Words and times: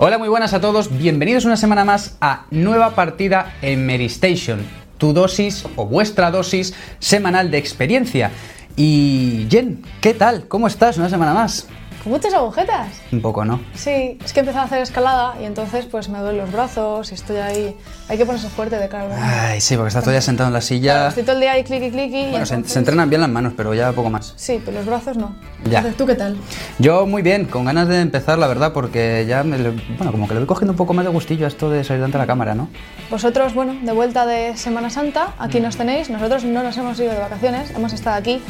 Hola, 0.00 0.16
muy 0.16 0.28
buenas 0.28 0.54
a 0.54 0.60
todos. 0.60 0.96
Bienvenidos 0.96 1.44
una 1.44 1.56
semana 1.56 1.84
más 1.84 2.16
a 2.20 2.46
nueva 2.52 2.94
partida 2.94 3.56
en 3.62 3.84
Meristation, 3.84 4.60
tu 4.96 5.12
dosis 5.12 5.64
o 5.74 5.86
vuestra 5.86 6.30
dosis 6.30 6.72
semanal 7.00 7.50
de 7.50 7.58
experiencia. 7.58 8.30
Y 8.76 9.48
Jen, 9.50 9.82
¿qué 10.00 10.14
tal? 10.14 10.46
¿Cómo 10.46 10.68
estás? 10.68 10.98
Una 10.98 11.08
semana 11.08 11.34
más. 11.34 11.66
Muchas 12.08 12.32
agujetas. 12.34 12.88
Un 13.12 13.20
poco, 13.20 13.44
¿no? 13.44 13.60
Sí, 13.74 14.18
es 14.24 14.32
que 14.32 14.40
he 14.40 14.42
empezado 14.42 14.62
a 14.62 14.66
hacer 14.66 14.80
escalada 14.82 15.34
y 15.40 15.44
entonces 15.44 15.84
pues 15.86 16.08
me 16.08 16.18
duelen 16.18 16.38
los 16.40 16.50
brazos 16.52 17.10
y 17.12 17.14
estoy 17.14 17.36
ahí. 17.36 17.76
Hay 18.08 18.16
que 18.16 18.24
ponerse 18.24 18.48
fuerte 18.48 18.76
de 18.76 18.88
verano. 18.88 19.14
Ay, 19.18 19.60
sí, 19.60 19.76
porque 19.76 19.88
estás 19.88 20.02
todavía 20.04 20.22
sentado 20.22 20.48
en 20.48 20.54
la 20.54 20.60
silla. 20.60 20.92
Claro, 20.94 21.08
estoy 21.10 21.22
todo 21.24 21.34
el 21.34 21.40
día 21.40 21.52
ahí 21.52 21.64
cliqui 21.64 21.90
cliqui. 21.90 22.16
y 22.18 22.30
Bueno, 22.30 22.46
se, 22.46 22.54
entonces- 22.54 22.72
se 22.72 22.78
entrenan 22.78 23.08
bien 23.10 23.20
las 23.20 23.30
manos, 23.30 23.52
pero 23.56 23.74
ya 23.74 23.92
poco 23.92 24.08
más. 24.10 24.32
Sí, 24.36 24.60
pero 24.64 24.78
los 24.78 24.86
brazos 24.86 25.16
no. 25.16 25.36
Ya. 25.64 25.78
Entonces, 25.78 25.96
¿tú 25.98 26.06
qué 26.06 26.14
tal? 26.14 26.36
Yo 26.78 27.06
muy 27.06 27.20
bien, 27.22 27.44
con 27.44 27.64
ganas 27.66 27.88
de 27.88 28.00
empezar, 28.00 28.38
la 28.38 28.46
verdad, 28.46 28.72
porque 28.72 29.26
ya, 29.28 29.44
me 29.44 29.58
bueno, 29.58 30.10
como 30.12 30.26
que 30.26 30.34
le 30.34 30.40
voy 30.40 30.46
cogiendo 30.46 30.72
un 30.72 30.76
poco 30.78 30.94
más 30.94 31.04
de 31.04 31.10
gustillo 31.10 31.44
a 31.44 31.48
esto 31.48 31.68
de 31.70 31.84
salir 31.84 31.98
delante 32.00 32.16
de 32.16 32.22
la 32.22 32.26
cámara, 32.26 32.54
¿no? 32.54 32.68
Vosotros, 33.10 33.52
bueno, 33.54 33.74
de 33.82 33.92
vuelta 33.92 34.24
de 34.24 34.56
Semana 34.56 34.88
Santa, 34.88 35.34
Mm. 35.38 35.42
aquí 35.42 35.60
nos 35.60 35.76
tenéis. 35.76 36.08
Nosotros 36.10 36.44
no 36.44 36.62
nos 36.62 36.76
hemos 36.78 36.98
ido 36.98 37.12
de 37.12 37.18
vacaciones, 37.18 37.70
hemos 37.72 37.92
estado 37.92 38.16
aquí 38.16 38.40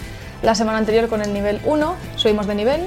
la 0.43 0.54
semana 0.54 0.79
anterior 0.79 1.09
con 1.09 1.20
el 1.23 1.32
nivel 1.34 1.60
1, 1.65 1.95
subimos 2.15 2.46
de 2.46 2.54
nivel, 2.54 2.80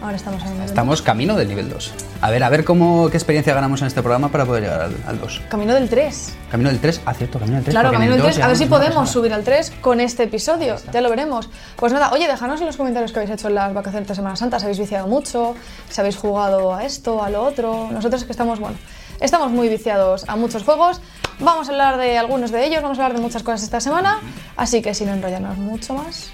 ahora 0.00 0.16
estamos 0.16 0.42
en 0.42 0.48
el 0.48 0.54
nivel 0.54 0.68
Estamos 0.68 1.02
camino 1.02 1.36
del 1.36 1.48
nivel 1.48 1.68
2. 1.68 1.92
A 2.20 2.30
ver, 2.30 2.42
a 2.42 2.48
ver 2.48 2.64
cómo, 2.64 3.08
qué 3.10 3.16
experiencia 3.16 3.54
ganamos 3.54 3.80
en 3.80 3.88
este 3.88 4.02
programa 4.02 4.30
para 4.30 4.44
poder 4.44 4.64
llegar 4.64 4.80
al, 4.82 4.96
al 5.06 5.20
2. 5.20 5.42
Camino 5.48 5.74
del 5.74 5.88
3. 5.88 6.34
Camino 6.50 6.70
del 6.70 6.78
3, 6.78 7.02
ah, 7.04 7.14
cierto, 7.14 7.38
camino 7.38 7.56
del 7.56 7.64
3. 7.64 7.74
Claro, 7.74 7.92
camino 7.92 8.12
el 8.12 8.18
del 8.18 8.26
2 8.26 8.34
3. 8.34 8.44
A 8.44 8.48
ver 8.48 8.56
si 8.56 8.66
podemos 8.66 9.10
subir 9.10 9.32
al 9.32 9.44
3 9.44 9.72
con 9.80 10.00
este 10.00 10.24
episodio. 10.24 10.76
Ya 10.92 11.00
lo 11.00 11.10
veremos. 11.10 11.48
Pues 11.76 11.92
nada, 11.92 12.10
oye, 12.12 12.26
dejadnos 12.26 12.60
en 12.60 12.66
los 12.66 12.76
comentarios 12.76 13.12
que 13.12 13.18
habéis 13.18 13.32
hecho 13.32 13.48
en 13.48 13.54
las 13.54 13.74
vacaciones 13.74 14.08
de 14.08 14.14
Semana 14.14 14.36
Santa. 14.36 14.58
¿Se 14.58 14.66
habéis 14.66 14.78
viciado 14.78 15.06
mucho? 15.06 15.54
¿Se 15.90 16.00
habéis 16.00 16.16
jugado 16.16 16.74
a 16.74 16.84
esto, 16.84 17.22
a 17.22 17.30
lo 17.30 17.42
otro? 17.42 17.88
Nosotros 17.90 18.24
que 18.24 18.32
estamos, 18.32 18.60
bueno, 18.60 18.76
estamos 19.20 19.50
muy 19.50 19.68
viciados 19.68 20.28
a 20.28 20.36
muchos 20.36 20.62
juegos. 20.62 21.00
Vamos 21.38 21.68
a 21.68 21.72
hablar 21.72 21.98
de 21.98 22.16
algunos 22.16 22.50
de 22.50 22.64
ellos, 22.64 22.82
vamos 22.82 22.98
a 22.98 23.04
hablar 23.04 23.18
de 23.18 23.22
muchas 23.22 23.42
cosas 23.42 23.62
esta 23.62 23.80
semana. 23.80 24.20
Así 24.56 24.80
que 24.80 24.94
sin 24.94 25.08
enrollarnos 25.08 25.58
mucho 25.58 25.94
más, 25.94 26.30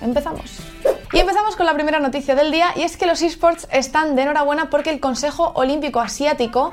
empezamos. 0.00 0.60
Y 1.14 1.20
empezamos 1.20 1.54
con 1.54 1.64
la 1.64 1.74
primera 1.74 2.00
noticia 2.00 2.34
del 2.34 2.50
día 2.50 2.72
y 2.74 2.82
es 2.82 2.96
que 2.96 3.06
los 3.06 3.22
esports 3.22 3.68
están 3.70 4.16
de 4.16 4.22
enhorabuena 4.22 4.68
porque 4.68 4.90
el 4.90 4.98
Consejo 4.98 5.52
Olímpico 5.54 6.00
Asiático 6.00 6.72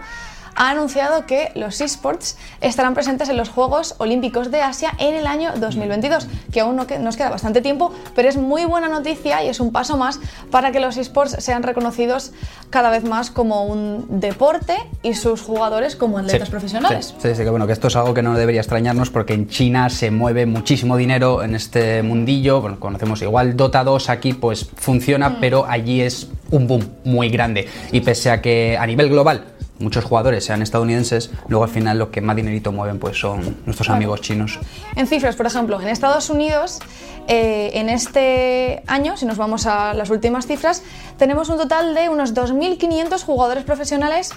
ha 0.56 0.70
anunciado 0.72 1.26
que 1.26 1.52
los 1.56 1.82
esports 1.82 2.38
estarán 2.62 2.94
presentes 2.94 3.30
en 3.30 3.38
los 3.38 3.50
Juegos 3.50 3.96
Olímpicos 3.98 4.52
de 4.52 4.62
Asia 4.62 4.92
en 5.00 5.16
el 5.16 5.28
año 5.28 5.52
2022, 5.58 6.28
que 6.52 6.60
aún 6.62 6.76
no 6.76 6.88
que- 6.88 7.00
nos 7.00 7.18
queda 7.18 7.30
bastante 7.30 7.62
tiempo, 7.62 7.94
pero 8.16 8.30
es 8.30 8.38
muy 8.38 8.66
buena 8.66 8.88
noticia 8.90 9.44
y 9.44 9.48
es 9.48 9.60
un 9.60 9.72
paso 9.72 9.98
más 9.98 10.20
para 10.52 10.72
que 10.72 10.80
los 10.80 10.98
esports 10.98 11.36
sean 11.40 11.64
reconocidos 11.64 12.32
cada 12.70 12.90
vez 12.90 13.04
más 13.04 13.32
como 13.32 13.66
un 13.66 14.06
deporte 14.20 14.76
y 15.04 15.14
sus 15.16 15.42
jugadores 15.42 15.96
como 15.96 16.18
atletas 16.18 16.48
Sí, 16.48 16.52
profesionales. 16.52 17.06
Sí, 17.20 17.30
sí, 17.30 17.36
sí, 17.36 17.44
que 17.44 17.50
bueno, 17.50 17.68
que 17.68 17.74
esto 17.74 17.88
es 17.88 17.96
algo 17.96 18.14
que 18.14 18.22
no 18.22 18.34
debería 18.38 18.62
extrañarnos 18.62 19.10
porque 19.10 19.34
en 19.34 19.48
China 19.48 19.90
se 19.90 20.12
mueve 20.12 20.46
muchísimo 20.46 20.98
dinero 20.98 21.44
en 21.44 21.56
este 21.56 22.02
mundillo. 22.04 22.62
Bueno, 22.62 22.80
conocemos 22.80 23.22
igual 23.22 23.56
Dota 23.56 23.84
2 23.84 24.10
aquí, 24.10 24.34
pues 24.34 24.70
funciona, 24.76 25.30
Mm. 25.30 25.38
pero 25.40 25.66
allí 25.68 26.02
es 26.02 26.28
un 26.52 26.68
boom 26.68 26.88
muy 27.04 27.30
grande. 27.30 27.68
Y 27.92 28.02
pese 28.02 28.30
a 28.32 28.42
que 28.42 28.78
a 28.78 28.86
nivel 28.86 29.10
global 29.10 29.46
muchos 29.82 30.04
jugadores 30.04 30.46
sean 30.46 30.62
estadounidenses, 30.62 31.32
luego 31.48 31.64
al 31.64 31.70
final 31.70 31.98
los 32.00 32.10
que 32.10 32.22
más 32.22 32.36
dinerito 32.36 32.72
mueven 32.72 33.00
pues 33.00 33.20
son 33.20 33.58
nuestros 33.66 33.90
amigos 33.90 34.22
chinos. 34.22 34.60
En 34.96 35.08
cifras, 35.08 35.36
por 35.36 35.46
ejemplo, 35.46 35.82
en 35.82 35.88
Estados 35.88 36.30
Unidos, 36.30 36.80
eh, 37.28 37.72
en 37.76 37.90
este 37.90 38.84
año, 38.88 39.18
si 39.18 39.26
nos 39.26 39.38
vamos 39.38 39.66
a 39.66 39.94
las 39.94 40.10
últimas 40.10 40.48
cifras, 40.48 40.84
tenemos 41.18 41.50
un 41.50 41.58
total 41.58 41.94
de 41.96 42.10
unos 42.10 42.34
2.500 42.34 43.24
jugadores 43.24 43.64
profesionales, 43.64 44.32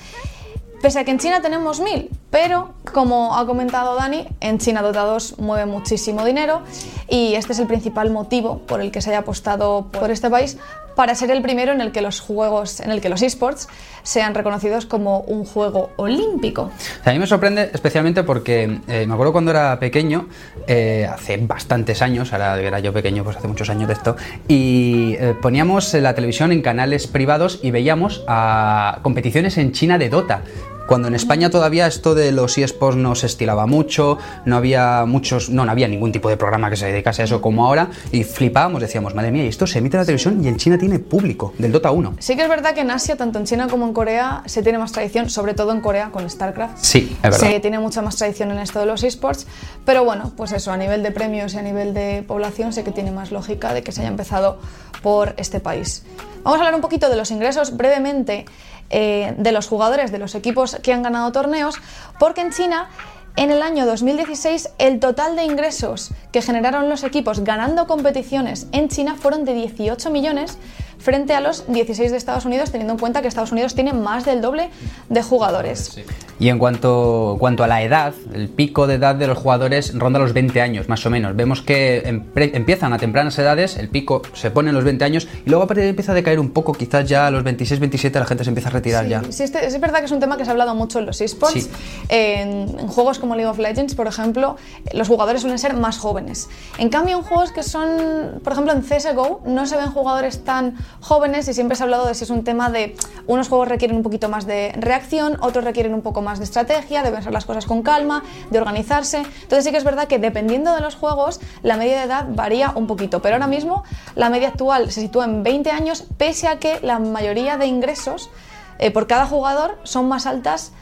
pese 0.82 0.98
a 0.98 1.04
que 1.04 1.10
en 1.10 1.18
China 1.18 1.40
tenemos 1.40 1.80
1.000. 1.80 2.08
Pero, 2.30 2.74
como 2.92 3.36
ha 3.36 3.46
comentado 3.46 3.94
Dani, 3.94 4.26
en 4.40 4.58
China 4.58 4.82
Dota 4.82 5.02
2 5.02 5.38
mueve 5.38 5.66
muchísimo 5.66 6.24
dinero 6.24 6.62
y 7.08 7.34
este 7.34 7.52
es 7.52 7.58
el 7.58 7.66
principal 7.66 8.10
motivo 8.10 8.58
por 8.66 8.80
el 8.80 8.90
que 8.90 9.00
se 9.00 9.10
haya 9.10 9.20
apostado 9.20 9.86
por 9.90 10.10
este 10.10 10.28
país 10.28 10.58
para 10.94 11.14
ser 11.14 11.30
el 11.30 11.42
primero 11.42 11.72
en 11.72 11.80
el 11.80 11.92
que 11.92 12.00
los 12.00 12.20
juegos, 12.20 12.80
en 12.80 12.90
el 12.90 13.00
que 13.00 13.08
los 13.08 13.22
esports 13.22 13.68
sean 14.02 14.34
reconocidos 14.34 14.86
como 14.86 15.20
un 15.20 15.44
juego 15.44 15.90
olímpico. 15.96 16.70
A 17.04 17.12
mí 17.12 17.18
me 17.18 17.26
sorprende 17.26 17.70
especialmente 17.72 18.22
porque 18.22 18.80
eh, 18.88 19.06
me 19.06 19.14
acuerdo 19.14 19.32
cuando 19.32 19.50
era 19.50 19.78
pequeño, 19.78 20.28
eh, 20.66 21.08
hace 21.10 21.36
bastantes 21.38 22.02
años, 22.02 22.32
ahora 22.32 22.60
era 22.60 22.78
yo 22.80 22.92
pequeño, 22.92 23.24
pues 23.24 23.36
hace 23.36 23.48
muchos 23.48 23.70
años 23.70 23.88
de 23.88 23.94
esto, 23.94 24.16
y 24.46 25.16
eh, 25.18 25.34
poníamos 25.40 25.94
la 25.94 26.14
televisión 26.14 26.52
en 26.52 26.62
canales 26.62 27.06
privados 27.06 27.60
y 27.62 27.70
veíamos 27.70 28.22
a 28.28 28.98
competiciones 29.02 29.58
en 29.58 29.72
China 29.72 29.98
de 29.98 30.08
Dota. 30.08 30.42
Cuando 30.86 31.08
en 31.08 31.14
España 31.14 31.48
todavía 31.48 31.86
esto 31.86 32.14
de 32.14 32.30
los 32.30 32.58
eSports 32.58 32.96
no 32.96 33.14
se 33.14 33.26
estilaba 33.26 33.66
mucho, 33.66 34.18
no 34.44 34.56
había 34.56 35.04
muchos, 35.06 35.48
no, 35.48 35.64
no 35.64 35.72
había 35.72 35.88
ningún 35.88 36.12
tipo 36.12 36.28
de 36.28 36.36
programa 36.36 36.68
que 36.68 36.76
se 36.76 36.86
dedicase 36.86 37.22
a 37.22 37.24
eso 37.24 37.40
como 37.40 37.66
ahora, 37.66 37.88
y 38.12 38.24
flipábamos, 38.24 38.82
decíamos, 38.82 39.14
madre 39.14 39.30
mía, 39.30 39.44
y 39.44 39.48
esto 39.48 39.66
se 39.66 39.78
emite 39.78 39.96
en 39.96 40.00
la 40.02 40.04
televisión 40.04 40.44
y 40.44 40.48
en 40.48 40.56
China 40.56 40.76
tiene 40.76 40.98
público, 40.98 41.54
del 41.58 41.72
Dota 41.72 41.90
1. 41.90 42.16
Sí 42.18 42.36
que 42.36 42.42
es 42.42 42.48
verdad 42.48 42.74
que 42.74 42.82
en 42.82 42.90
Asia, 42.90 43.16
tanto 43.16 43.38
en 43.38 43.46
China 43.46 43.66
como 43.68 43.86
en 43.86 43.94
Corea, 43.94 44.42
se 44.44 44.62
tiene 44.62 44.78
más 44.78 44.92
tradición, 44.92 45.30
sobre 45.30 45.54
todo 45.54 45.72
en 45.72 45.80
Corea 45.80 46.10
con 46.10 46.28
StarCraft. 46.28 46.76
Sí, 46.78 47.16
es 47.16 47.22
verdad. 47.22 47.38
Se 47.38 47.60
tiene 47.60 47.78
mucha 47.78 48.02
más 48.02 48.16
tradición 48.16 48.50
en 48.50 48.58
esto 48.58 48.80
de 48.80 48.86
los 48.86 49.02
esports, 49.04 49.46
pero 49.86 50.04
bueno, 50.04 50.32
pues 50.36 50.52
eso, 50.52 50.70
a 50.70 50.76
nivel 50.76 51.02
de 51.02 51.12
premios 51.12 51.54
y 51.54 51.58
a 51.58 51.62
nivel 51.62 51.94
de 51.94 52.24
población 52.26 52.72
sé 52.72 52.84
que 52.84 52.92
tiene 52.92 53.10
más 53.10 53.32
lógica 53.32 53.72
de 53.72 53.82
que 53.82 53.92
se 53.92 54.02
haya 54.02 54.10
empezado 54.10 54.58
por 55.02 55.34
este 55.36 55.60
país. 55.60 56.04
Vamos 56.42 56.58
a 56.58 56.60
hablar 56.60 56.74
un 56.74 56.82
poquito 56.82 57.08
de 57.08 57.16
los 57.16 57.30
ingresos 57.30 57.76
brevemente 57.76 58.44
eh, 58.90 59.34
de 59.38 59.52
los 59.52 59.68
jugadores 59.68 60.12
de 60.12 60.18
los 60.18 60.34
equipos 60.34 60.76
que 60.82 60.92
han 60.92 61.02
ganado 61.02 61.32
torneos, 61.32 61.76
porque 62.18 62.40
en 62.40 62.50
China 62.50 62.88
en 63.36 63.50
el 63.50 63.62
año 63.62 63.84
2016, 63.84 64.70
el 64.78 65.00
total 65.00 65.34
de 65.34 65.42
ingresos 65.42 66.12
que 66.30 66.40
generaron 66.40 66.88
los 66.88 67.02
equipos 67.02 67.40
ganando 67.40 67.88
competiciones 67.88 68.68
en 68.70 68.88
China 68.88 69.16
fueron 69.18 69.44
de 69.44 69.54
18 69.54 70.08
millones 70.10 70.56
frente 71.04 71.34
a 71.34 71.40
los 71.40 71.64
16 71.70 72.10
de 72.10 72.16
Estados 72.16 72.46
Unidos, 72.46 72.70
teniendo 72.70 72.94
en 72.94 72.98
cuenta 72.98 73.20
que 73.20 73.28
Estados 73.28 73.52
Unidos 73.52 73.74
tiene 73.74 73.92
más 73.92 74.24
del 74.24 74.40
doble 74.40 74.70
de 75.10 75.22
jugadores. 75.22 76.00
Y 76.40 76.48
en 76.48 76.58
cuanto, 76.58 77.32
en 77.34 77.38
cuanto 77.38 77.62
a 77.62 77.66
la 77.68 77.82
edad, 77.82 78.14
el 78.32 78.48
pico 78.48 78.86
de 78.86 78.94
edad 78.94 79.14
de 79.14 79.26
los 79.26 79.36
jugadores 79.36 79.96
ronda 79.96 80.18
los 80.18 80.32
20 80.32 80.60
años, 80.62 80.88
más 80.88 81.04
o 81.04 81.10
menos. 81.10 81.36
Vemos 81.36 81.60
que 81.60 82.22
empiezan 82.34 82.92
a 82.94 82.98
tempranas 82.98 83.38
edades, 83.38 83.76
el 83.76 83.90
pico 83.90 84.22
se 84.32 84.50
pone 84.50 84.70
en 84.70 84.74
los 84.74 84.82
20 84.84 85.04
años 85.04 85.28
y 85.44 85.50
luego 85.50 85.64
a 85.64 85.66
partir 85.66 85.82
de 85.82 85.88
ahí 85.88 85.90
empieza 85.90 86.12
a 86.12 86.14
decaer 86.14 86.40
un 86.40 86.50
poco, 86.50 86.72
quizás 86.72 87.06
ya 87.06 87.26
a 87.26 87.30
los 87.30 87.44
26, 87.44 87.80
27 87.80 88.18
la 88.18 88.24
gente 88.24 88.42
se 88.44 88.50
empieza 88.50 88.70
a 88.70 88.72
retirar 88.72 89.04
Sí, 89.04 89.10
ya. 89.10 89.22
sí, 89.30 89.42
este- 89.42 89.66
es 89.66 89.78
verdad 89.78 89.98
que 89.98 90.06
es 90.06 90.10
un 90.12 90.20
tema 90.20 90.38
que 90.38 90.44
se 90.44 90.50
ha 90.50 90.52
hablado 90.52 90.74
mucho 90.74 90.98
en 90.98 91.06
los 91.06 91.20
esports. 91.20 91.64
Sí. 91.64 91.70
En, 92.08 92.78
en 92.80 92.88
juegos 92.88 93.18
como 93.18 93.34
League 93.36 93.50
of 93.50 93.58
Legends, 93.58 93.94
por 93.94 94.06
ejemplo, 94.06 94.56
los 94.94 95.06
jugadores 95.08 95.42
suelen 95.42 95.58
ser 95.58 95.74
más 95.74 95.98
jóvenes. 95.98 96.48
En 96.78 96.88
cambio, 96.88 97.16
en 97.18 97.22
juegos 97.22 97.52
que 97.52 97.62
son, 97.62 98.40
por 98.42 98.52
ejemplo, 98.54 98.72
en 98.72 98.82
CSGO, 98.82 99.42
no 99.46 99.66
se 99.66 99.76
ven 99.76 99.90
jugadores 99.90 100.42
tan 100.44 100.74
jóvenes 101.00 101.48
y 101.48 101.54
siempre 101.54 101.76
se 101.76 101.82
ha 101.82 101.84
hablado 101.84 102.06
de 102.06 102.14
si 102.14 102.24
es 102.24 102.30
un 102.30 102.44
tema 102.44 102.70
de 102.70 102.96
unos 103.26 103.48
juegos 103.48 103.68
requieren 103.68 103.96
un 103.96 104.02
poquito 104.02 104.28
más 104.28 104.46
de 104.46 104.72
reacción, 104.76 105.38
otros 105.40 105.64
requieren 105.64 105.94
un 105.94 106.02
poco 106.02 106.22
más 106.22 106.38
de 106.38 106.44
estrategia, 106.44 107.02
de 107.02 107.10
pensar 107.10 107.32
las 107.32 107.44
cosas 107.44 107.66
con 107.66 107.82
calma, 107.82 108.22
de 108.50 108.58
organizarse. 108.58 109.18
Entonces 109.18 109.64
sí 109.64 109.70
que 109.70 109.78
es 109.78 109.84
verdad 109.84 110.08
que 110.08 110.18
dependiendo 110.18 110.74
de 110.74 110.80
los 110.80 110.94
juegos, 110.94 111.40
la 111.62 111.76
media 111.76 111.98
de 111.98 112.04
edad 112.04 112.26
varía 112.28 112.72
un 112.74 112.86
poquito, 112.86 113.20
pero 113.20 113.36
ahora 113.36 113.46
mismo 113.46 113.84
la 114.14 114.30
media 114.30 114.48
actual 114.48 114.90
se 114.90 115.00
sitúa 115.00 115.24
en 115.24 115.42
20 115.42 115.70
años, 115.70 116.04
pese 116.16 116.48
a 116.48 116.58
que 116.58 116.80
la 116.80 116.98
mayoría 116.98 117.56
de 117.56 117.66
ingresos 117.66 118.30
eh, 118.78 118.90
por 118.90 119.06
cada 119.06 119.26
jugador 119.26 119.78
son 119.84 120.08
más 120.08 120.26
altas 120.26 120.72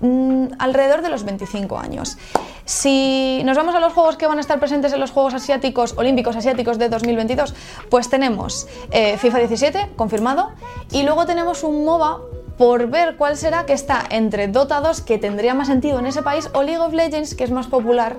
mm, 0.00 0.46
alrededor 0.58 1.02
de 1.02 1.10
los 1.10 1.24
25 1.24 1.78
años. 1.78 2.18
Si 2.64 3.42
nos 3.44 3.56
vamos 3.56 3.74
a 3.74 3.80
los 3.80 3.92
juegos 3.92 4.16
que 4.16 4.26
van 4.26 4.38
a 4.38 4.40
estar 4.40 4.58
presentes 4.58 4.92
en 4.92 5.00
los 5.00 5.10
Juegos 5.10 5.34
Asiáticos, 5.34 5.94
Olímpicos 5.96 6.36
Asiáticos 6.36 6.78
de 6.78 6.88
2022, 6.88 7.54
pues 7.88 8.08
tenemos 8.08 8.68
eh, 8.90 9.16
FIFA 9.18 9.38
17, 9.38 9.90
confirmado, 9.96 10.52
y 10.92 11.02
luego 11.02 11.26
tenemos 11.26 11.64
un 11.64 11.84
MOBA 11.84 12.20
por 12.60 12.90
ver 12.90 13.16
cuál 13.16 13.38
será 13.38 13.64
que 13.64 13.72
está 13.72 14.04
entre 14.10 14.46
Dota 14.46 14.82
2, 14.82 15.00
que 15.00 15.16
tendría 15.16 15.54
más 15.54 15.68
sentido 15.68 15.98
en 15.98 16.04
ese 16.04 16.20
país, 16.20 16.50
o 16.52 16.62
League 16.62 16.76
of 16.76 16.92
Legends, 16.92 17.34
que 17.34 17.42
es 17.42 17.50
más 17.50 17.68
popular 17.68 18.18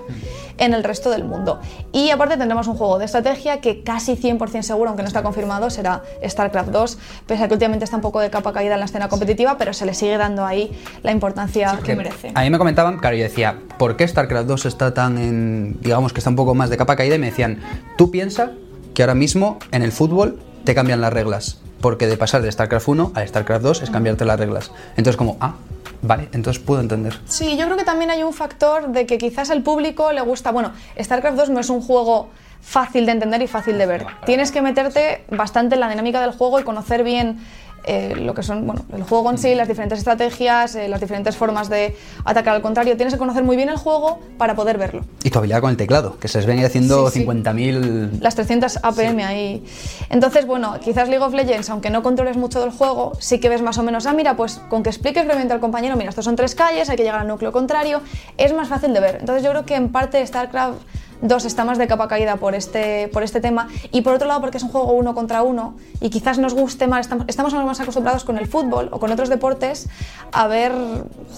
en 0.57 0.73
el 0.73 0.83
resto 0.83 1.11
del 1.11 1.25
mundo. 1.25 1.59
Y 1.91 2.09
aparte 2.09 2.37
tendremos 2.37 2.65
un 2.65 2.73
juego 2.73 2.97
de 2.97 3.05
estrategia 3.05 3.61
que 3.61 3.83
casi 3.83 4.15
100% 4.15 4.63
seguro, 4.63 4.89
aunque 4.89 5.03
no 5.03 5.07
está 5.07 5.21
confirmado, 5.21 5.69
será 5.69 6.01
StarCraft 6.27 6.71
2, 6.71 6.97
pese 7.27 7.43
a 7.43 7.47
que 7.47 7.53
últimamente 7.53 7.85
está 7.85 7.97
un 7.97 8.01
poco 8.01 8.19
de 8.19 8.31
capa 8.31 8.51
caída 8.51 8.73
en 8.73 8.79
la 8.79 8.87
escena 8.87 9.09
competitiva, 9.09 9.59
pero 9.59 9.73
se 9.73 9.85
le 9.85 9.93
sigue 9.93 10.17
dando 10.17 10.43
ahí 10.43 10.71
la 11.03 11.11
importancia 11.11 11.79
que 11.83 11.95
merece. 11.95 12.31
A 12.33 12.41
mí 12.41 12.49
me 12.49 12.57
comentaban, 12.57 12.97
claro, 12.97 13.15
yo 13.15 13.21
decía, 13.21 13.59
¿por 13.77 13.95
qué 13.95 14.07
StarCraft 14.07 14.47
2 14.47 14.65
está 14.65 14.91
tan 14.91 15.19
en, 15.19 15.77
digamos 15.81 16.13
que 16.13 16.19
está 16.19 16.31
un 16.31 16.35
poco 16.35 16.55
más 16.55 16.71
de 16.71 16.77
capa 16.77 16.95
caída? 16.95 17.13
Y 17.13 17.19
me 17.19 17.27
decían, 17.27 17.59
tú 17.95 18.09
piensa 18.09 18.53
que 18.95 19.03
ahora 19.03 19.13
mismo 19.13 19.59
en 19.71 19.83
el 19.83 19.91
fútbol 19.91 20.39
te 20.63 20.73
cambian 20.73 20.99
las 20.99 21.13
reglas. 21.13 21.61
Porque 21.81 22.07
de 22.07 22.17
pasar 22.17 22.41
de 22.41 22.51
StarCraft 22.51 22.87
1 22.87 23.11
a 23.15 23.25
StarCraft 23.25 23.63
2 23.63 23.81
es 23.83 23.89
cambiarte 23.89 24.25
las 24.25 24.39
reglas. 24.39 24.71
Entonces 24.91 25.17
como, 25.17 25.37
ah, 25.39 25.55
vale, 26.01 26.29
entonces 26.31 26.61
puedo 26.61 26.81
entender. 26.81 27.19
Sí, 27.25 27.57
yo 27.57 27.65
creo 27.65 27.77
que 27.77 27.83
también 27.83 28.11
hay 28.11 28.23
un 28.23 28.33
factor 28.33 28.89
de 28.89 29.05
que 29.05 29.17
quizás 29.17 29.49
al 29.49 29.63
público 29.63 30.11
le 30.11 30.21
gusta. 30.21 30.51
Bueno, 30.51 30.71
StarCraft 30.99 31.37
2 31.37 31.49
no 31.49 31.59
es 31.59 31.69
un 31.69 31.81
juego 31.81 32.29
fácil 32.61 33.05
de 33.05 33.13
entender 33.13 33.41
y 33.41 33.47
fácil 33.47 33.77
de 33.77 33.85
ver. 33.85 34.05
Tienes 34.25 34.51
que 34.51 34.61
meterte 34.61 35.25
bastante 35.29 35.75
en 35.75 35.81
la 35.81 35.89
dinámica 35.89 36.21
del 36.21 36.31
juego 36.31 36.59
y 36.59 36.63
conocer 36.63 37.03
bien 37.03 37.39
eh, 37.83 38.13
lo 38.15 38.33
que 38.33 38.43
son, 38.43 38.65
bueno, 38.65 38.85
el 38.93 39.03
juego 39.03 39.31
en 39.31 39.37
sí, 39.37 39.55
las 39.55 39.67
diferentes 39.67 39.99
estrategias, 39.99 40.75
eh, 40.75 40.87
las 40.87 41.01
diferentes 41.01 41.35
formas 41.35 41.69
de 41.69 41.95
atacar 42.25 42.55
al 42.55 42.61
contrario. 42.61 42.95
Tienes 42.95 43.13
que 43.13 43.17
conocer 43.17 43.43
muy 43.43 43.55
bien 43.55 43.69
el 43.69 43.77
juego 43.77 44.19
para 44.37 44.55
poder 44.55 44.77
verlo. 44.77 45.03
Y 45.23 45.29
tu 45.29 45.39
habilidad 45.39 45.61
con 45.61 45.71
el 45.71 45.77
teclado, 45.77 46.17
que 46.19 46.27
se 46.27 46.37
les 46.39 46.47
ven 46.47 46.63
haciendo 46.63 47.09
50.000... 47.09 48.19
Las 48.21 48.35
300 48.35 48.79
APM 48.83 49.19
ahí. 49.19 49.63
Entonces, 50.09 50.45
bueno, 50.45 50.75
quizás 50.79 51.09
League 51.09 51.23
of 51.23 51.33
Legends, 51.33 51.69
aunque 51.69 51.89
no 51.89 52.03
controles 52.03 52.37
mucho 52.37 52.59
del 52.61 52.71
juego, 52.71 53.13
sí 53.19 53.39
que 53.39 53.49
ves 53.49 53.61
más 53.61 53.77
o 53.77 53.83
menos, 53.83 54.05
ah, 54.05 54.13
mira, 54.13 54.35
pues 54.35 54.61
con 54.69 54.83
que 54.83 54.89
expliques 54.89 55.25
brevemente 55.25 55.53
al 55.53 55.59
compañero, 55.59 55.95
mira, 55.95 56.09
estos 56.09 56.25
son 56.25 56.35
tres 56.35 56.55
calles, 56.55 56.89
hay 56.89 56.97
que 56.97 57.03
llegar 57.03 57.21
al 57.21 57.27
núcleo 57.27 57.51
contrario, 57.51 58.01
es 58.37 58.53
más 58.53 58.67
fácil 58.67 58.93
de 58.93 58.99
ver. 58.99 59.17
Entonces 59.19 59.43
yo 59.43 59.51
creo 59.51 59.65
que 59.65 59.75
en 59.75 59.89
parte 59.89 60.25
StarCraft 60.25 60.81
2 61.21 61.45
está 61.45 61.65
más 61.65 61.77
de 61.77 61.87
capa 61.87 62.07
caída 62.07 62.37
por 62.37 62.55
este, 62.55 63.07
por 63.09 63.23
este 63.23 63.41
tema 63.41 63.67
y 63.91 64.01
por 64.01 64.13
otro 64.13 64.27
lado 64.27 64.41
porque 64.41 64.57
es 64.57 64.63
un 64.63 64.69
juego 64.69 64.91
uno 64.93 65.13
contra 65.13 65.43
uno 65.43 65.75
y 65.99 66.09
quizás 66.09 66.37
nos 66.37 66.53
guste 66.53 66.87
más, 66.87 67.01
estamos, 67.01 67.25
estamos 67.27 67.53
más 67.53 67.79
acostumbrados 67.79 68.23
con 68.23 68.37
el 68.37 68.47
fútbol 68.47 68.89
o 68.91 68.99
con 68.99 69.11
otros 69.11 69.29
deportes 69.29 69.87
a 70.31 70.47
ver 70.47 70.71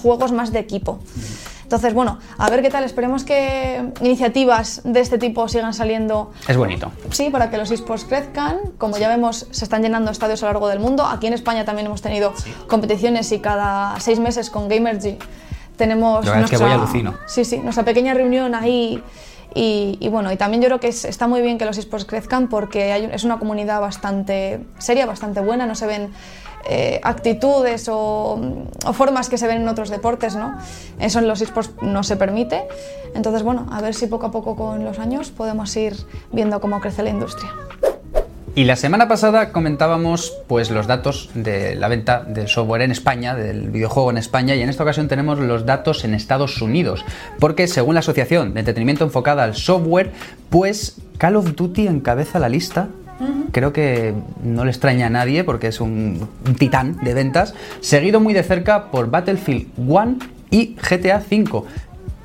juegos 0.02 0.32
más 0.32 0.52
de 0.52 0.58
equipo. 0.58 0.98
Entonces, 1.64 1.94
bueno, 1.94 2.18
a 2.38 2.50
ver 2.50 2.62
qué 2.62 2.70
tal. 2.70 2.84
Esperemos 2.84 3.24
que 3.24 3.82
iniciativas 4.00 4.82
de 4.84 5.00
este 5.00 5.18
tipo 5.18 5.48
sigan 5.48 5.72
saliendo. 5.72 6.30
Es 6.46 6.56
bonito. 6.56 6.92
Sí, 7.10 7.30
para 7.30 7.50
que 7.50 7.56
los 7.56 7.70
esports 7.70 8.04
crezcan. 8.04 8.58
Como 8.78 8.98
ya 8.98 9.08
vemos, 9.08 9.46
se 9.50 9.64
están 9.64 9.82
llenando 9.82 10.10
estadios 10.10 10.42
a 10.42 10.46
lo 10.46 10.52
largo 10.52 10.68
del 10.68 10.78
mundo. 10.78 11.04
Aquí 11.06 11.26
en 11.26 11.32
España 11.32 11.64
también 11.64 11.86
hemos 11.86 12.02
tenido 12.02 12.34
competiciones 12.68 13.32
y 13.32 13.40
cada 13.40 13.98
seis 13.98 14.20
meses 14.20 14.50
con 14.50 14.68
Gamergy 14.68 15.18
tenemos. 15.76 16.24
La 16.26 16.44
que 16.44 16.58
voy 16.58 16.70
alucino. 16.70 17.14
Sí, 17.26 17.44
sí, 17.44 17.58
nuestra 17.58 17.84
pequeña 17.84 18.14
reunión 18.14 18.54
ahí 18.54 19.02
y, 19.54 20.08
bueno, 20.08 20.32
y 20.32 20.36
también 20.36 20.62
yo 20.62 20.68
creo 20.68 20.80
que 20.80 20.88
está 20.88 21.28
muy 21.28 21.40
bien 21.40 21.58
que 21.58 21.64
los 21.64 21.78
esports 21.78 22.04
crezcan 22.04 22.48
porque 22.48 23.10
es 23.12 23.22
una 23.24 23.38
comunidad 23.38 23.80
bastante 23.80 24.64
seria, 24.78 25.06
bastante 25.06 25.40
buena, 25.40 25.66
no 25.66 25.76
se 25.76 25.86
ven 25.86 26.10
eh, 26.66 26.98
actitudes 27.02 27.88
o, 27.90 28.40
formas 28.94 29.28
que 29.28 29.38
se 29.38 29.46
ven 29.46 29.62
en 29.62 29.68
otros 29.68 29.90
deportes, 29.90 30.34
¿no? 30.34 30.56
Eso 30.98 31.18
en 31.18 31.28
los 31.28 31.40
esports 31.40 31.70
no 31.82 32.02
se 32.02 32.16
permite. 32.16 32.66
Entonces, 33.14 33.42
bueno, 33.42 33.66
a 33.70 33.80
ver 33.80 33.94
si 33.94 34.06
poco 34.06 34.26
a 34.26 34.30
poco 34.30 34.56
con 34.56 34.82
los 34.82 34.98
años 34.98 35.30
podemos 35.30 35.76
ir 35.76 35.94
viendo 36.32 36.60
cómo 36.60 36.80
crece 36.80 37.02
la 37.02 37.10
industria. 37.10 37.52
Y 38.56 38.64
la 38.64 38.76
semana 38.76 39.08
pasada 39.08 39.50
comentábamos 39.50 40.32
pues 40.46 40.70
los 40.70 40.86
datos 40.86 41.28
de 41.34 41.74
la 41.74 41.88
venta 41.88 42.22
del 42.22 42.46
software 42.46 42.82
en 42.82 42.92
España, 42.92 43.34
del 43.34 43.70
videojuego 43.70 44.12
en 44.12 44.16
España, 44.16 44.54
y 44.54 44.62
en 44.62 44.68
esta 44.68 44.84
ocasión 44.84 45.08
tenemos 45.08 45.40
los 45.40 45.66
datos 45.66 46.04
en 46.04 46.14
Estados 46.14 46.62
Unidos, 46.62 47.04
porque 47.40 47.66
según 47.66 47.94
la 47.94 48.00
Asociación 48.00 48.54
de 48.54 48.60
Entretenimiento 48.60 49.02
Enfocada 49.02 49.42
al 49.42 49.56
Software, 49.56 50.12
pues 50.50 50.98
Call 51.18 51.34
of 51.34 51.56
Duty 51.56 51.88
encabeza 51.88 52.38
la 52.38 52.48
lista. 52.48 52.86
Creo 53.50 53.72
que 53.72 54.14
no 54.44 54.64
le 54.64 54.70
extraña 54.70 55.08
a 55.08 55.10
nadie 55.10 55.42
porque 55.42 55.68
es 55.68 55.80
un, 55.80 56.28
titán 56.56 56.98
de 57.02 57.12
ventas, 57.12 57.54
seguido 57.80 58.20
muy 58.20 58.34
de 58.34 58.44
cerca 58.44 58.92
por 58.92 59.10
Battlefield 59.10 59.66
1 59.78 60.16
y 60.50 60.76
GTA 60.76 61.20
V, 61.28 61.64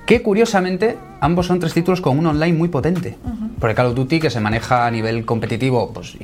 que 0.10 0.24
curiosamente 0.24 0.98
ambos 1.20 1.46
son 1.46 1.60
tres 1.60 1.72
títulos 1.72 2.02
con 2.02 2.18
un 2.18 2.26
online 2.26 2.58
muy 2.58 2.68
potente. 2.68 3.16
Por 3.60 3.70
el 3.70 3.76
Call 3.76 3.86
of 3.86 3.96
Duty, 3.96 4.20
que 4.20 4.32
se 4.32 4.40
maneja 4.40 4.88
a 4.88 4.90
nivel 4.90 5.24
competitivo 5.24 5.94
pues, 5.94 6.18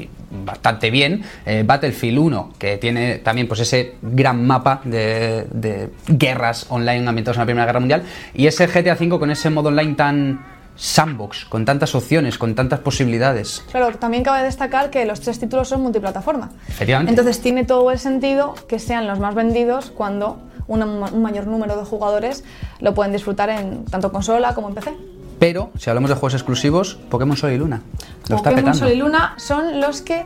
bastante 0.44 0.90
bien. 0.90 1.22
Eh, 1.46 1.62
Battlefield 1.64 2.18
1, 2.18 2.54
que 2.58 2.78
tiene 2.78 3.20
también 3.20 3.48
pues, 3.48 3.60
ese 3.60 3.94
gran 4.02 4.44
mapa 4.44 4.82
de, 4.86 5.92
guerras 6.08 6.66
online 6.70 7.08
ambientadas 7.08 7.38
en 7.38 7.42
la 7.42 7.46
Primera 7.46 7.68
Guerra 7.68 7.80
Mundial. 7.80 8.04
Y 8.34 8.48
ese 8.48 8.66
GTA 8.66 8.98
V 9.00 9.20
con 9.20 9.30
ese 9.30 9.52
modo 9.52 9.68
online 9.68 9.94
tan 9.94 10.44
sandbox, 10.76 11.46
con 11.46 11.64
tantas 11.64 11.94
opciones, 11.94 12.40
con 12.40 12.56
tantas 12.56 12.80
posibilidades. 12.80 13.64
Claro, 13.70 13.96
también 14.00 14.24
cabe 14.24 14.42
destacar 14.42 14.90
que 14.90 15.06
los 15.06 15.22
tres 15.22 15.40
títulos 15.40 15.70
son 15.70 15.84
multiplataforma. 15.84 16.50
Efectivamente. 16.68 17.12
Entonces 17.12 17.40
tiene 17.40 17.66
todo 17.66 17.92
el 17.92 18.00
sentido 18.00 18.56
que 18.68 18.80
sean 18.80 19.06
los 19.06 19.20
más 19.20 19.36
vendidos 19.36 19.92
cuando 19.92 20.40
un 20.68 21.22
mayor 21.22 21.48
número 21.48 21.78
de 21.78 21.86
jugadores 21.86 22.44
lo 22.80 22.94
pueden 22.94 23.12
disfrutar 23.12 23.50
en 23.50 23.86
tanto 23.86 24.12
consola 24.12 24.54
como 24.54 24.70
en 24.70 24.76
PC. 24.76 24.94
Pero, 25.40 25.72
si 25.78 25.90
hablamos 25.90 26.10
de 26.10 26.16
juegos 26.16 26.34
exclusivos, 26.34 26.98
Pokémon 27.10 27.36
Sol 27.36 27.52
y 27.52 27.58
Luna. 27.58 27.82
Lo 28.30 28.38
Pokémon 28.38 28.74
Sol 28.74 28.92
y 28.92 28.96
Luna 28.96 29.34
son 29.38 29.82
los 29.82 30.02
que 30.02 30.26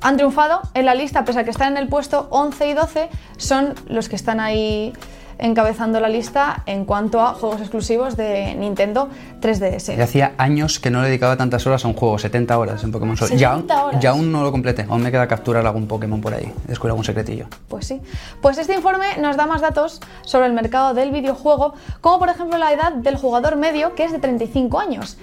han 0.00 0.16
triunfado 0.16 0.62
en 0.74 0.86
la 0.86 0.94
lista, 0.94 1.24
pese 1.24 1.40
a 1.40 1.44
que 1.44 1.50
están 1.50 1.72
en 1.72 1.78
el 1.78 1.88
puesto 1.88 2.28
11 2.30 2.68
y 2.68 2.74
12, 2.74 3.08
son 3.36 3.74
los 3.88 4.08
que 4.08 4.16
están 4.16 4.40
ahí 4.40 4.92
encabezando 5.40 6.00
la 6.00 6.08
lista 6.08 6.62
en 6.66 6.84
cuanto 6.84 7.20
a 7.20 7.34
juegos 7.34 7.60
exclusivos 7.60 8.16
de 8.16 8.54
Nintendo 8.54 9.08
3DS. 9.40 9.96
Ya 9.96 10.04
hacía 10.04 10.32
años 10.38 10.78
que 10.78 10.90
no 10.90 11.02
le 11.02 11.08
dedicaba 11.08 11.36
tantas 11.36 11.66
horas 11.66 11.84
a 11.84 11.88
un 11.88 11.94
juego, 11.94 12.18
70 12.18 12.58
horas 12.58 12.84
en 12.84 12.92
Pokémon 12.92 13.16
Sol. 13.16 13.30
Ya, 13.30 13.56
horas. 13.56 14.00
ya 14.00 14.10
aún 14.10 14.30
no 14.30 14.42
lo 14.42 14.52
complete, 14.52 14.86
aún 14.88 15.02
me 15.02 15.10
queda 15.10 15.26
capturar 15.26 15.66
algún 15.66 15.86
Pokémon 15.86 16.20
por 16.20 16.34
ahí, 16.34 16.52
descubrir 16.66 16.90
algún 16.90 17.04
secretillo. 17.04 17.46
Pues 17.68 17.86
sí. 17.86 18.00
Pues 18.40 18.58
este 18.58 18.74
informe 18.74 19.16
nos 19.18 19.36
da 19.36 19.46
más 19.46 19.60
datos 19.60 20.00
sobre 20.22 20.46
el 20.46 20.52
mercado 20.52 20.94
del 20.94 21.10
videojuego, 21.10 21.74
como 22.00 22.18
por 22.18 22.28
ejemplo 22.28 22.58
la 22.58 22.72
edad 22.72 22.92
del 22.92 23.16
jugador 23.16 23.56
medio, 23.56 23.94
que 23.94 24.04
es 24.04 24.12
de 24.12 24.18
35 24.18 24.78
años. 24.78 25.18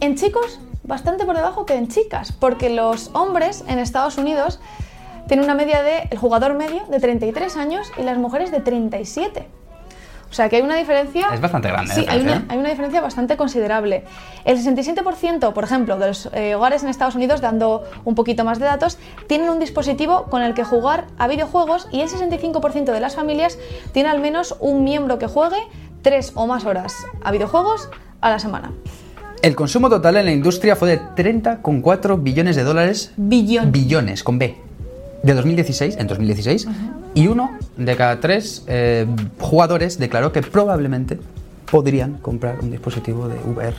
En 0.00 0.14
chicos, 0.16 0.60
bastante 0.84 1.24
por 1.24 1.36
debajo 1.36 1.66
que 1.66 1.74
en 1.74 1.88
chicas, 1.88 2.32
porque 2.32 2.70
los 2.70 3.10
hombres 3.14 3.64
en 3.66 3.78
Estados 3.78 4.18
Unidos 4.18 4.60
tiene 5.26 5.42
una 5.42 5.54
media 5.54 5.82
de 5.82 6.08
el 6.10 6.18
jugador 6.18 6.54
medio 6.54 6.84
de 6.88 7.00
33 7.00 7.56
años 7.56 7.90
y 7.98 8.02
las 8.02 8.18
mujeres 8.18 8.50
de 8.50 8.60
37. 8.60 9.46
O 10.28 10.34
sea 10.34 10.48
que 10.48 10.56
hay 10.56 10.62
una 10.62 10.76
diferencia. 10.76 11.28
Es 11.32 11.40
bastante 11.40 11.68
grande. 11.68 11.94
Sí, 11.94 12.04
hay 12.08 12.20
una, 12.20 12.44
hay 12.48 12.58
una, 12.58 12.68
diferencia 12.68 13.00
bastante 13.00 13.36
considerable. 13.36 14.04
El 14.44 14.58
67%, 14.58 15.52
por 15.52 15.64
ejemplo, 15.64 15.98
de 15.98 16.08
los 16.08 16.28
eh, 16.32 16.54
hogares 16.54 16.82
en 16.82 16.88
Estados 16.88 17.14
Unidos, 17.14 17.40
dando 17.40 17.84
un 18.04 18.14
poquito 18.14 18.44
más 18.44 18.58
de 18.58 18.66
datos, 18.66 18.98
tienen 19.28 19.48
un 19.48 19.60
dispositivo 19.60 20.24
con 20.24 20.42
el 20.42 20.54
que 20.54 20.64
jugar 20.64 21.06
a 21.16 21.28
videojuegos 21.28 21.88
y 21.92 22.00
el 22.00 22.08
65% 22.08 22.84
de 22.86 23.00
las 23.00 23.14
familias 23.14 23.56
tiene 23.92 24.08
al 24.08 24.20
menos 24.20 24.56
un 24.60 24.82
miembro 24.82 25.18
que 25.18 25.26
juegue 25.26 25.58
tres 26.02 26.32
o 26.34 26.46
más 26.46 26.64
horas 26.64 27.06
a 27.22 27.30
videojuegos 27.30 27.88
a 28.20 28.30
la 28.30 28.38
semana. 28.38 28.72
El 29.42 29.54
consumo 29.54 29.88
total 29.88 30.16
en 30.16 30.26
la 30.26 30.32
industria 30.32 30.74
fue 30.74 30.88
de 30.88 31.00
30,4 31.00 32.22
billones 32.22 32.56
de 32.56 32.64
dólares. 32.64 33.12
Billones. 33.16 33.70
Billones, 33.70 34.24
con 34.24 34.38
B 34.38 34.65
de 35.26 35.34
2016, 35.34 35.96
en 35.98 36.06
2016, 36.06 36.68
y 37.14 37.26
uno 37.26 37.50
de 37.76 37.96
cada 37.96 38.20
tres 38.20 38.64
eh, 38.68 39.06
jugadores 39.40 39.98
declaró 39.98 40.32
que 40.32 40.40
probablemente 40.42 41.18
podrían 41.70 42.14
comprar 42.18 42.60
un 42.60 42.70
dispositivo 42.70 43.28
de 43.28 43.36
VR, 43.36 43.74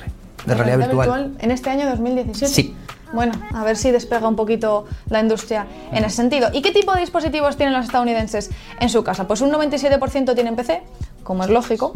de 0.46 0.54
realidad, 0.54 0.90
virtual. 0.90 1.36
En 1.40 1.52
este 1.52 1.70
año 1.70 1.88
2017. 1.90 2.54
Sí. 2.54 2.76
Bueno, 3.14 3.32
a 3.54 3.64
ver 3.64 3.78
si 3.78 3.92
despega 3.92 4.28
un 4.28 4.36
poquito 4.36 4.86
la 5.10 5.22
industria 5.22 5.66
en 5.94 6.04
ese 6.04 6.18
sentido. 6.18 6.50
¿Y 6.52 6.62
qué 6.62 6.72
tipo 6.72 6.94
de 6.94 7.00
dispositivos 7.00 7.56
tienen 7.56 7.74
los 7.74 7.86
estadounidenses 7.86 8.50
en 8.82 8.90
su 8.90 9.04
casa? 9.04 9.28
Pues 9.28 9.40
un 9.40 9.50
97% 9.50 10.36
tienen 10.36 10.58
PC, 10.58 10.84
como 11.24 11.46
es 11.46 11.50
lógico. 11.50 11.96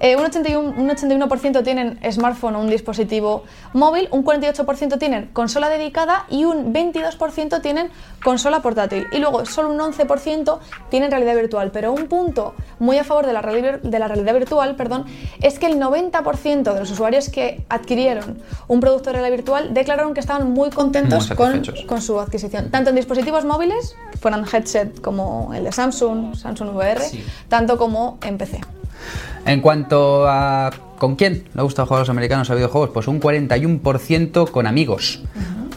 Eh, 0.00 0.16
un, 0.16 0.24
81, 0.24 0.74
un 0.76 0.88
81% 0.88 1.64
tienen 1.64 1.98
smartphone 2.10 2.56
o 2.56 2.60
un 2.60 2.68
dispositivo 2.68 3.44
móvil, 3.72 4.08
un 4.10 4.24
48% 4.24 4.98
tienen 4.98 5.26
consola 5.32 5.68
dedicada 5.68 6.26
y 6.28 6.44
un 6.44 6.72
22% 6.74 7.60
tienen 7.62 7.90
consola 8.22 8.60
portátil. 8.60 9.06
Y 9.12 9.18
luego 9.18 9.46
solo 9.46 9.70
un 9.70 9.78
11% 9.78 10.58
tienen 10.90 11.10
realidad 11.10 11.34
virtual. 11.34 11.70
Pero 11.70 11.92
un 11.92 12.06
punto 12.06 12.54
muy 12.78 12.98
a 12.98 13.04
favor 13.04 13.26
de 13.26 13.32
la, 13.32 13.42
realidad, 13.42 13.80
de 13.80 13.98
la 13.98 14.08
realidad 14.08 14.34
virtual 14.34 14.76
perdón, 14.76 15.06
es 15.40 15.58
que 15.58 15.66
el 15.66 15.80
90% 15.80 16.72
de 16.72 16.80
los 16.80 16.90
usuarios 16.90 17.28
que 17.28 17.64
adquirieron 17.68 18.38
un 18.68 18.80
producto 18.80 19.10
de 19.10 19.18
realidad 19.18 19.36
virtual 19.36 19.74
declararon 19.74 20.14
que 20.14 20.20
estaban 20.20 20.52
muy 20.52 20.70
contentos 20.70 21.28
con, 21.30 21.62
con, 21.86 22.02
su 22.02 22.20
adquisición. 22.20 22.70
Tanto 22.70 22.90
en 22.90 22.96
dispositivos 22.96 23.44
móviles, 23.44 23.96
fueran 24.20 24.44
headset 24.50 25.00
como 25.00 25.52
el 25.54 25.64
de 25.64 25.72
Samsung, 25.72 26.34
Samsung 26.34 26.74
VR, 26.74 27.02
tanto 27.48 27.78
como 27.78 28.18
en 28.22 28.38
PC. 28.38 28.60
En 29.44 29.60
cuanto 29.60 30.28
a 30.28 30.70
con 30.98 31.16
quién 31.16 31.44
le 31.54 31.62
gusta 31.62 31.84
jugar 31.84 31.98
a 31.98 32.02
los 32.02 32.10
americanos 32.10 32.50
a 32.50 32.54
videojuegos, 32.54 32.90
pues 32.90 33.06
un 33.06 33.20
41% 33.20 34.50
con 34.50 34.66
amigos, 34.66 35.22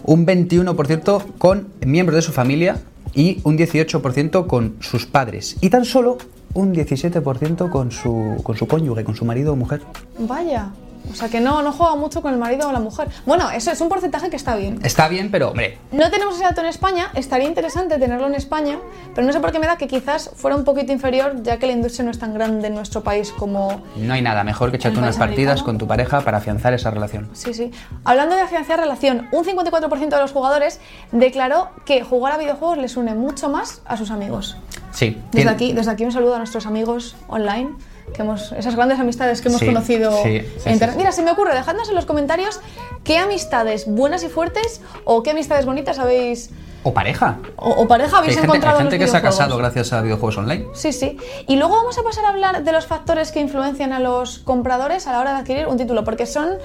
un 0.04 0.26
21% 0.26 1.24
con 1.38 1.68
miembros 1.86 2.16
de 2.16 2.22
su 2.22 2.32
familia 2.32 2.82
y 3.14 3.42
un 3.44 3.58
18% 3.58 4.48
con 4.48 4.76
sus 4.80 5.06
padres. 5.06 5.58
Y 5.62 5.70
tan 5.70 5.86
solo 5.86 6.18
un 6.54 6.74
17% 6.74 7.70
con 7.70 7.92
su, 7.92 8.42
con 8.44 8.56
su 8.56 8.68
cónyuge, 8.68 9.04
con 9.04 9.16
su 9.16 9.26
marido 9.26 9.54
o 9.54 9.56
mujer. 9.56 9.82
Vaya. 10.18 10.72
O 11.12 11.16
sea 11.16 11.30
que 11.30 11.40
no, 11.40 11.62
no 11.62 11.72
juega 11.72 11.96
mucho 11.96 12.22
con 12.22 12.34
el 12.34 12.40
marido 12.40 12.70
o 12.70 12.72
la 12.72 12.80
mujer. 12.80 13.10
Bueno, 13.26 13.50
eso 13.50 13.72
es 13.72 13.82
un 13.82 13.90
porcentaje 13.90 14.30
que 14.30 14.36
está 14.36 14.56
bien. 14.56 14.80
Está 14.84 15.08
bien, 15.08 15.32
pero 15.32 15.50
hombre. 15.50 15.78
No 15.92 16.10
tenemos 16.12 16.36
ese 16.36 16.44
dato 16.44 16.62
en 16.62 16.68
España, 16.68 17.10
estaría 17.16 17.48
interesante 17.48 17.98
tenerlo 17.98 18.28
en 18.28 18.36
España, 18.36 18.78
pero 19.16 19.26
no 19.26 19.34
sé 19.34 19.40
por 19.40 19.52
qué 19.52 19.60
me 19.60 19.68
da 19.68 19.78
que 19.78 19.88
quizás 19.88 20.32
fuera 20.36 20.56
un 20.56 20.64
poquito 20.64 20.92
inferior, 20.92 21.42
ya 21.42 21.58
que 21.58 21.68
la 21.68 21.74
industria 21.74 22.06
no 22.06 22.12
es 22.12 22.20
tan 22.20 22.34
grande 22.34 22.68
en 22.68 22.76
nuestro 22.76 23.02
país 23.04 23.32
como. 23.32 23.82
No 23.96 24.14
hay 24.14 24.22
nada 24.22 24.44
mejor 24.44 24.72
que 24.72 24.78
echarte 24.78 25.00
unas 25.00 25.18
partidas 25.18 25.64
con 25.64 25.78
tu 25.78 25.88
pareja 25.88 26.22
para 26.22 26.38
afianzar 26.38 26.74
esa 26.74 26.92
relación. 26.92 27.30
Sí, 27.34 27.54
sí. 27.54 27.72
Hablando 28.04 28.36
de 28.36 28.42
afianzar 28.42 28.80
relación, 28.80 29.28
un 29.32 29.44
54% 29.44 30.10
de 30.10 30.20
los 30.20 30.32
jugadores 30.32 30.80
declaró 31.12 31.70
que 31.86 32.04
jugar 32.04 32.34
a 32.34 32.38
videojuegos 32.38 32.78
les 32.78 32.98
une 32.98 33.16
mucho 33.16 33.50
más 33.50 33.82
a 33.86 33.98
sus 33.98 34.12
amigos. 34.12 34.58
Sí. 34.92 35.22
Desde 35.32 35.50
aquí, 35.50 35.74
desde 35.74 35.92
aquí 35.92 36.04
un 36.04 36.12
saludo 36.12 36.36
a 36.36 36.38
nuestros 36.38 36.66
amigos 36.66 37.16
online 37.28 37.72
que 38.14 38.22
hemos, 38.22 38.52
esas 38.54 38.76
grandes 38.76 39.00
amistades 39.00 39.42
que 39.42 39.50
hemos 39.50 39.62
conocido 39.62 40.26
en 40.26 40.46
Internet. 40.66 40.96
Mira, 40.98 41.12
se 41.12 41.22
me 41.22 41.32
ocurre, 41.32 41.54
dejadnos 41.54 41.90
en 41.90 41.96
los 41.96 42.06
comentarios 42.06 42.60
qué 43.04 43.18
amistades 43.18 43.86
buenas 43.88 44.24
y 44.24 44.30
fuertes 44.30 44.82
o 45.04 45.24
qué 45.24 45.32
amistades 45.32 45.66
bonitas 45.66 46.00
habéis 46.00 46.50
O 46.84 46.94
pareja. 46.94 47.38
O, 47.58 47.70
o 47.72 47.88
pareja 47.88 48.18
habéis 48.18 48.38
hay 48.38 48.42
gente, 48.42 48.52
hay 48.52 48.58
encontrado 48.58 48.80
gente 48.80 48.98
los 48.98 49.06
que 49.06 49.12
se 49.12 49.18
ha 49.18 49.22
casado 49.22 49.58
gracias 49.58 49.94
a 49.94 50.02
videojuegos 50.02 50.38
online. 50.38 50.68
Sí, 50.74 50.94
sí. 50.94 51.18
Y 51.48 51.58
luego 51.58 51.76
vamos 51.76 51.98
a 51.98 52.04
pasar 52.04 52.26
a 52.26 52.30
hablar 52.30 52.64
de 52.64 52.72
los 52.72 52.86
factores 52.86 53.32
que 53.32 53.40
influencian 53.40 53.94
a 53.94 54.00
los 54.00 54.40
compradores 54.40 55.08
a 55.08 55.12
la 55.12 55.20
hora 55.20 55.34
de 55.34 55.40
adquirir 55.40 55.68
un 55.68 55.78
título, 55.78 56.04
porque 56.04 56.26
son 56.26 56.58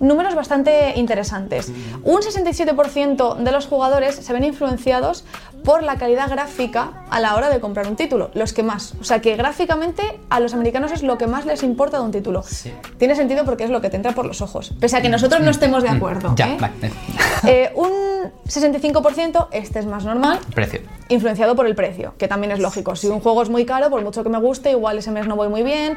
números 0.00 0.34
bastante 0.34 0.92
interesantes. 0.96 1.72
Un 2.04 2.20
67% 2.20 3.36
de 3.36 3.52
los 3.52 3.66
jugadores 3.66 4.14
se 4.14 4.32
ven 4.32 4.44
influenciados 4.44 5.24
por 5.64 5.82
la 5.82 5.96
calidad 5.96 6.30
gráfica 6.30 7.04
a 7.10 7.20
la 7.20 7.34
hora 7.34 7.50
de 7.50 7.60
comprar 7.60 7.86
un 7.88 7.96
título, 7.96 8.30
los 8.34 8.52
que 8.52 8.62
más. 8.62 8.94
O 9.00 9.04
sea 9.04 9.20
que 9.20 9.36
gráficamente 9.36 10.02
a 10.30 10.40
los 10.40 10.54
americanos 10.54 10.92
es 10.92 11.02
lo 11.02 11.18
que 11.18 11.26
más 11.26 11.46
les 11.46 11.62
importa 11.62 11.98
de 11.98 12.04
un 12.04 12.10
título. 12.10 12.44
Tiene 12.98 13.14
sentido 13.14 13.44
porque 13.44 13.64
es 13.64 13.70
lo 13.70 13.80
que 13.80 13.90
te 13.90 13.96
entra 13.96 14.12
por 14.12 14.26
los 14.26 14.40
ojos, 14.40 14.72
pese 14.80 14.96
a 14.96 15.02
que 15.02 15.08
nosotros 15.08 15.40
no 15.42 15.50
estemos 15.50 15.82
de 15.82 15.90
acuerdo. 15.90 16.34
Ya, 16.36 16.48
¿eh? 16.48 16.56
vale. 16.60 16.74
Eh, 17.46 17.70
un 17.76 18.32
65%, 18.48 19.48
este 19.52 19.78
es 19.78 19.86
más 19.86 20.04
normal, 20.04 20.40
Precio. 20.52 20.80
influenciado 21.08 21.54
por 21.54 21.66
el 21.66 21.76
precio, 21.76 22.14
que 22.18 22.26
también 22.26 22.50
es 22.50 22.58
lógico. 22.58 22.96
Si 22.96 23.06
un 23.06 23.20
juego 23.20 23.42
es 23.42 23.48
muy 23.48 23.64
caro, 23.64 23.90
por 23.90 24.02
mucho 24.02 24.24
que 24.24 24.28
me 24.28 24.38
guste, 24.38 24.72
igual 24.72 24.98
ese 24.98 25.12
mes 25.12 25.28
no 25.28 25.36
voy 25.36 25.48
muy 25.48 25.62
bien, 25.62 25.96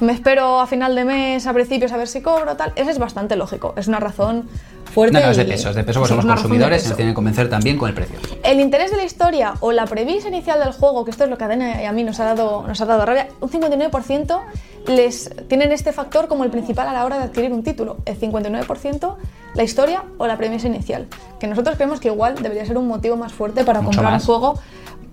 me 0.00 0.12
espero 0.12 0.60
a 0.60 0.66
final 0.66 0.94
de 0.94 1.04
mes, 1.04 1.46
a 1.46 1.52
principios, 1.52 1.90
a 1.92 1.96
ver 1.96 2.06
si 2.06 2.20
cobro, 2.20 2.56
tal. 2.56 2.72
Ese 2.76 2.92
es 2.92 2.98
bastante 2.98 3.34
lógico, 3.36 3.74
es 3.76 3.88
una 3.88 3.98
razón 3.98 4.48
fuerte. 4.88 5.18
No, 5.18 5.24
no, 5.24 5.30
es 5.30 5.36
de 5.36 5.44
peso, 5.44 5.70
es 5.70 5.74
de 5.76 5.84
peso 5.84 6.00
porque 6.00 6.08
somos 6.14 6.26
consumidores 6.26 6.84
y 6.84 6.88
nos 6.88 6.96
tienen 6.96 7.12
que 7.12 7.16
convencer 7.16 7.48
también 7.48 7.78
con 7.78 7.88
el 7.88 7.94
precio. 7.94 8.18
El 8.42 8.60
interés 8.60 8.90
de 8.90 8.96
la 8.96 9.04
historia 9.04 9.54
o 9.60 9.72
la 9.72 9.86
premisa 9.86 10.28
inicial 10.28 10.58
del 10.60 10.72
juego, 10.72 11.04
que 11.04 11.10
esto 11.10 11.24
es 11.24 11.30
lo 11.30 11.38
que 11.38 11.44
a 11.44 11.48
Dena 11.48 11.82
y 11.82 11.86
a 11.86 11.92
mí 11.92 12.04
nos 12.04 12.20
ha 12.20 12.24
dado, 12.24 12.66
nos 12.66 12.80
ha 12.80 12.84
dado 12.86 13.04
rabia, 13.06 13.28
un 13.40 13.50
59% 13.50 14.40
les 14.86 15.30
tienen 15.48 15.72
este 15.72 15.92
factor 15.92 16.28
como 16.28 16.44
el 16.44 16.50
principal 16.50 16.88
a 16.88 16.92
la 16.92 17.04
hora 17.04 17.18
de 17.18 17.24
adquirir 17.24 17.52
un 17.52 17.62
título. 17.62 17.98
El 18.06 18.18
59% 18.18 19.16
la 19.54 19.62
historia 19.62 20.04
o 20.18 20.26
la 20.26 20.36
premisa 20.36 20.66
inicial. 20.66 21.06
Que 21.38 21.46
nosotros 21.46 21.76
creemos 21.76 22.00
que 22.00 22.08
igual 22.08 22.36
debería 22.36 22.64
ser 22.64 22.78
un 22.78 22.86
motivo 22.86 23.16
más 23.16 23.32
fuerte 23.32 23.64
para 23.64 23.80
Mucho 23.80 23.96
comprar 23.96 24.12
más. 24.14 24.22
un 24.22 24.26
juego. 24.26 24.60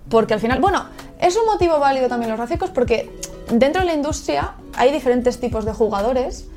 Porque 0.09 0.35
al 0.35 0.39
final, 0.39 0.59
bueno, 0.59 0.85
es 1.19 1.35
un 1.35 1.45
motivo 1.45 1.79
válido 1.79 2.07
también 2.07 2.29
los 2.29 2.37
gráficos 2.37 2.69
porque 2.69 3.09
dentro 3.49 3.81
de 3.81 3.87
la 3.87 3.93
industria 3.93 4.53
hay 4.77 4.91
diferentes 4.91 5.39
tipos 5.39 5.65
de 5.65 5.73
jugadores 5.73 6.47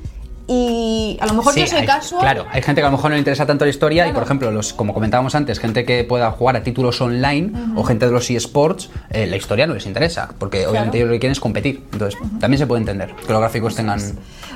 y 0.51 1.15
a 1.21 1.27
lo 1.27 1.33
mejor 1.35 1.53
Sí, 1.53 1.59
yo 1.61 1.67
soy 1.67 1.79
hay- 1.81 1.85
casual. 1.85 2.21
Claro, 2.21 2.45
hay 2.51 2.63
gente 2.63 2.81
que 2.81 2.87
a 2.87 2.89
lo 2.89 2.97
mejor 2.97 3.11
no 3.11 3.15
le 3.15 3.19
interesa 3.19 3.45
tanto 3.45 3.65
la 3.65 3.69
historia 3.69 4.07
y, 4.07 4.11
por 4.13 4.23
ejemplo, 4.23 4.49
los, 4.51 4.73
como 4.73 4.95
comentábamos 4.95 5.35
antes, 5.35 5.59
gente 5.59 5.85
que 5.85 6.03
pueda 6.03 6.31
jugar 6.31 6.55
a 6.55 6.63
títulos 6.63 6.99
online 7.01 7.51
o 7.75 7.83
gente 7.83 8.07
de 8.07 8.11
los 8.11 8.29
eSports, 8.31 8.89
eh, 9.11 9.27
la 9.27 9.35
historia 9.37 9.67
no 9.67 9.75
les 9.75 9.85
interesa, 9.85 10.29
porque 10.39 10.65
obviamente 10.65 10.97
ellos 10.97 11.07
lo 11.09 11.13
que 11.13 11.19
quieren 11.19 11.33
es 11.33 11.39
competir. 11.39 11.83
Entonces, 11.93 12.19
también 12.39 12.57
se 12.57 12.65
puede 12.65 12.79
entender 12.81 13.13
que 13.15 13.31
los 13.31 13.39
gráficos 13.39 13.75
tengan... 13.75 13.99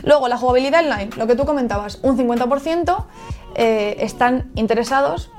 Luego, 0.04 0.28
la 0.28 0.38
jugabilidad 0.38 0.84
online, 0.84 1.12
lo 1.16 1.28
que 1.28 1.36
tú 1.36 1.46
comentabas, 1.46 2.00
un 2.02 2.18
50% 2.18 3.06
eh, 3.56 3.98
están 4.00 4.50
interesados 4.56 5.30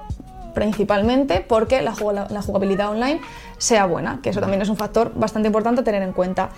principalmente 0.54 1.44
porque 1.46 1.82
la 1.82 1.92
jugabilidad 1.94 2.90
online 2.90 3.20
sea 3.58 3.86
buena, 3.86 4.20
que 4.22 4.30
eso 4.30 4.40
también 4.40 4.62
es 4.62 4.68
un 4.68 4.76
factor 4.76 5.12
bastante 5.14 5.48
importante 5.48 5.80
a 5.80 5.84
tener 5.84 6.02
en 6.02 6.12
cuenta. 6.12 6.50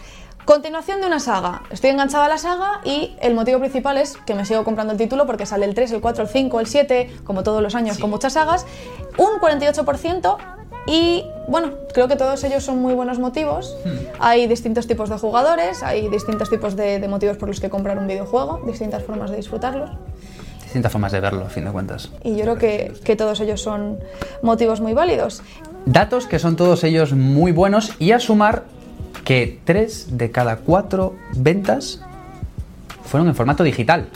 Continuación 0.46 1.00
de 1.00 1.08
una 1.08 1.18
saga. 1.18 1.62
Estoy 1.70 1.90
enganchada 1.90 2.26
a 2.26 2.28
la 2.28 2.38
saga 2.38 2.80
y 2.84 3.16
el 3.20 3.34
motivo 3.34 3.58
principal 3.58 3.98
es 3.98 4.16
que 4.16 4.32
me 4.36 4.44
sigo 4.44 4.62
comprando 4.62 4.92
el 4.92 4.98
título 4.98 5.26
porque 5.26 5.44
sale 5.44 5.64
el 5.66 5.74
3, 5.74 5.90
el 5.90 6.00
4, 6.00 6.22
el 6.22 6.28
5, 6.28 6.60
el 6.60 6.66
7, 6.68 7.10
como 7.24 7.42
todos 7.42 7.60
los 7.60 7.74
años 7.74 7.98
con 7.98 8.10
muchas 8.10 8.34
sagas. 8.34 8.64
Un 9.18 9.40
48% 9.40 10.36
y 10.86 11.24
bueno, 11.48 11.72
creo 11.92 12.06
que 12.06 12.14
todos 12.14 12.44
ellos 12.44 12.62
son 12.62 12.78
muy 12.78 12.94
buenos 12.94 13.18
motivos. 13.18 13.76
Hay 14.20 14.46
distintos 14.46 14.86
tipos 14.86 15.10
de 15.10 15.18
jugadores, 15.18 15.82
hay 15.82 16.08
distintos 16.10 16.48
tipos 16.48 16.76
de, 16.76 17.00
de 17.00 17.08
motivos 17.08 17.38
por 17.38 17.48
los 17.48 17.58
que 17.58 17.68
comprar 17.68 17.98
un 17.98 18.06
videojuego, 18.06 18.60
distintas 18.64 19.02
formas 19.02 19.32
de 19.32 19.38
disfrutarlos. 19.38 19.90
distintas 20.62 20.92
formas 20.92 21.10
de 21.10 21.18
verlo, 21.18 21.46
a 21.46 21.48
fin 21.48 21.64
de 21.64 21.72
cuentas. 21.72 22.12
Y 22.22 22.36
yo 22.36 22.42
creo 22.42 22.56
que, 22.56 22.92
que 23.02 23.16
todos 23.16 23.40
ellos 23.40 23.60
son 23.60 23.98
motivos 24.42 24.80
muy 24.80 24.94
válidos. 24.94 25.42
Datos 25.86 26.28
que 26.28 26.38
son 26.38 26.54
todos 26.54 26.84
ellos 26.84 27.14
muy 27.14 27.50
buenos 27.50 27.94
y 27.98 28.12
a 28.12 28.20
sumar 28.20 28.75
que 29.24 29.58
3 29.64 30.16
de 30.16 30.30
cada 30.30 30.56
4 30.56 31.14
ventas 31.36 32.00
fueron 33.04 33.28
en 33.28 33.34
formato 33.34 33.62
digital. 33.62 34.08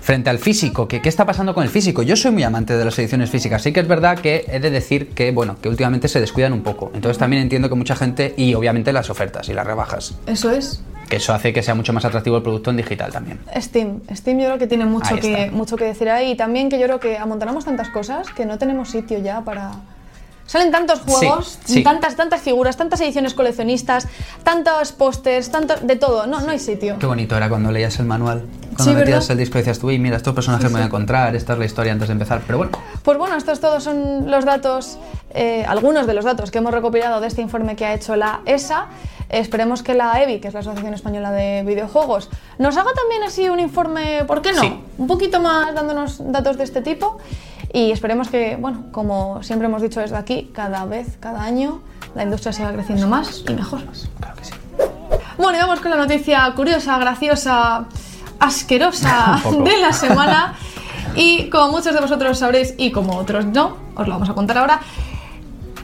Frente 0.00 0.30
al 0.30 0.38
físico, 0.38 0.88
que, 0.88 1.00
¿qué 1.02 1.08
está 1.08 1.26
pasando 1.26 1.54
con 1.54 1.62
el 1.62 1.68
físico? 1.68 2.02
Yo 2.02 2.16
soy 2.16 2.30
muy 2.32 2.42
amante 2.42 2.76
de 2.76 2.84
las 2.84 2.98
ediciones 2.98 3.30
físicas. 3.30 3.62
Sí 3.62 3.72
que 3.72 3.80
es 3.80 3.88
verdad 3.88 4.18
que 4.18 4.46
he 4.48 4.58
de 4.60 4.70
decir 4.70 5.10
que, 5.10 5.30
bueno, 5.30 5.56
que 5.60 5.68
últimamente 5.68 6.08
se 6.08 6.20
descuidan 6.20 6.52
un 6.52 6.62
poco. 6.62 6.90
Entonces 6.94 7.18
también 7.18 7.42
entiendo 7.42 7.68
que 7.68 7.74
mucha 7.74 7.94
gente, 7.94 8.34
y 8.36 8.54
obviamente 8.54 8.92
las 8.92 9.10
ofertas 9.10 9.48
y 9.48 9.52
las 9.54 9.66
rebajas, 9.66 10.14
Eso 10.26 10.50
es. 10.50 10.82
que 11.08 11.16
eso 11.16 11.34
hace 11.34 11.52
que 11.52 11.62
sea 11.62 11.74
mucho 11.74 11.92
más 11.92 12.04
atractivo 12.04 12.38
el 12.38 12.42
producto 12.42 12.70
en 12.70 12.78
digital 12.78 13.12
también. 13.12 13.38
Steam. 13.56 14.00
Steam 14.14 14.38
yo 14.38 14.46
creo 14.46 14.58
que 14.58 14.66
tiene 14.66 14.86
mucho 14.86 15.16
que, 15.16 15.50
mucho 15.52 15.76
que 15.76 15.84
decir 15.84 16.08
ahí. 16.08 16.32
Y 16.32 16.36
también 16.36 16.70
que 16.70 16.78
yo 16.78 16.86
creo 16.86 17.00
que 17.00 17.18
amontonamos 17.18 17.64
tantas 17.66 17.90
cosas 17.90 18.30
que 18.30 18.46
no 18.46 18.58
tenemos 18.58 18.90
sitio 18.90 19.18
ya 19.18 19.42
para... 19.42 19.72
Salen 20.48 20.70
tantos 20.72 21.00
juegos, 21.00 21.58
sí. 21.66 21.82
tantas, 21.84 22.16
tantas 22.16 22.40
figuras, 22.40 22.74
tantas 22.78 22.98
ediciones 23.02 23.34
coleccionistas, 23.34 24.08
tantos 24.42 24.92
pósters, 24.92 25.50
tanto, 25.50 25.74
de 25.82 25.96
todo. 25.96 26.26
No, 26.26 26.40
no 26.40 26.50
hay 26.50 26.58
sitio. 26.58 26.96
Qué 26.98 27.04
bonito 27.04 27.36
era 27.36 27.50
cuando 27.50 27.70
leías 27.70 27.98
el 27.98 28.06
manual. 28.06 28.46
Cuando 28.74 28.84
Sí, 28.84 28.90
metías 28.94 29.28
el 29.28 29.36
disco 29.36 29.58
y 29.58 29.60
decías 29.60 29.78
tú, 29.78 29.88
"Uy, 29.88 29.98
mira, 29.98 30.16
estos 30.16 30.34
personajes 30.34 30.64
me 30.70 30.78
voy 30.78 30.82
a 30.82 30.86
encontrar, 30.86 31.36
esta 31.36 31.52
es 31.52 31.58
la 31.58 31.66
historia 31.66 31.92
antes 31.92 32.08
de 32.08 32.12
empezar. 32.12 32.40
Pero 32.46 32.56
bueno, 32.58 32.72
Pues 33.02 33.18
bueno, 33.18 33.36
estos 33.36 33.60
todos 33.60 33.84
son 33.84 34.30
los 34.30 34.46
datos, 34.46 34.96
eh, 35.34 35.66
algunos 35.68 36.06
de 36.06 36.14
los 36.14 36.24
datos 36.24 36.50
que 36.50 36.58
hemos 36.58 36.72
recopilado 36.72 37.20
de 37.20 37.26
este 37.26 37.42
informe 37.42 37.76
que 37.76 37.84
ha 37.84 37.92
hecho 37.92 38.16
la 38.16 38.40
ESA. 38.46 38.86
Esperemos 39.28 39.82
que 39.82 39.92
la 39.92 40.22
EBI, 40.22 40.40
que 40.40 40.48
es 40.48 40.54
la 40.54 40.60
Asociación 40.60 40.94
Española 40.94 41.30
de 41.30 41.62
Videojuegos, 41.66 42.30
nos 42.58 42.74
haga 42.78 42.90
también 42.94 43.22
así 43.22 43.50
un 43.50 43.60
informe, 43.60 44.24
¿por 44.26 44.40
qué 44.40 44.52
no? 44.54 44.62
Sí. 44.62 44.80
Un 44.96 45.06
poquito 45.06 45.40
más 45.40 45.74
dándonos 45.74 46.32
datos 46.32 46.56
de 46.56 46.64
este 46.64 46.80
tipo. 46.80 47.18
Y 47.72 47.90
esperemos 47.90 48.28
que, 48.28 48.56
bueno, 48.56 48.86
como 48.92 49.42
siempre 49.42 49.66
hemos 49.66 49.82
dicho 49.82 50.00
desde 50.00 50.16
aquí, 50.16 50.50
cada 50.54 50.84
vez, 50.86 51.18
cada 51.20 51.42
año, 51.42 51.80
la 52.14 52.22
industria 52.22 52.52
siga 52.52 52.72
creciendo 52.72 53.08
más 53.08 53.44
y 53.46 53.52
mejor. 53.52 53.82
claro 54.18 54.36
que 54.36 54.44
sí. 54.44 54.52
Bueno, 55.36 55.58
y 55.58 55.60
vamos 55.60 55.80
con 55.80 55.90
la 55.90 55.98
noticia 55.98 56.52
curiosa, 56.56 56.98
graciosa, 56.98 57.84
asquerosa 58.40 59.40
de 59.64 59.76
la 59.78 59.92
semana. 59.92 60.54
Y 61.14 61.48
como 61.50 61.72
muchos 61.72 61.94
de 61.94 62.00
vosotros 62.00 62.38
sabréis 62.38 62.74
y 62.78 62.90
como 62.90 63.16
otros 63.16 63.44
no, 63.44 63.76
os 63.94 64.06
lo 64.06 64.14
vamos 64.14 64.30
a 64.30 64.34
contar 64.34 64.58
ahora. 64.58 64.80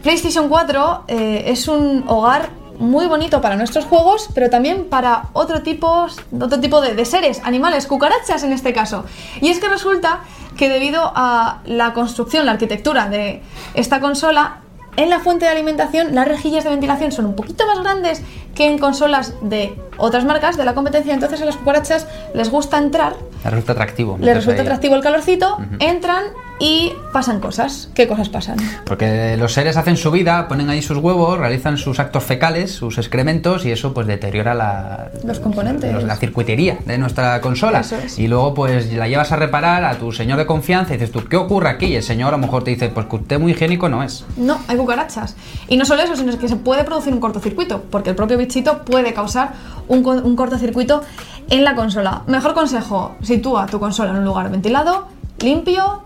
PlayStation 0.03 0.49
4 0.49 1.05
eh, 1.09 1.45
es 1.47 1.67
un 1.69 2.05
hogar 2.07 2.51
muy 2.79 3.07
bonito 3.07 3.41
para 3.41 3.57
nuestros 3.57 3.85
juegos, 3.85 4.29
pero 4.35 4.51
también 4.51 4.85
para 4.85 5.29
otro 5.33 5.63
tipo, 5.63 6.07
otro 6.41 6.61
tipo 6.61 6.81
de, 6.81 6.95
de 6.95 7.05
seres, 7.05 7.41
animales, 7.45 7.87
cucarachas 7.87 8.43
en 8.43 8.53
este 8.53 8.73
caso. 8.73 9.05
Y 9.41 9.49
es 9.49 9.61
que 9.61 9.69
resulta 9.69 10.21
que 10.57 10.69
debido 10.69 11.13
a 11.15 11.59
la 11.67 11.93
construcción, 11.93 12.47
la 12.47 12.53
arquitectura 12.53 13.09
de 13.09 13.43
esta 13.75 14.01
consola, 14.01 14.59
en 14.97 15.11
la 15.11 15.19
fuente 15.19 15.45
de 15.47 15.51
alimentación 15.51 16.15
las 16.15 16.29
rejillas 16.29 16.63
de 16.65 16.71
ventilación 16.71 17.11
son 17.11 17.27
un 17.27 17.35
poquito 17.35 17.67
más 17.67 17.81
grandes 17.83 18.23
que 18.55 18.67
en 18.69 18.79
consolas 18.79 19.35
de 19.43 19.75
otras 19.97 20.25
marcas 20.25 20.57
de 20.57 20.65
la 20.65 20.75
competencia, 20.75 21.13
entonces 21.13 21.43
a 21.43 21.45
las 21.45 21.57
cucarachas 21.57 22.07
les 22.35 22.51
gusta 22.51 22.79
entrar 22.79 23.15
Les 23.43 23.53
resulta 23.53 23.73
atractivo. 23.73 24.17
les 24.21 24.37
resulta 24.37 24.63
atractivo 24.63 24.95
el 24.95 25.03
calorcito, 25.03 25.59
entran 25.81 26.25
y 26.61 26.93
pasan 27.13 27.41
cosas. 27.41 27.89
¿Qué 27.95 28.07
cosas 28.07 28.29
pasan? 28.29 28.57
Porque 28.87 29.37
los 29.37 29.53
seres 29.53 29.77
hacen 29.77 29.97
su 29.97 30.11
vida, 30.13 30.47
ponen 30.47 30.71
ahí 30.71 30.83
sus 30.83 30.99
huevos, 30.99 31.39
realizan 31.39 31.77
sus 31.79 31.99
actos 31.99 32.23
fecales, 32.23 32.71
sus 32.73 32.97
excrementos 32.99 33.65
y 33.67 33.73
eso 33.73 33.93
pues 33.93 34.07
deteriora 34.07 34.55
la, 34.55 35.11
Los 35.25 35.41
componentes. 35.41 35.93
los- 35.93 36.05
la 36.05 36.17
circuitería 36.17 36.79
de 36.87 36.97
nuestra 36.99 37.41
consola. 37.41 37.81
Es. 37.81 38.19
Y 38.19 38.29
luego 38.29 38.55
pues 38.55 38.93
la 38.93 39.09
llevas 39.09 39.33
a 39.33 39.37
reparar 39.37 39.85
a 39.85 39.95
tu 39.99 40.13
señor 40.13 40.39
de 40.39 40.47
confianza 40.47 40.95
y 40.95 40.97
dices 40.97 41.11
tú, 41.13 41.25
¿qué 41.29 41.37
ocurre 41.37 41.69
aquí? 41.71 41.87
Y 41.87 41.97
el 41.97 42.03
señor 42.05 42.29
a 42.29 42.37
lo 42.37 42.39
mejor 42.39 42.63
te 42.63 42.71
dice, 42.71 42.89
pues 42.89 43.07
que 43.07 43.17
usted 43.17 43.41
muy 43.41 43.53
higiénico 43.53 43.89
no 43.89 44.03
es. 44.05 44.25
No, 44.37 44.59
hay 44.69 44.77
cucarachas. 44.77 45.35
Y 45.69 45.77
no 45.77 45.85
solo 45.85 46.03
eso, 46.03 46.15
sino 46.17 46.39
que 46.39 46.49
se 46.49 46.57
puede 46.57 46.85
producir 46.85 47.13
un 47.13 47.21
cortocircuito, 47.21 47.83
porque 47.91 48.11
el 48.11 48.17
propio 48.17 48.39
bichito 48.39 48.83
puede 48.85 49.13
causar 49.13 49.53
un, 49.89 50.07
un 50.07 50.37
cortocircuito 50.37 51.03
en 51.51 51.65
la 51.65 51.75
consola. 51.75 52.23
Mejor 52.29 52.55
consejo, 52.55 53.17
sitúa 53.23 53.67
tu 53.67 53.81
consola 53.81 54.11
en 54.13 54.19
un 54.19 54.25
lugar 54.25 54.51
ventilado, 54.51 55.09
limpio 55.41 56.03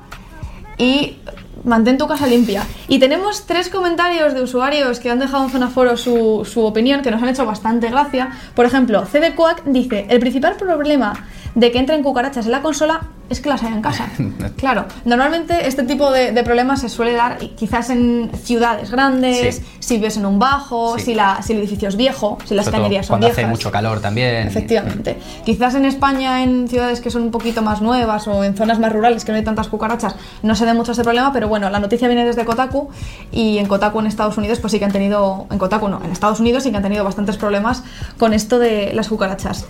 y 0.79 1.17
mantén 1.65 1.99
tu 1.99 2.07
casa 2.07 2.27
limpia. 2.27 2.67
Y 2.87 2.99
tenemos 2.99 3.47
tres 3.47 3.69
comentarios 3.69 4.33
de 4.33 4.43
usuarios 4.43 5.01
que 5.01 5.11
han 5.11 5.19
dejado 5.19 5.45
en 5.45 5.51
Zona 5.51 5.69
Foro 5.69 5.97
su, 5.97 6.47
su 6.51 6.65
opinión, 6.65 7.03
que 7.03 7.11
nos 7.11 7.23
han 7.23 7.29
hecho 7.29 7.45
bastante 7.45 7.91
gracia. 7.91 8.31
Por 8.55 8.65
ejemplo, 8.65 9.05
CD 9.07 9.35
Quack 9.35 9.65
dice, 9.65 10.07
el 10.09 10.21
principal 10.21 10.55
problema 10.57 11.13
de 11.55 11.71
que 11.71 11.79
entren 11.79 12.03
cucarachas 12.03 12.47
en 12.47 12.53
la 12.53 12.63
consola 12.63 13.01
es 13.31 13.41
que 13.41 13.49
las 13.49 13.63
hay 13.63 13.73
en 13.73 13.83
casa. 13.83 14.07
Claro, 14.57 14.87
normalmente 15.05 15.67
este 15.69 15.83
tipo 15.85 16.11
de, 16.11 16.33
de 16.33 16.43
problemas 16.43 16.81
se 16.81 16.89
suele 16.89 17.13
dar 17.13 17.39
quizás 17.39 17.91
en 17.91 18.31
ciudades 18.43 18.91
grandes, 18.91 19.57
Sí. 19.57 19.63
si 19.81 19.95
vives 19.97 20.17
en 20.17 20.27
un 20.27 20.39
bajo, 20.39 20.99
Sí. 20.99 21.05
si, 21.07 21.15
la, 21.15 21.43
si 21.43 21.53
el 21.53 21.59
edificio 21.61 21.89
es 21.89 21.97
viejo, 21.97 22.39
si 22.45 22.55
las 22.55 22.65
Sobre 22.67 22.79
cañerías 22.79 23.07
son 23.07 23.15
cuando 23.15 23.27
viejas. 23.29 23.45
hace 23.45 23.51
mucho 23.51 23.71
calor 23.71 24.01
también. 24.01 24.47
Efectivamente. 24.49 25.19
Quizás 25.45 25.75
en 25.75 25.85
España, 25.85 26.43
en 26.43 26.69
ciudades 26.69 27.01
que 27.01 27.11
son 27.11 27.23
un 27.23 27.31
poquito 27.31 27.63
más 27.63 27.81
nuevas 27.83 28.27
o 28.29 28.43
en 28.45 28.57
zonas 28.57 28.79
más 28.79 28.93
rurales 28.93 29.25
que 29.25 29.33
no 29.33 29.39
hay 29.39 29.45
tantas 29.45 29.69
cucarachas, 29.69 30.17
no 30.43 30.55
se 30.55 30.65
ve 30.65 30.75
mucho 30.75 30.93
este 30.93 31.05
problema, 31.05 31.33
pero 31.33 31.49
bueno, 31.49 31.71
la 31.71 31.79
noticia 31.81 32.09
viene 32.09 32.25
desde 32.25 32.45
Kotaku 32.45 32.89
y 33.33 33.59
en 33.59 33.67
Kotaku 33.69 34.01
en 34.01 34.07
Estados 34.07 34.37
Unidos 34.39 34.59
pues 34.61 34.73
sí 34.73 34.79
que 34.79 34.85
han 34.85 34.93
tenido, 34.93 35.47
en 35.51 35.59
Kotaku 35.59 35.89
no, 35.89 36.01
en 36.05 36.11
Estados 36.13 36.41
Unidos 36.41 36.63
sí 36.65 36.71
que 36.71 36.77
han 36.79 36.83
tenido 36.83 37.05
bastantes 37.05 37.37
problemas 37.37 37.83
con 38.19 38.33
esto 38.33 38.59
de 38.59 38.93
las 38.95 39.09
cucarachas. 39.09 39.67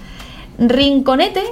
Rinconete 0.59 1.43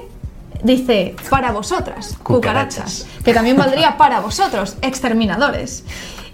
dice, 0.63 1.15
para 1.31 1.53
vosotras, 1.53 2.17
cucarachas, 2.23 3.05
Cucarachas. 3.05 3.23
que 3.25 3.35
también 3.35 3.57
valdría 3.57 3.97
para 3.97 4.21
vosotros, 4.21 4.77
exterminadores. 4.83 5.85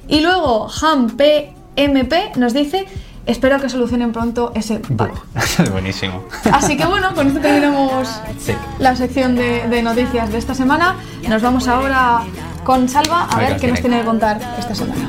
Y 0.09 0.21
luego 0.21 0.69
HamPMP 0.69 2.37
nos 2.37 2.53
dice, 2.53 2.87
espero 3.27 3.61
que 3.61 3.69
solucionen 3.69 4.13
pronto 4.13 4.53
ese 4.55 4.81
bug. 4.89 5.11
Buenísimo. 5.71 6.25
Así 6.53 6.77
que 6.77 6.85
bueno, 6.87 7.15
con 7.15 7.29
esto 7.29 7.41
terminamos 7.41 8.09
Sí. 8.39 8.53
la 8.79 8.97
sección 8.97 9.37
de, 9.37 9.69
de 9.69 9.83
noticias 9.83 10.31
de 10.33 10.39
esta 10.39 10.55
semana. 10.55 10.97
Nos 11.29 11.41
vamos 11.43 11.69
ahora 11.69 12.23
con 12.65 12.89
Salva 12.89 13.23
a 13.23 13.37
A 13.37 13.39
ver 13.39 13.51
ver 13.53 13.61
qué 13.61 13.69
nos 13.69 13.81
tiene 13.81 14.01
que 14.01 14.05
contar 14.05 14.41
esta 14.59 14.75
semana. 14.75 15.09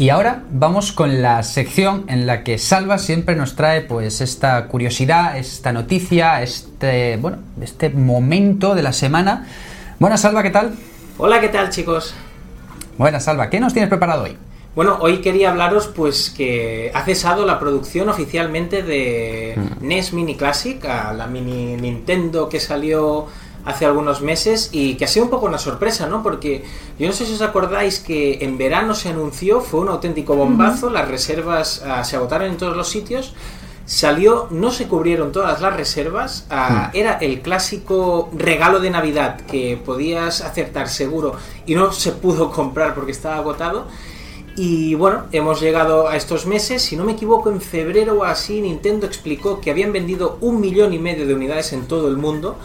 Y 0.00 0.10
ahora 0.10 0.44
vamos 0.52 0.92
con 0.92 1.22
la 1.22 1.42
sección 1.42 2.04
en 2.06 2.24
la 2.24 2.44
que 2.44 2.58
Salva 2.58 2.98
siempre 2.98 3.34
nos 3.34 3.56
trae 3.56 3.80
pues 3.80 4.20
esta 4.20 4.68
curiosidad, 4.68 5.36
esta 5.36 5.72
noticia, 5.72 6.40
este 6.40 7.16
bueno, 7.16 7.38
este 7.60 7.90
momento 7.90 8.76
de 8.76 8.82
la 8.82 8.92
semana. 8.92 9.48
Buenas 9.98 10.20
Salva, 10.20 10.44
¿qué 10.44 10.50
tal? 10.50 10.76
Hola, 11.18 11.40
¿qué 11.40 11.48
tal 11.48 11.70
chicos? 11.70 12.14
Buenas 12.96 13.24
Salva, 13.24 13.50
¿qué 13.50 13.58
nos 13.58 13.72
tienes 13.72 13.88
preparado 13.88 14.22
hoy? 14.22 14.36
Bueno, 14.76 14.98
hoy 15.00 15.20
quería 15.20 15.50
hablaros 15.50 15.88
pues 15.88 16.30
que 16.30 16.92
ha 16.94 17.02
cesado 17.02 17.44
la 17.44 17.58
producción 17.58 18.08
oficialmente 18.08 18.84
de 18.84 19.58
NES 19.80 20.12
Mini 20.12 20.36
Classic, 20.36 20.84
a 20.84 21.12
la 21.12 21.26
mini 21.26 21.76
Nintendo 21.76 22.48
que 22.48 22.60
salió 22.60 23.26
hace 23.64 23.84
algunos 23.84 24.20
meses 24.20 24.70
y 24.72 24.94
que 24.94 25.04
ha 25.04 25.08
sido 25.08 25.24
un 25.24 25.30
poco 25.30 25.46
una 25.46 25.58
sorpresa, 25.58 26.06
¿no? 26.06 26.22
Porque 26.22 26.64
yo 26.98 27.06
no 27.06 27.12
sé 27.12 27.26
si 27.26 27.34
os 27.34 27.42
acordáis 27.42 27.98
que 27.98 28.38
en 28.40 28.58
verano 28.58 28.94
se 28.94 29.10
anunció, 29.10 29.60
fue 29.60 29.80
un 29.80 29.88
auténtico 29.88 30.36
bombazo, 30.36 30.90
las 30.90 31.08
reservas 31.08 31.82
ah, 31.86 32.04
se 32.04 32.16
agotaron 32.16 32.48
en 32.48 32.56
todos 32.56 32.76
los 32.76 32.88
sitios, 32.88 33.34
salió, 33.84 34.48
no 34.50 34.70
se 34.70 34.86
cubrieron 34.86 35.32
todas 35.32 35.60
las 35.60 35.74
reservas, 35.74 36.46
ah, 36.50 36.90
era 36.94 37.14
el 37.18 37.40
clásico 37.40 38.30
regalo 38.36 38.80
de 38.80 38.90
Navidad 38.90 39.40
que 39.40 39.80
podías 39.82 40.40
acertar 40.42 40.88
seguro 40.88 41.34
y 41.66 41.74
no 41.74 41.92
se 41.92 42.12
pudo 42.12 42.50
comprar 42.50 42.94
porque 42.94 43.12
estaba 43.12 43.36
agotado. 43.36 43.86
Y 44.60 44.96
bueno, 44.96 45.26
hemos 45.30 45.60
llegado 45.60 46.08
a 46.08 46.16
estos 46.16 46.44
meses, 46.44 46.82
si 46.82 46.96
no 46.96 47.04
me 47.04 47.12
equivoco, 47.12 47.48
en 47.48 47.60
febrero 47.60 48.18
o 48.18 48.24
así, 48.24 48.60
Nintendo 48.60 49.06
explicó 49.06 49.60
que 49.60 49.70
habían 49.70 49.92
vendido 49.92 50.36
un 50.40 50.60
millón 50.60 50.92
y 50.92 50.98
medio 50.98 51.28
de 51.28 51.34
unidades 51.34 51.72
en 51.72 51.86
todo 51.86 52.08
el 52.08 52.16
mundo 52.16 52.56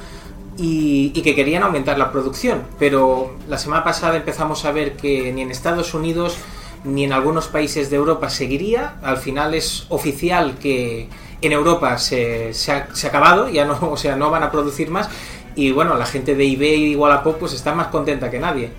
y, 0.58 1.12
y 1.14 1.22
que 1.22 1.36
querían 1.36 1.64
aumentar 1.64 1.98
la 1.98 2.12
producción. 2.12 2.64
Pero 2.80 3.36
la 3.48 3.58
semana 3.58 3.84
pasada 3.84 4.18
empezamos 4.18 4.66
a 4.66 4.72
ver 4.72 4.96
que 4.96 5.32
ni 5.34 5.42
en 5.42 5.52
Estados 5.52 5.94
Unidos 5.94 6.38
ni 6.84 7.06
en 7.06 7.14
algunos 7.14 7.48
países 7.48 7.90
de 7.90 7.96
Europa 7.96 8.30
seguiría. 8.30 8.96
Al 9.04 9.18
final 9.18 9.54
es 9.54 9.86
oficial 9.90 10.58
que 10.60 11.10
en 11.42 11.52
Europa 11.52 11.98
se, 11.98 12.54
se 12.54 12.72
ha, 12.72 12.88
se 12.94 13.08
ha 13.08 13.10
acabado, 13.10 13.50
ya 13.50 13.66
no, 13.66 13.78
o 13.92 13.98
sea, 13.98 14.16
no 14.16 14.30
van 14.30 14.44
a 14.44 14.52
producir 14.52 14.90
más. 14.90 15.10
Y 15.56 15.72
bueno, 15.72 15.96
la 15.96 16.06
gente 16.06 16.36
de 16.36 16.52
eBay 16.52 16.92
y 16.92 16.96
Wallapop 16.96 17.38
pues 17.38 17.54
está 17.54 17.74
más 17.74 17.88
contenta 17.88 18.30
que 18.30 18.40
nadie. 18.40 18.72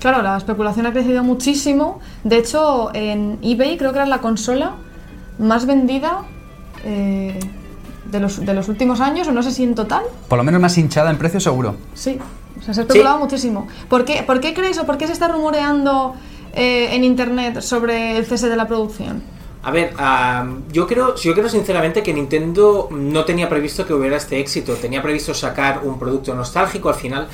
Claro, 0.00 0.22
la 0.22 0.36
especulación 0.36 0.86
ha 0.86 0.92
crecido 0.92 1.22
muchísimo. 1.24 2.00
De 2.24 2.38
hecho, 2.38 2.90
en 2.94 3.38
eBay 3.42 3.76
creo 3.76 3.92
que 3.92 3.98
era 3.98 4.06
la 4.06 4.20
consola 4.20 4.74
más 5.38 5.66
vendida 5.66 6.22
eh, 6.84 7.38
de, 8.10 8.20
los, 8.20 8.44
de 8.44 8.54
los 8.54 8.68
últimos 8.68 9.00
años, 9.00 9.28
o 9.28 9.32
no 9.32 9.42
sé 9.42 9.50
si 9.52 9.64
en 9.64 9.74
total. 9.74 10.02
Por 10.28 10.38
lo 10.38 10.44
menos 10.44 10.60
más 10.60 10.76
hinchada 10.78 11.10
en 11.10 11.18
precio 11.18 11.40
seguro. 11.40 11.76
Sí, 11.94 12.18
o 12.58 12.62
sea, 12.62 12.74
se 12.74 12.80
ha 12.80 12.84
especulado 12.84 13.16
Sí. 13.18 13.22
muchísimo. 13.24 13.68
¿Por 13.88 14.04
qué, 14.04 14.22
¿Por 14.22 14.40
qué 14.40 14.54
crees 14.54 14.78
o 14.78 14.86
por 14.86 14.96
qué 14.98 15.06
se 15.06 15.12
está 15.12 15.28
rumoreando 15.28 16.14
eh, 16.54 16.88
en 16.94 17.04
internet 17.04 17.60
sobre 17.60 18.16
el 18.16 18.24
cese 18.26 18.48
de 18.48 18.56
la 18.56 18.66
producción? 18.66 19.22
A 19.62 19.72
ver, 19.72 19.94
ah, 19.98 20.46
yo 20.70 20.86
creo, 20.86 21.16
yo 21.16 21.34
creo 21.34 21.48
sinceramente 21.48 22.00
que 22.00 22.14
Nintendo 22.14 22.86
no 22.92 23.24
tenía 23.24 23.48
previsto 23.48 23.84
que 23.84 23.92
hubiera 23.94 24.16
este 24.16 24.38
éxito. 24.38 24.74
Tenía 24.74 25.02
previsto 25.02 25.34
sacar 25.34 25.80
un 25.82 25.98
producto 25.98 26.32
nostálgico. 26.36 26.88
Al 26.88 26.94
final, 26.94 27.26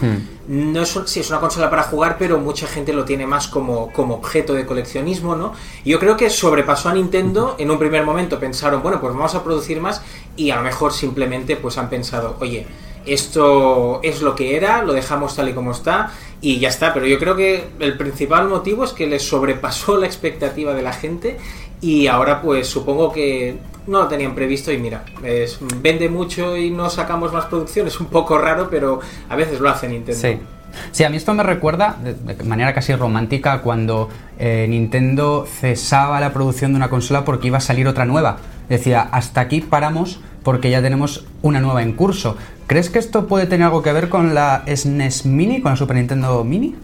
no 0.48 0.80
es, 0.80 0.96
un- 0.96 1.06
sí, 1.06 1.20
es 1.20 1.28
una 1.28 1.40
consola 1.40 1.68
para 1.68 1.82
jugar, 1.82 2.16
pero 2.18 2.38
mucha 2.38 2.66
gente 2.66 2.94
lo 2.94 3.04
tiene 3.04 3.26
más 3.26 3.48
como, 3.48 3.92
como 3.92 4.14
objeto 4.14 4.54
de 4.54 4.64
coleccionismo, 4.64 5.36
¿no? 5.36 5.52
Y 5.84 5.90
yo 5.90 5.98
creo 5.98 6.16
que 6.16 6.30
sobrepasó 6.30 6.88
a 6.88 6.94
Nintendo. 6.94 7.54
En 7.58 7.70
un 7.70 7.78
primer 7.78 8.02
momento 8.06 8.40
pensaron, 8.40 8.82
bueno, 8.82 8.98
pues 8.98 9.12
vamos 9.12 9.34
a 9.34 9.44
producir 9.44 9.78
más. 9.78 10.00
Y 10.36 10.50
a 10.50 10.56
lo 10.56 10.62
mejor 10.62 10.92
simplemente 10.92 11.56
pues 11.56 11.76
han 11.78 11.88
pensado, 11.90 12.36
oye, 12.40 12.66
esto 13.06 14.00
es 14.02 14.22
lo 14.22 14.34
que 14.34 14.56
era, 14.56 14.82
lo 14.82 14.92
dejamos 14.92 15.36
tal 15.36 15.48
y 15.48 15.52
como 15.52 15.72
está 15.72 16.10
y 16.40 16.58
ya 16.58 16.68
está. 16.68 16.94
Pero 16.94 17.06
yo 17.06 17.18
creo 17.18 17.36
que 17.36 17.64
el 17.80 17.96
principal 17.96 18.48
motivo 18.48 18.84
es 18.84 18.92
que 18.92 19.06
les 19.06 19.26
sobrepasó 19.26 19.96
la 20.00 20.06
expectativa 20.06 20.74
de 20.74 20.82
la 20.82 20.92
gente 20.92 21.36
y 21.80 22.06
ahora 22.06 22.40
pues 22.40 22.68
supongo 22.68 23.12
que 23.12 23.56
no 23.86 24.02
lo 24.02 24.08
tenían 24.08 24.34
previsto 24.34 24.70
y 24.72 24.78
mira, 24.78 25.04
es- 25.24 25.58
vende 25.82 26.08
mucho 26.08 26.56
y 26.56 26.70
no 26.70 26.88
sacamos 26.88 27.32
más 27.32 27.46
producción, 27.46 27.88
es 27.88 27.98
un 28.00 28.06
poco 28.06 28.38
raro, 28.38 28.68
pero 28.70 29.00
a 29.28 29.36
veces 29.36 29.60
lo 29.60 29.68
hace 29.68 29.88
Nintendo. 29.88 30.20
Sí. 30.20 30.38
Sí, 30.90 31.04
a 31.04 31.10
mí 31.10 31.18
esto 31.18 31.34
me 31.34 31.42
recuerda 31.42 31.98
de, 32.02 32.44
manera 32.44 32.72
casi 32.72 32.94
romántica 32.94 33.60
cuando 33.60 34.08
eh, 34.38 34.64
Nintendo 34.70 35.46
cesaba 35.46 36.18
la 36.18 36.32
producción 36.32 36.72
de 36.72 36.76
una 36.78 36.88
consola 36.88 37.26
porque 37.26 37.48
iba 37.48 37.58
a 37.58 37.60
salir 37.60 37.86
otra 37.86 38.06
nueva. 38.06 38.38
Decía, 38.68 39.02
hasta 39.10 39.40
aquí 39.40 39.60
paramos 39.60 40.20
porque 40.42 40.70
ya 40.70 40.82
tenemos 40.82 41.26
una 41.42 41.60
nueva 41.60 41.82
en 41.82 41.92
curso. 41.92 42.36
¿Crees 42.66 42.90
que 42.90 42.98
esto 42.98 43.26
puede 43.26 43.46
tener 43.46 43.66
algo 43.66 43.82
que 43.82 43.92
ver 43.92 44.08
con 44.08 44.34
la 44.34 44.64
SNES 44.66 45.26
Mini, 45.26 45.60
con 45.60 45.72
la 45.72 45.76
Super 45.76 45.96
Nintendo 45.96 46.42
Mini? 46.44 46.74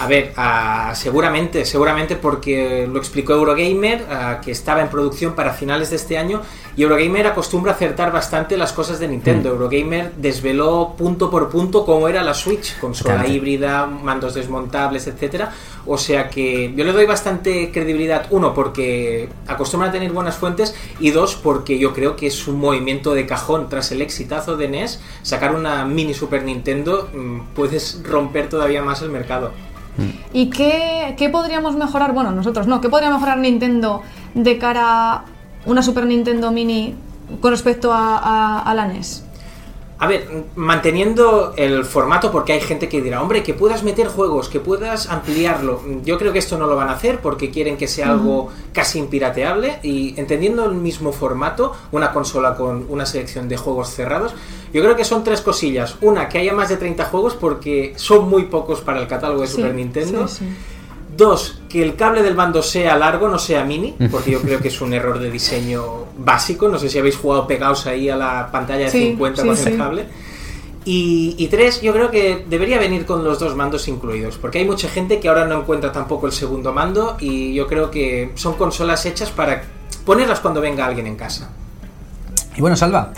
A 0.00 0.08
ver, 0.08 0.32
ah, 0.36 0.92
seguramente, 0.94 1.64
seguramente 1.64 2.16
porque 2.16 2.88
lo 2.90 2.98
explicó 2.98 3.34
Eurogamer, 3.34 4.04
ah, 4.10 4.40
que 4.44 4.50
estaba 4.50 4.80
en 4.80 4.88
producción 4.88 5.34
para 5.34 5.52
finales 5.52 5.90
de 5.90 5.96
este 5.96 6.18
año, 6.18 6.42
y 6.76 6.82
Eurogamer 6.82 7.26
acostumbra 7.28 7.72
a 7.72 7.74
acertar 7.74 8.12
bastante 8.12 8.56
las 8.56 8.72
cosas 8.72 8.98
de 8.98 9.06
Nintendo. 9.06 9.50
Eurogamer 9.50 10.12
desveló 10.16 10.94
punto 10.96 11.30
por 11.30 11.48
punto 11.48 11.84
cómo 11.84 12.08
era 12.08 12.22
la 12.22 12.34
Switch, 12.34 12.78
consola 12.78 13.14
Totalmente. 13.14 13.36
híbrida, 13.36 13.86
mandos 13.86 14.34
desmontables, 14.34 15.06
etcétera. 15.06 15.52
O 15.86 15.96
sea 15.96 16.28
que 16.28 16.72
yo 16.74 16.84
le 16.84 16.92
doy 16.92 17.06
bastante 17.06 17.70
credibilidad, 17.70 18.26
uno, 18.30 18.54
porque 18.54 19.28
acostumbran 19.46 19.90
a 19.90 19.92
tener 19.92 20.10
buenas 20.12 20.36
fuentes, 20.36 20.74
y 20.98 21.10
dos, 21.10 21.36
porque 21.36 21.78
yo 21.78 21.92
creo 21.92 22.16
que 22.16 22.26
es 22.26 22.48
un 22.48 22.58
movimiento 22.58 23.14
de 23.14 23.26
cajón 23.26 23.68
tras 23.68 23.92
el 23.92 24.02
exitazo 24.02 24.56
de 24.56 24.68
NES, 24.68 25.00
sacar 25.22 25.54
una 25.54 25.84
mini 25.84 26.14
Super 26.14 26.42
Nintendo, 26.42 27.08
mm, 27.14 27.54
puedes 27.54 28.02
romper 28.02 28.48
todavía 28.48 28.82
más 28.82 29.02
el 29.02 29.10
mercado. 29.10 29.52
¿Y 30.32 30.50
qué, 30.50 31.14
qué 31.16 31.28
podríamos 31.28 31.76
mejorar? 31.76 32.12
Bueno, 32.12 32.32
nosotros 32.32 32.66
no. 32.66 32.80
¿Qué 32.80 32.88
podría 32.88 33.10
mejorar 33.10 33.38
Nintendo 33.38 34.02
de 34.34 34.58
cara 34.58 35.24
una 35.66 35.82
Super 35.82 36.06
Nintendo 36.06 36.50
Mini 36.50 36.94
con 37.40 37.50
respecto 37.50 37.92
a, 37.92 38.18
a- 38.18 38.60
a 38.60 38.74
la 38.74 38.86
NES? 38.86 39.22
A 39.96 40.08
ver, 40.08 40.26
manteniendo 40.56 41.54
el 41.56 41.84
formato, 41.84 42.32
porque 42.32 42.52
hay 42.52 42.60
gente 42.60 42.88
que 42.88 43.00
dirá, 43.00 43.22
hombre, 43.22 43.42
que 43.44 43.54
puedas 43.54 43.84
meter 43.84 44.08
juegos, 44.08 44.48
que 44.48 44.58
puedas 44.58 45.08
ampliarlo. 45.08 45.80
Yo 46.04 46.18
creo 46.18 46.32
que 46.32 46.40
esto 46.40 46.58
no 46.58 46.66
lo 46.66 46.74
van 46.74 46.88
a 46.88 46.92
hacer 46.94 47.20
porque 47.20 47.50
quieren 47.50 47.76
que 47.76 47.86
sea 47.86 48.10
algo 48.10 48.48
casi 48.72 48.98
impirateable 48.98 49.78
y 49.84 50.18
entendiendo 50.18 50.64
el 50.66 50.74
mismo 50.74 51.12
formato, 51.12 51.72
una 51.92 52.12
consola 52.12 52.56
con 52.56 52.86
una 52.88 53.06
selección 53.06 53.48
de 53.48 53.56
juegos 53.56 53.88
cerrados, 53.90 54.34
yo 54.72 54.82
creo 54.82 54.96
que 54.96 55.04
son 55.04 55.22
tres 55.22 55.40
cosillas. 55.40 55.96
Una, 56.00 56.28
que 56.28 56.38
haya 56.38 56.52
más 56.52 56.68
de 56.68 56.76
30 56.76 57.04
juegos 57.06 57.34
porque 57.34 57.94
son 57.96 58.28
muy 58.28 58.46
pocos 58.46 58.80
para 58.80 59.00
el 59.00 59.06
catálogo 59.06 59.42
de 59.42 59.46
Sí, 59.46 59.54
Super 59.56 59.74
Nintendo. 59.74 60.26
sí, 60.26 60.38
sí. 60.40 60.44
Dos, 61.16 61.60
que 61.68 61.82
el 61.82 61.96
cable 61.96 62.22
del 62.22 62.34
mando 62.34 62.62
sea 62.62 62.96
largo, 62.96 63.28
no 63.28 63.38
sea 63.38 63.64
mini, 63.64 63.94
porque 64.10 64.30
yo 64.32 64.40
creo 64.40 64.60
que 64.60 64.68
es 64.68 64.80
un 64.80 64.92
error 64.94 65.18
de 65.18 65.30
diseño 65.30 66.06
básico. 66.18 66.68
No 66.68 66.78
sé 66.78 66.88
si 66.88 66.98
habéis 66.98 67.16
jugado 67.16 67.46
pegados 67.46 67.86
ahí 67.86 68.08
a 68.08 68.16
la 68.16 68.48
pantalla 68.50 68.86
de 68.86 68.90
Sí, 68.90 69.00
50 69.10 69.42
sí, 69.42 69.48
con 69.48 69.56
sí. 69.56 69.68
el 69.68 69.76
cable. 69.76 70.06
Y, 70.86 71.34
y 71.38 71.48
tres, 71.48 71.80
yo 71.80 71.92
creo 71.92 72.10
que 72.10 72.44
debería 72.48 72.78
venir 72.78 73.06
con 73.06 73.24
los 73.24 73.38
dos 73.38 73.56
mandos 73.56 73.88
incluidos, 73.88 74.36
porque 74.36 74.58
hay 74.58 74.66
mucha 74.66 74.88
gente 74.88 75.18
que 75.18 75.28
ahora 75.28 75.46
no 75.46 75.60
encuentra 75.60 75.92
tampoco 75.92 76.26
el 76.26 76.32
segundo 76.32 76.72
mando 76.72 77.16
y 77.20 77.54
yo 77.54 77.66
creo 77.66 77.90
que 77.90 78.32
son 78.34 78.54
consolas 78.54 79.06
hechas 79.06 79.30
para 79.30 79.62
ponerlas 80.04 80.40
cuando 80.40 80.60
venga 80.60 80.84
alguien 80.84 81.06
en 81.06 81.16
casa. 81.16 81.50
Y 82.56 82.60
bueno, 82.60 82.76
Salva, 82.76 83.12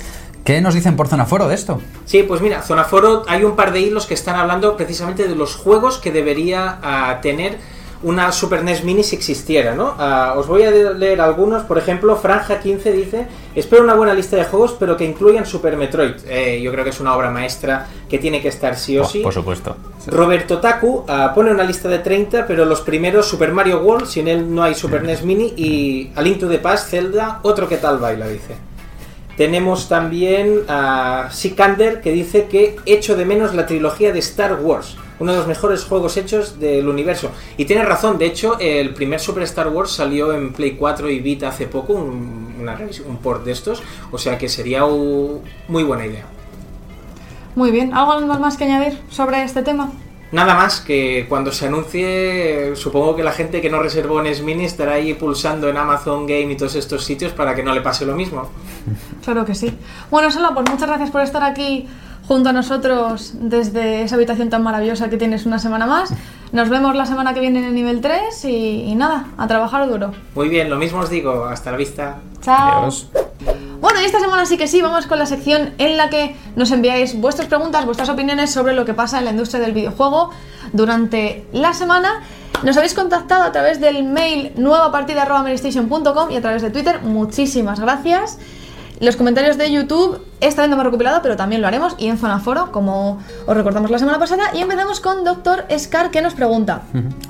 ¿qué 0.44 0.60
nos 0.60 0.74
dicen 0.74 0.94
por 0.96 1.08
zona 1.08 1.26
foro 1.26 1.48
de 1.48 1.56
esto? 1.56 1.80
Sí, 2.04 2.22
pues 2.22 2.40
mira, 2.40 2.62
Zona 2.62 2.84
Foro 2.84 3.24
hay 3.26 3.42
un 3.42 3.56
par 3.56 3.72
de 3.72 3.80
hilos 3.80 4.06
que 4.06 4.14
están 4.14 4.36
hablando 4.36 4.76
precisamente 4.76 5.26
de 5.26 5.34
los 5.34 5.56
juegos 5.56 5.98
que 5.98 6.12
debería 6.12 6.78
ah, 6.82 7.18
tener 7.20 7.58
una 8.02 8.30
Super 8.32 8.62
NES 8.62 8.84
Mini 8.84 9.02
si 9.02 9.16
existiera, 9.16 9.74
¿no? 9.74 9.94
Ah, 9.98 10.34
os 10.36 10.46
voy 10.46 10.62
a 10.62 10.70
leer 10.70 11.20
algunos, 11.20 11.64
por 11.64 11.78
ejemplo, 11.78 12.16
Franja 12.16 12.60
15 12.60 12.92
dice, 12.92 13.26
espero 13.54 13.82
una 13.82 13.94
buena 13.94 14.14
lista 14.14 14.36
de 14.36 14.44
juegos, 14.44 14.76
pero 14.78 14.96
que 14.96 15.04
incluyan 15.04 15.46
Super 15.46 15.76
Metroid. 15.76 16.14
Eh, 16.28 16.60
yo 16.62 16.70
creo 16.72 16.84
que 16.84 16.90
es 16.90 17.00
una 17.00 17.16
obra 17.16 17.30
maestra 17.30 17.86
que 18.08 18.18
tiene 18.18 18.40
que 18.40 18.48
estar 18.48 18.76
sí 18.76 18.98
o 18.98 19.04
sí. 19.04 19.24
supuesto. 19.30 19.76
Roberto 20.06 20.58
Taku 20.58 21.04
ah, 21.08 21.32
pone 21.34 21.50
una 21.50 21.64
lista 21.64 21.88
de 21.88 21.98
30, 21.98 22.46
pero 22.46 22.64
los 22.64 22.80
primeros 22.82 23.26
Super 23.26 23.52
Mario 23.52 23.80
World, 23.80 24.06
sin 24.06 24.28
él 24.28 24.54
no 24.54 24.62
hay 24.62 24.74
Super 24.74 25.02
NES 25.02 25.22
Mini, 25.22 25.54
y 25.56 26.12
A 26.14 26.22
Link 26.22 26.38
to 26.38 26.48
the 26.48 26.58
Past, 26.58 26.90
Zelda, 26.90 27.40
otro 27.42 27.68
que 27.68 27.76
tal 27.76 27.98
baila, 27.98 28.28
dice. 28.28 28.56
Tenemos 29.36 29.88
también 29.88 30.62
a 30.66 31.28
Sikander 31.30 32.00
que 32.00 32.10
dice 32.10 32.46
que 32.46 32.76
echo 32.86 33.16
de 33.16 33.26
menos 33.26 33.54
la 33.54 33.66
trilogía 33.66 34.12
de 34.12 34.18
Star 34.20 34.58
Wars, 34.62 34.96
uno 35.18 35.32
de 35.32 35.38
los 35.38 35.46
mejores 35.46 35.84
juegos 35.84 36.16
hechos 36.16 36.58
del 36.60 36.88
universo. 36.88 37.30
Y 37.56 37.64
tiene 37.64 37.84
razón, 37.84 38.18
de 38.18 38.26
hecho, 38.26 38.58
el 38.58 38.92
primer 38.94 39.20
Super 39.20 39.42
Star 39.44 39.68
Wars 39.68 39.90
salió 39.90 40.32
en 40.32 40.52
Play 40.52 40.72
4 40.72 41.08
y 41.10 41.20
Vita 41.20 41.48
hace 41.48 41.66
poco, 41.66 41.92
un, 41.94 42.56
una 42.60 42.78
un 43.06 43.16
port 43.18 43.44
de 43.44 43.52
estos, 43.52 43.82
o 44.12 44.18
sea 44.18 44.36
que 44.38 44.48
sería 44.48 44.84
u- 44.86 45.42
muy 45.68 45.82
buena 45.84 46.06
idea. 46.06 46.24
Muy 47.54 47.70
bien. 47.70 47.94
¿Algo 47.94 48.20
más 48.38 48.56
que 48.56 48.64
añadir 48.64 48.98
sobre 49.10 49.42
este 49.42 49.62
tema? 49.62 49.90
Nada 50.32 50.54
más 50.54 50.80
que 50.80 51.24
cuando 51.28 51.52
se 51.52 51.68
anuncie, 51.68 52.74
supongo 52.74 53.14
que 53.14 53.22
la 53.22 53.30
gente 53.32 53.60
que 53.62 53.70
no 53.70 53.78
reservó 53.80 54.22
en 54.22 54.44
Mini 54.44 54.64
estará 54.64 54.94
ahí 54.94 55.14
pulsando 55.14 55.68
en 55.68 55.76
Amazon 55.76 56.26
Game 56.26 56.52
y 56.52 56.56
todos 56.56 56.74
estos 56.74 57.04
sitios 57.04 57.32
para 57.32 57.54
que 57.54 57.62
no 57.62 57.72
le 57.72 57.80
pase 57.80 58.04
lo 58.04 58.14
mismo. 58.14 58.50
Claro 59.24 59.44
que 59.44 59.54
sí. 59.54 59.72
Bueno, 60.10 60.30
Sala, 60.30 60.50
pues 60.52 60.68
muchas 60.68 60.88
gracias 60.88 61.10
por 61.10 61.22
estar 61.22 61.44
aquí 61.44 61.86
junto 62.26 62.50
a 62.50 62.52
nosotros 62.52 63.32
desde 63.34 64.02
esa 64.02 64.16
habitación 64.16 64.50
tan 64.50 64.62
maravillosa 64.62 65.08
que 65.08 65.16
tienes 65.16 65.46
una 65.46 65.58
semana 65.58 65.86
más. 65.86 66.12
Nos 66.52 66.68
vemos 66.68 66.94
la 66.94 67.06
semana 67.06 67.34
que 67.34 67.40
viene 67.40 67.58
en 67.60 67.64
el 67.66 67.74
nivel 67.74 68.00
3 68.00 68.44
y, 68.44 68.84
y 68.84 68.94
nada, 68.94 69.26
a 69.36 69.46
trabajar 69.46 69.88
duro. 69.88 70.12
Muy 70.34 70.48
bien, 70.48 70.70
lo 70.70 70.76
mismo 70.76 71.00
os 71.00 71.10
digo. 71.10 71.44
Hasta 71.44 71.70
la 71.70 71.76
vista. 71.76 72.18
Chao. 72.40 72.80
Adiós. 72.80 73.08
Bueno, 73.80 74.00
y 74.00 74.04
esta 74.04 74.20
semana 74.20 74.46
sí 74.46 74.56
que 74.56 74.66
sí, 74.66 74.80
vamos 74.80 75.06
con 75.06 75.18
la 75.18 75.26
sección 75.26 75.74
en 75.78 75.96
la 75.96 76.08
que 76.08 76.34
nos 76.56 76.70
enviáis 76.70 77.20
vuestras 77.20 77.48
preguntas, 77.48 77.84
vuestras 77.84 78.08
opiniones 78.08 78.50
sobre 78.50 78.74
lo 78.74 78.84
que 78.84 78.94
pasa 78.94 79.18
en 79.18 79.26
la 79.26 79.32
industria 79.32 79.60
del 79.60 79.72
videojuego 79.72 80.30
durante 80.72 81.46
la 81.52 81.74
semana. 81.74 82.22
Nos 82.62 82.76
habéis 82.76 82.94
contactado 82.94 83.42
a 83.44 83.52
través 83.52 83.80
del 83.80 84.04
mail 84.04 84.52
nuevapartida.com 84.56 86.30
y 86.30 86.36
a 86.36 86.40
través 86.40 86.62
de 86.62 86.70
Twitter. 86.70 87.02
Muchísimas 87.02 87.80
gracias. 87.80 88.38
Los 89.00 89.16
comentarios 89.16 89.58
de 89.58 89.70
YouTube 89.70 90.20
esta 90.40 90.62
vez 90.62 90.70
no 90.70 90.82
recopilado, 90.82 91.20
pero 91.22 91.36
también 91.36 91.60
lo 91.60 91.68
haremos 91.68 91.94
y 91.98 92.06
en 92.06 92.16
Zona 92.18 92.38
Foro, 92.40 92.72
como 92.72 93.18
os 93.46 93.56
recordamos 93.56 93.90
la 93.90 93.98
semana 93.98 94.18
pasada. 94.18 94.44
Y 94.54 94.60
empezamos 94.60 95.00
con 95.00 95.24
Doctor 95.24 95.64
Scar 95.78 96.10
que 96.10 96.22
nos 96.22 96.34
pregunta: 96.34 96.82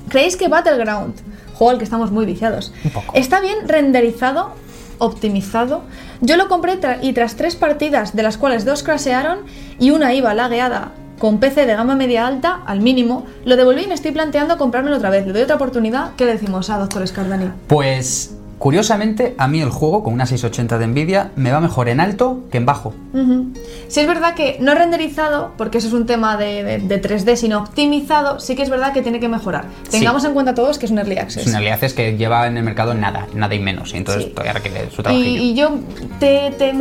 ¿Creéis 0.08 0.36
que 0.36 0.48
Battleground, 0.48 1.14
juego 1.54 1.70
al 1.72 1.78
que 1.78 1.84
estamos 1.84 2.10
muy 2.12 2.24
viciados, 2.26 2.72
está 3.14 3.40
bien 3.40 3.66
renderizado, 3.66 4.52
optimizado? 4.98 5.82
Yo 6.20 6.36
lo 6.36 6.48
compré 6.48 6.80
tra- 6.80 6.98
y 7.02 7.12
tras 7.12 7.36
tres 7.36 7.56
partidas, 7.56 8.14
de 8.14 8.22
las 8.22 8.38
cuales 8.38 8.64
dos 8.64 8.82
crashearon 8.82 9.38
y 9.78 9.90
una 9.90 10.14
iba 10.14 10.34
lagueada 10.34 10.92
con 11.18 11.38
PC 11.40 11.64
de 11.66 11.74
gama 11.74 11.96
media 11.96 12.26
alta, 12.26 12.60
al 12.66 12.80
mínimo, 12.80 13.24
lo 13.46 13.56
devolví 13.56 13.84
y 13.84 13.86
me 13.86 13.94
estoy 13.94 14.12
planteando 14.12 14.58
comprármelo 14.58 14.96
otra 14.98 15.08
vez. 15.10 15.26
Le 15.26 15.32
doy 15.32 15.42
otra 15.42 15.56
oportunidad. 15.56 16.10
¿Qué 16.16 16.26
le 16.26 16.32
decimos 16.32 16.68
a 16.68 16.76
Doctor 16.78 17.06
Scar, 17.08 17.28
Dani? 17.28 17.50
Pues 17.66 18.35
curiosamente, 18.58 19.34
a 19.38 19.48
mí 19.48 19.60
el 19.60 19.70
juego 19.70 20.02
con 20.02 20.14
una 20.14 20.26
680 20.26 20.78
de 20.78 20.86
Nvidia 20.86 21.30
me 21.36 21.50
va 21.52 21.60
mejor 21.60 21.88
en 21.88 22.00
alto 22.00 22.40
que 22.50 22.56
en 22.58 22.66
bajo. 22.66 22.94
Ujú. 23.12 23.52
Sí 23.88 24.00
es 24.00 24.06
verdad 24.06 24.34
que 24.34 24.56
no 24.60 24.74
renderizado, 24.74 25.52
porque 25.58 25.78
eso 25.78 25.88
es 25.88 25.92
un 25.94 26.06
tema 26.06 26.36
de, 26.36 26.64
de- 26.64 26.78
de 26.78 27.02
3D, 27.02 27.36
sino 27.36 27.58
optimizado, 27.58 28.40
sí 28.40 28.56
que 28.56 28.62
es 28.62 28.70
verdad 28.70 28.92
que 28.92 29.02
tiene 29.02 29.20
que 29.20 29.28
mejorar. 29.28 29.66
Tengamos 29.90 30.24
en 30.24 30.32
cuenta 30.34 30.54
todos 30.54 30.78
que 30.78 30.86
es 30.86 30.92
un 30.92 30.98
early 30.98 31.18
access. 31.18 31.42
Es 31.42 31.48
una 31.48 31.58
realidad 31.60 31.84
es 31.84 31.94
que 31.94 32.16
lleva 32.16 32.46
en 32.46 32.56
el 32.56 32.62
mercado 32.64 32.94
nada, 32.94 33.26
nada 33.34 33.54
y 33.54 33.58
menos, 33.60 33.92
y 33.94 33.98
entonces 33.98 34.24
Sí. 34.24 34.30
todavía 34.30 34.54
requiere 34.54 34.90
su 34.90 35.00
y, 35.00 35.04
trabajillo. 35.04 35.42
y 35.42 35.54
yo 35.54 35.70
te, 36.18 36.50
te, 36.58 36.72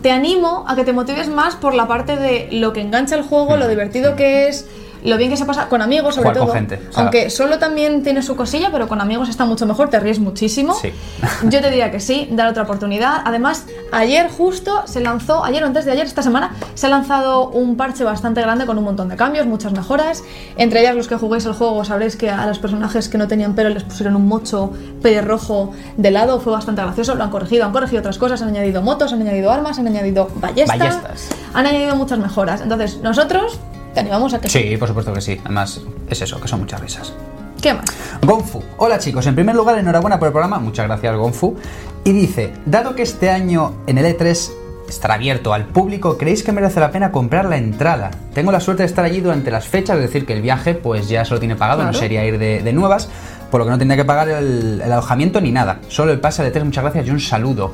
te 0.00 0.10
animo 0.10 0.64
a 0.66 0.74
que 0.76 0.84
te 0.84 0.92
motives 0.92 1.28
más 1.28 1.54
por 1.56 1.74
la 1.74 1.86
parte 1.86 2.16
de 2.16 2.48
lo 2.52 2.72
que 2.72 2.80
engancha 2.80 3.14
el 3.16 3.22
juego, 3.22 3.56
lo 3.56 3.68
divertido 3.68 4.16
que 4.16 4.48
es, 4.48 4.66
lo 5.04 5.16
bien 5.16 5.30
que 5.30 5.36
se 5.36 5.44
pasa 5.44 5.68
con 5.68 5.82
amigos, 5.82 6.14
sobre 6.14 6.28
Jugar 6.30 6.38
con 6.38 6.46
todo. 6.48 6.54
gente, 6.54 6.80
o 6.88 6.92
sea- 6.92 7.02
Aunque 7.02 7.30
solo 7.30 7.58
también 7.58 8.02
tiene 8.02 8.22
su 8.22 8.36
cosilla, 8.36 8.68
pero 8.72 8.88
con 8.88 9.00
amigos 9.00 9.28
está 9.28 9.44
mucho 9.44 9.66
mejor, 9.66 9.88
te 9.90 9.98
ríes 10.00 10.18
muchísimo. 10.18 10.74
Sí. 10.74 10.92
Yo 11.44 11.60
te 11.60 11.68
diría 11.70 11.90
que 11.90 12.00
sí, 12.00 12.28
dar 12.32 12.48
otra 12.48 12.62
oportunidad. 12.62 13.22
Además, 13.24 13.66
ayer 13.92 14.28
justo 14.30 14.82
se 14.86 15.00
lanzó, 15.00 15.44
ayer 15.44 15.62
o 15.62 15.66
antes 15.66 15.84
de 15.84 15.92
ayer, 15.92 16.06
esta 16.06 16.22
semana, 16.22 16.54
se 16.74 16.86
ha 16.86 16.90
lanzado 16.90 17.48
un 17.48 17.76
parche 17.76 18.04
bastante 18.04 18.40
grande 18.40 18.66
con 18.66 18.78
un 18.78 18.84
montón 18.84 19.08
de 19.08 19.16
cambios, 19.16 19.46
muchas 19.46 19.72
mejoras. 19.72 20.22
Entre 20.56 20.80
ellas, 20.80 20.94
los 20.94 21.08
que 21.08 21.16
juguéis 21.16 21.44
el 21.46 21.52
juego 21.54 21.84
sabréis 21.84 22.16
que 22.16 22.30
a 22.30 22.46
los 22.46 22.58
personajes 22.58 23.08
que 23.08 23.18
no 23.18 23.26
tenían 23.28 23.54
pelo 23.54 23.68
les 23.70 23.82
pusieron 23.84 24.16
un 24.16 24.26
mocho 24.28 24.72
pelirrojo 25.02 25.72
de 25.96 26.10
lado, 26.10 26.40
fue 26.40 26.52
bastante 26.52 26.82
gracioso, 26.82 27.14
lo 27.14 27.24
han 27.24 27.30
corregido, 27.30 27.64
han 27.64 27.72
corregido 27.72 28.00
otras 28.00 28.18
cosas, 28.18 28.40
han 28.42 28.48
añadido 28.48 28.82
motos, 28.82 29.12
han 29.12 29.20
añadido 29.22 29.50
armas, 29.50 29.78
han 29.78 29.86
añadido 29.88 30.28
ballestas, 30.36 30.78
Ballestas. 30.78 31.28
han 31.54 31.66
añadido 31.66 31.96
muchas 31.96 32.18
mejoras. 32.18 32.60
Entonces, 32.60 32.98
nosotros 33.02 33.58
te 33.94 34.00
animamos 34.00 34.34
a 34.34 34.40
que 34.40 34.48
Sí, 34.48 34.76
por 34.76 34.88
supuesto 34.88 35.12
que 35.12 35.20
sí. 35.20 35.40
Además, 35.44 35.80
es 36.08 36.22
eso, 36.22 36.40
que 36.40 36.48
son 36.48 36.60
muchas 36.60 36.80
risas. 36.80 37.12
¿Qué 37.60 37.74
más? 37.74 37.84
Gonfu. 38.22 38.62
Hola 38.78 38.98
chicos, 38.98 39.26
en 39.26 39.34
primer 39.34 39.54
lugar, 39.54 39.78
enhorabuena 39.78 40.18
por 40.18 40.26
el 40.26 40.32
programa. 40.32 40.58
Muchas 40.58 40.86
gracias, 40.86 41.16
Gonfu. 41.16 41.56
Y 42.04 42.12
dice, 42.12 42.52
dado 42.66 42.94
que 42.96 43.02
este 43.02 43.30
año 43.30 43.74
en 43.86 43.98
el 43.98 44.06
E3 44.06 44.50
estará 44.88 45.14
abierto 45.14 45.54
al 45.54 45.66
público, 45.66 46.18
¿creéis 46.18 46.42
que 46.42 46.52
merece 46.52 46.80
la 46.80 46.90
pena 46.90 47.12
comprar 47.12 47.44
la 47.44 47.56
entrada? 47.56 48.10
Tengo 48.34 48.50
la 48.52 48.60
suerte 48.60 48.82
de 48.82 48.88
estar 48.88 49.04
allí 49.04 49.20
durante 49.20 49.50
las 49.50 49.66
fechas, 49.66 49.96
es 49.96 50.02
decir, 50.02 50.26
que 50.26 50.32
el 50.32 50.42
viaje 50.42 50.74
pues 50.74 51.08
ya 51.08 51.24
se 51.24 51.32
lo 51.32 51.40
tiene 51.40 51.56
pagado, 51.56 51.84
no 51.84 51.92
sería 51.92 52.24
ir 52.26 52.38
de, 52.38 52.62
de 52.62 52.72
nuevas, 52.72 53.08
por 53.50 53.60
lo 53.60 53.64
que 53.64 53.70
no 53.70 53.78
tendría 53.78 53.96
que 53.96 54.04
pagar 54.04 54.28
el, 54.28 54.82
el 54.84 54.92
alojamiento 54.92 55.40
ni 55.40 55.52
nada. 55.52 55.78
Solo 55.88 56.12
el 56.12 56.20
pase 56.20 56.42
de 56.42 56.52
E3, 56.52 56.64
muchas 56.64 56.82
gracias 56.82 57.06
y 57.06 57.10
un 57.10 57.20
saludo. 57.20 57.72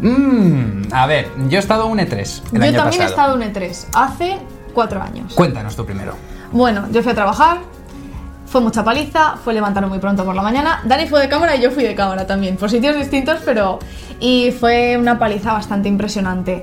Mmm, 0.00 0.92
a 0.92 1.06
ver, 1.06 1.28
yo 1.48 1.58
he 1.58 1.60
estado 1.60 1.86
en 1.86 1.92
un 1.92 1.98
E3 1.98 2.42
el 2.52 2.58
Yo 2.60 2.64
año 2.64 2.78
también 2.78 3.02
he 3.02 3.06
estado 3.06 3.40
en 3.40 3.52
E3 3.52 3.86
hace 3.94 4.38
cuatro 4.78 5.02
años. 5.02 5.34
Cuéntanos 5.34 5.74
tú 5.74 5.84
primero. 5.84 6.12
Bueno, 6.52 6.86
yo 6.92 7.02
fui 7.02 7.10
a 7.10 7.14
trabajar, 7.16 7.58
fue 8.46 8.60
mucha 8.60 8.84
paliza, 8.84 9.34
fue 9.42 9.52
levantarme 9.52 9.88
muy 9.88 9.98
pronto 9.98 10.24
por 10.24 10.36
la 10.36 10.42
mañana. 10.42 10.82
Dani 10.84 11.08
fue 11.08 11.20
de 11.20 11.28
cámara 11.28 11.56
y 11.56 11.60
yo 11.60 11.72
fui 11.72 11.82
de 11.82 11.96
cámara 11.96 12.28
también, 12.28 12.56
por 12.56 12.70
sitios 12.70 12.94
distintos, 12.96 13.40
pero. 13.44 13.80
Y 14.20 14.52
fue 14.52 14.96
una 14.96 15.18
paliza 15.18 15.52
bastante 15.52 15.88
impresionante. 15.88 16.62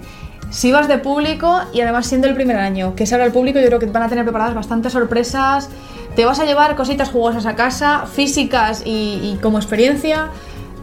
Si 0.49 0.71
vas 0.71 0.87
de 0.87 0.97
público 0.97 1.59
y 1.73 1.81
además 1.81 2.07
siendo 2.07 2.29
el 2.29 2.35
primer 2.35 2.55
año 2.55 2.95
que 2.95 3.05
se 3.05 3.15
abre 3.15 3.27
el 3.27 3.33
público, 3.33 3.59
yo 3.59 3.65
creo 3.65 3.79
que 3.79 3.87
van 3.87 4.03
a 4.03 4.07
tener 4.07 4.23
preparadas 4.23 4.55
bastantes 4.55 4.93
sorpresas. 4.93 5.69
Te 6.15 6.23
vas 6.23 6.39
a 6.39 6.45
llevar 6.45 6.77
cositas 6.77 7.09
jugosas 7.09 7.45
a 7.45 7.57
casa, 7.57 8.05
físicas 8.05 8.81
y, 8.85 9.19
y 9.33 9.39
como 9.41 9.57
experiencia. 9.57 10.29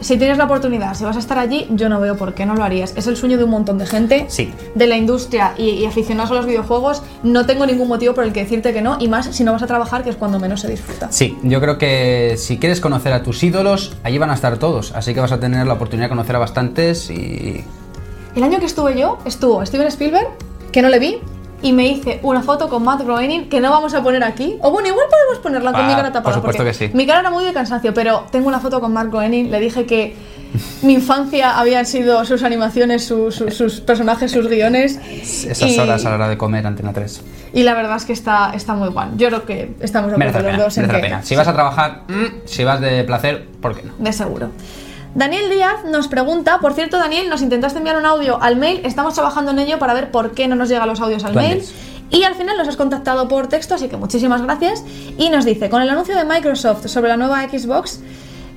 Si 0.02 0.18
tienes 0.18 0.36
la 0.36 0.44
oportunidad, 0.44 0.94
si 0.94 1.04
vas 1.04 1.16
a 1.16 1.20
estar 1.20 1.38
allí, 1.38 1.66
yo 1.70 1.88
no 1.88 2.00
veo 2.00 2.16
por 2.16 2.34
qué 2.34 2.44
no 2.44 2.54
lo 2.54 2.62
harías. 2.64 2.92
Es 2.96 3.06
el 3.06 3.16
sueño 3.16 3.38
de 3.38 3.44
un 3.44 3.50
montón 3.50 3.78
de 3.78 3.86
gente 3.86 4.26
Sí. 4.28 4.52
de 4.74 4.86
la 4.86 4.96
industria 4.96 5.54
y, 5.56 5.70
y 5.70 5.86
aficionados 5.86 6.30
a 6.32 6.34
los 6.34 6.46
videojuegos, 6.46 7.02
no 7.22 7.46
tengo 7.46 7.64
ningún 7.66 7.88
motivo 7.88 8.12
por 8.14 8.24
el 8.24 8.32
que 8.32 8.40
decirte 8.40 8.72
que 8.72 8.82
no, 8.82 8.96
y 9.00 9.08
más 9.08 9.26
si 9.34 9.44
no 9.44 9.52
vas 9.52 9.62
a 9.62 9.66
trabajar, 9.66 10.02
que 10.04 10.10
es 10.10 10.16
cuando 10.16 10.38
menos 10.38 10.60
se 10.60 10.68
disfruta. 10.68 11.10
Sí, 11.10 11.38
yo 11.42 11.60
creo 11.60 11.78
que 11.78 12.34
si 12.36 12.58
quieres 12.58 12.80
conocer 12.80 13.12
a 13.12 13.22
tus 13.22 13.42
ídolos, 13.42 13.96
allí 14.02 14.18
van 14.18 14.30
a 14.30 14.34
estar 14.34 14.58
todos, 14.58 14.92
así 14.94 15.14
que 15.14 15.20
vas 15.20 15.32
a 15.32 15.40
tener 15.40 15.66
la 15.66 15.74
oportunidad 15.74 16.06
de 16.06 16.10
conocer 16.10 16.36
a 16.36 16.40
bastantes 16.40 17.08
y... 17.10 17.64
El 18.34 18.42
año 18.42 18.58
que 18.58 18.66
estuve 18.66 18.98
yo, 18.98 19.18
estuvo 19.24 19.64
Steven 19.64 19.86
Spielberg, 19.88 20.28
que 20.72 20.80
no 20.82 20.88
le 20.88 20.98
vi, 20.98 21.18
y 21.62 21.72
me 21.72 21.86
hice 21.86 22.18
una 22.22 22.42
foto 22.42 22.68
con 22.68 22.82
Matt 22.84 23.02
Groening, 23.02 23.48
que 23.48 23.60
no 23.60 23.70
vamos 23.70 23.94
a 23.94 24.02
poner 24.02 24.22
aquí. 24.24 24.56
O 24.60 24.70
bueno, 24.70 24.88
igual 24.88 25.06
podemos 25.08 25.38
ponerla 25.42 25.72
con 25.72 25.80
Ah, 25.82 25.86
mi 25.88 25.92
cara 25.94 26.02
por 26.04 26.12
tapada. 26.12 26.34
supuesto 26.36 26.62
porque 26.64 26.78
que 26.78 26.86
sí. 26.88 26.90
Mi 26.94 27.06
cara 27.06 27.20
era 27.20 27.30
muy 27.30 27.44
de 27.44 27.52
cansancio, 27.52 27.94
pero 27.94 28.24
tengo 28.30 28.48
una 28.48 28.60
foto 28.60 28.80
con 28.80 28.92
Matt 28.92 29.08
Groening. 29.10 29.50
Le 29.50 29.60
dije 29.60 29.86
que 29.86 30.16
mi 30.82 30.94
infancia 30.94 31.58
habían 31.58 31.86
sido 31.86 32.24
sus 32.24 32.42
animaciones, 32.42 33.04
su- 33.06 33.30
su- 33.30 33.50
sus 33.50 33.80
personajes, 33.80 34.30
sus 34.32 34.48
guiones. 34.48 34.96
Esas 34.96 35.62
y- 35.70 35.78
horas 35.78 36.04
a 36.04 36.10
la 36.10 36.14
hora 36.16 36.28
de 36.28 36.36
comer 36.36 36.66
Antena 36.66 36.92
3. 36.92 37.22
Y 37.54 37.62
la 37.64 37.74
verdad 37.74 37.96
es 37.96 38.04
que 38.06 38.12
está, 38.14 38.52
está 38.54 38.74
muy 38.74 38.88
guay. 38.88 39.10
Yo 39.16 39.28
creo 39.28 39.44
que 39.44 39.74
estamos 39.80 40.10
de 40.10 40.16
acuerdo 40.24 40.48
los 40.50 40.58
dos 40.58 40.78
en 40.78 40.88
que-. 40.88 41.16
Si 41.22 41.36
vas 41.36 41.46
a 41.48 41.52
trabajar, 41.52 42.02
mm, 42.08 42.46
si 42.46 42.64
vas 42.64 42.80
de 42.80 43.04
placer, 43.04 43.46
¿por 43.60 43.74
qué 43.76 43.82
no? 43.84 43.92
De 43.98 44.12
seguro. 44.12 44.48
Daniel 45.14 45.50
Díaz 45.50 45.84
nos 45.84 46.08
pregunta, 46.08 46.58
por 46.58 46.72
cierto, 46.72 46.96
Daniel, 46.96 47.28
nos 47.28 47.42
intentaste 47.42 47.78
enviar 47.78 47.98
un 47.98 48.06
audio 48.06 48.42
al 48.42 48.56
mail, 48.56 48.80
estamos 48.84 49.12
trabajando 49.12 49.50
en 49.50 49.58
ello 49.58 49.78
para 49.78 49.92
ver 49.92 50.10
por 50.10 50.32
qué 50.32 50.48
no 50.48 50.56
nos 50.56 50.70
llegan 50.70 50.88
los 50.88 51.00
audios 51.00 51.24
al 51.24 51.34
mail. 51.34 51.62
Y 52.10 52.24
al 52.24 52.34
final 52.34 52.56
nos 52.56 52.68
has 52.68 52.76
contactado 52.76 53.28
por 53.28 53.46
texto, 53.48 53.74
así 53.74 53.88
que 53.88 53.96
muchísimas 53.96 54.42
gracias. 54.42 54.84
Y 55.18 55.28
nos 55.28 55.44
dice, 55.44 55.68
con 55.68 55.82
el 55.82 55.90
anuncio 55.90 56.16
de 56.16 56.24
Microsoft 56.24 56.86
sobre 56.86 57.08
la 57.08 57.16
nueva 57.16 57.42
Xbox, 57.42 58.00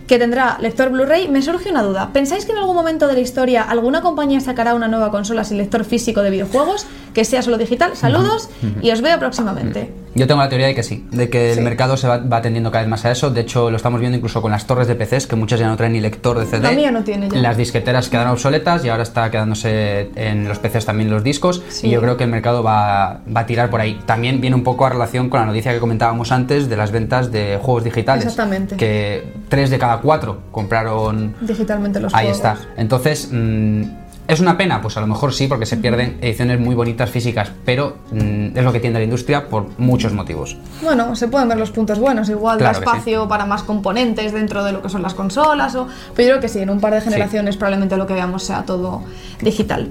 que 0.07 0.19
tendrá 0.19 0.57
lector 0.59 0.89
Blu-ray, 0.89 1.27
me 1.29 1.41
surge 1.41 1.69
una 1.71 1.81
duda. 1.81 2.11
¿Pensáis 2.13 2.45
que 2.45 2.51
en 2.51 2.59
algún 2.59 2.75
momento 2.75 3.07
de 3.07 3.13
la 3.13 3.19
historia 3.21 3.63
alguna 3.63 4.01
compañía 4.01 4.39
sacará 4.39 4.75
una 4.75 4.87
nueva 4.87 5.09
consola 5.11 5.43
sin 5.43 5.57
lector 5.57 5.83
físico 5.83 6.21
de 6.21 6.29
videojuegos, 6.29 6.85
que 7.13 7.25
sea 7.25 7.41
solo 7.41 7.57
digital? 7.57 7.95
Saludos 7.95 8.49
y 8.81 8.91
os 8.91 9.01
veo 9.01 9.17
próximamente. 9.19 9.91
Yo 10.17 10.27
tengo 10.27 10.39
la 10.41 10.47
teoría 10.47 10.67
de 10.67 10.75
que 10.75 10.83
sí, 10.83 11.05
de 11.11 11.29
que 11.29 11.51
Sí. 11.53 11.59
el 11.59 11.65
mercado 11.65 11.97
se 11.97 12.07
va, 12.07 12.19
va 12.19 12.41
tendiendo 12.41 12.71
cada 12.71 12.83
vez 12.83 12.89
más 12.89 13.03
a 13.03 13.11
eso. 13.11 13.31
De 13.31 13.41
hecho, 13.41 13.69
lo 13.69 13.75
estamos 13.75 13.99
viendo 13.99 14.15
incluso 14.15 14.41
con 14.41 14.49
las 14.51 14.65
torres 14.65 14.87
de 14.87 14.95
PCs, 14.95 15.27
que 15.27 15.35
muchas 15.35 15.59
ya 15.59 15.67
no 15.67 15.75
traen 15.75 15.91
ni 15.91 15.99
lector 15.99 16.39
de 16.39 16.45
CD. 16.45 16.61
La 16.63 16.71
mía 16.71 16.89
no 16.89 17.03
tiene 17.03 17.27
ya. 17.29 17.37
Las 17.39 17.57
disqueteras 17.57 18.07
quedaron 18.07 18.31
obsoletas 18.31 18.85
y 18.85 18.89
ahora 18.89 19.03
está 19.03 19.29
quedándose 19.29 20.11
en 20.15 20.47
los 20.47 20.59
PCs 20.59 20.85
también 20.85 21.09
los 21.09 21.21
discos. 21.21 21.61
Sí. 21.67 21.87
Y 21.87 21.89
yo 21.89 21.99
creo 21.99 22.15
que 22.15 22.23
el 22.23 22.29
mercado 22.29 22.63
va, 22.63 23.19
va 23.35 23.41
a 23.41 23.45
tirar 23.45 23.69
por 23.69 23.81
ahí. 23.81 23.99
También 24.05 24.39
viene 24.39 24.55
un 24.55 24.63
poco 24.63 24.85
a 24.85 24.89
relación 24.89 25.29
con 25.29 25.41
la 25.41 25.47
noticia 25.47 25.73
que 25.73 25.79
comentábamos 25.79 26.31
antes 26.31 26.69
de 26.69 26.77
las 26.77 26.91
ventas 26.91 27.29
de 27.33 27.59
juegos 27.61 27.83
digitales. 27.83 28.23
Exactamente. 28.23 28.77
Que 28.77 29.33
tres 29.49 29.69
de 29.69 29.77
cada 29.79 29.94
cuatro 30.01 30.41
compraron 30.51 31.36
Digitalmente 31.41 31.99
los 31.99 32.13
Ahí 32.13 32.27
juegos. 32.27 32.38
está. 32.38 32.58
Entonces, 32.77 33.29
mm, 33.31 33.81
¿es 34.27 34.39
una 34.39 34.58
pena? 34.58 34.81
Pues 34.81 34.97
a 34.97 35.01
lo 35.01 35.08
mejor 35.08 35.34
sí, 35.34 35.47
porque 35.47 35.65
se 35.65 35.77
pierden 35.77 36.17
ediciones 36.21 36.60
muy 36.60 36.75
bonitas 36.75 37.10
físicas, 37.10 37.51
pero 37.63 37.97
mm, 38.12 38.58
es 38.58 38.63
lo 38.63 38.71
que 38.71 38.79
tiene 38.79 38.99
la 38.99 39.03
industria 39.03 39.47
por 39.47 39.67
muchos 39.77 40.13
motivos. 40.13 40.58
Bueno, 40.81 41.15
se 41.15 41.27
pueden 41.27 41.47
ver 41.49 41.58
los 41.58 41.71
puntos 41.71 41.99
buenos, 41.99 42.29
igual 42.29 42.58
Claro 42.58 42.79
da 42.79 42.79
sí. 42.79 42.84
espacio 42.86 43.27
para 43.27 43.45
más 43.45 43.63
componentes 43.63 44.34
dentro 44.34 44.63
de 44.63 44.71
lo 44.71 44.81
que 44.81 44.89
son 44.89 45.01
las 45.01 45.13
consolas, 45.13 45.75
o... 45.75 45.88
pero 46.15 46.27
yo 46.27 46.34
creo 46.36 46.41
que 46.41 46.49
sí, 46.49 46.60
en 46.60 46.69
un 46.69 46.79
par 46.79 46.93
de 46.93 47.01
generaciones 47.01 47.58
probablemente 47.58 47.97
lo 47.97 48.08
que 48.08 48.13
veamos 48.13 48.43
sea 48.43 48.63
todo 48.63 49.03
digital. 49.41 49.89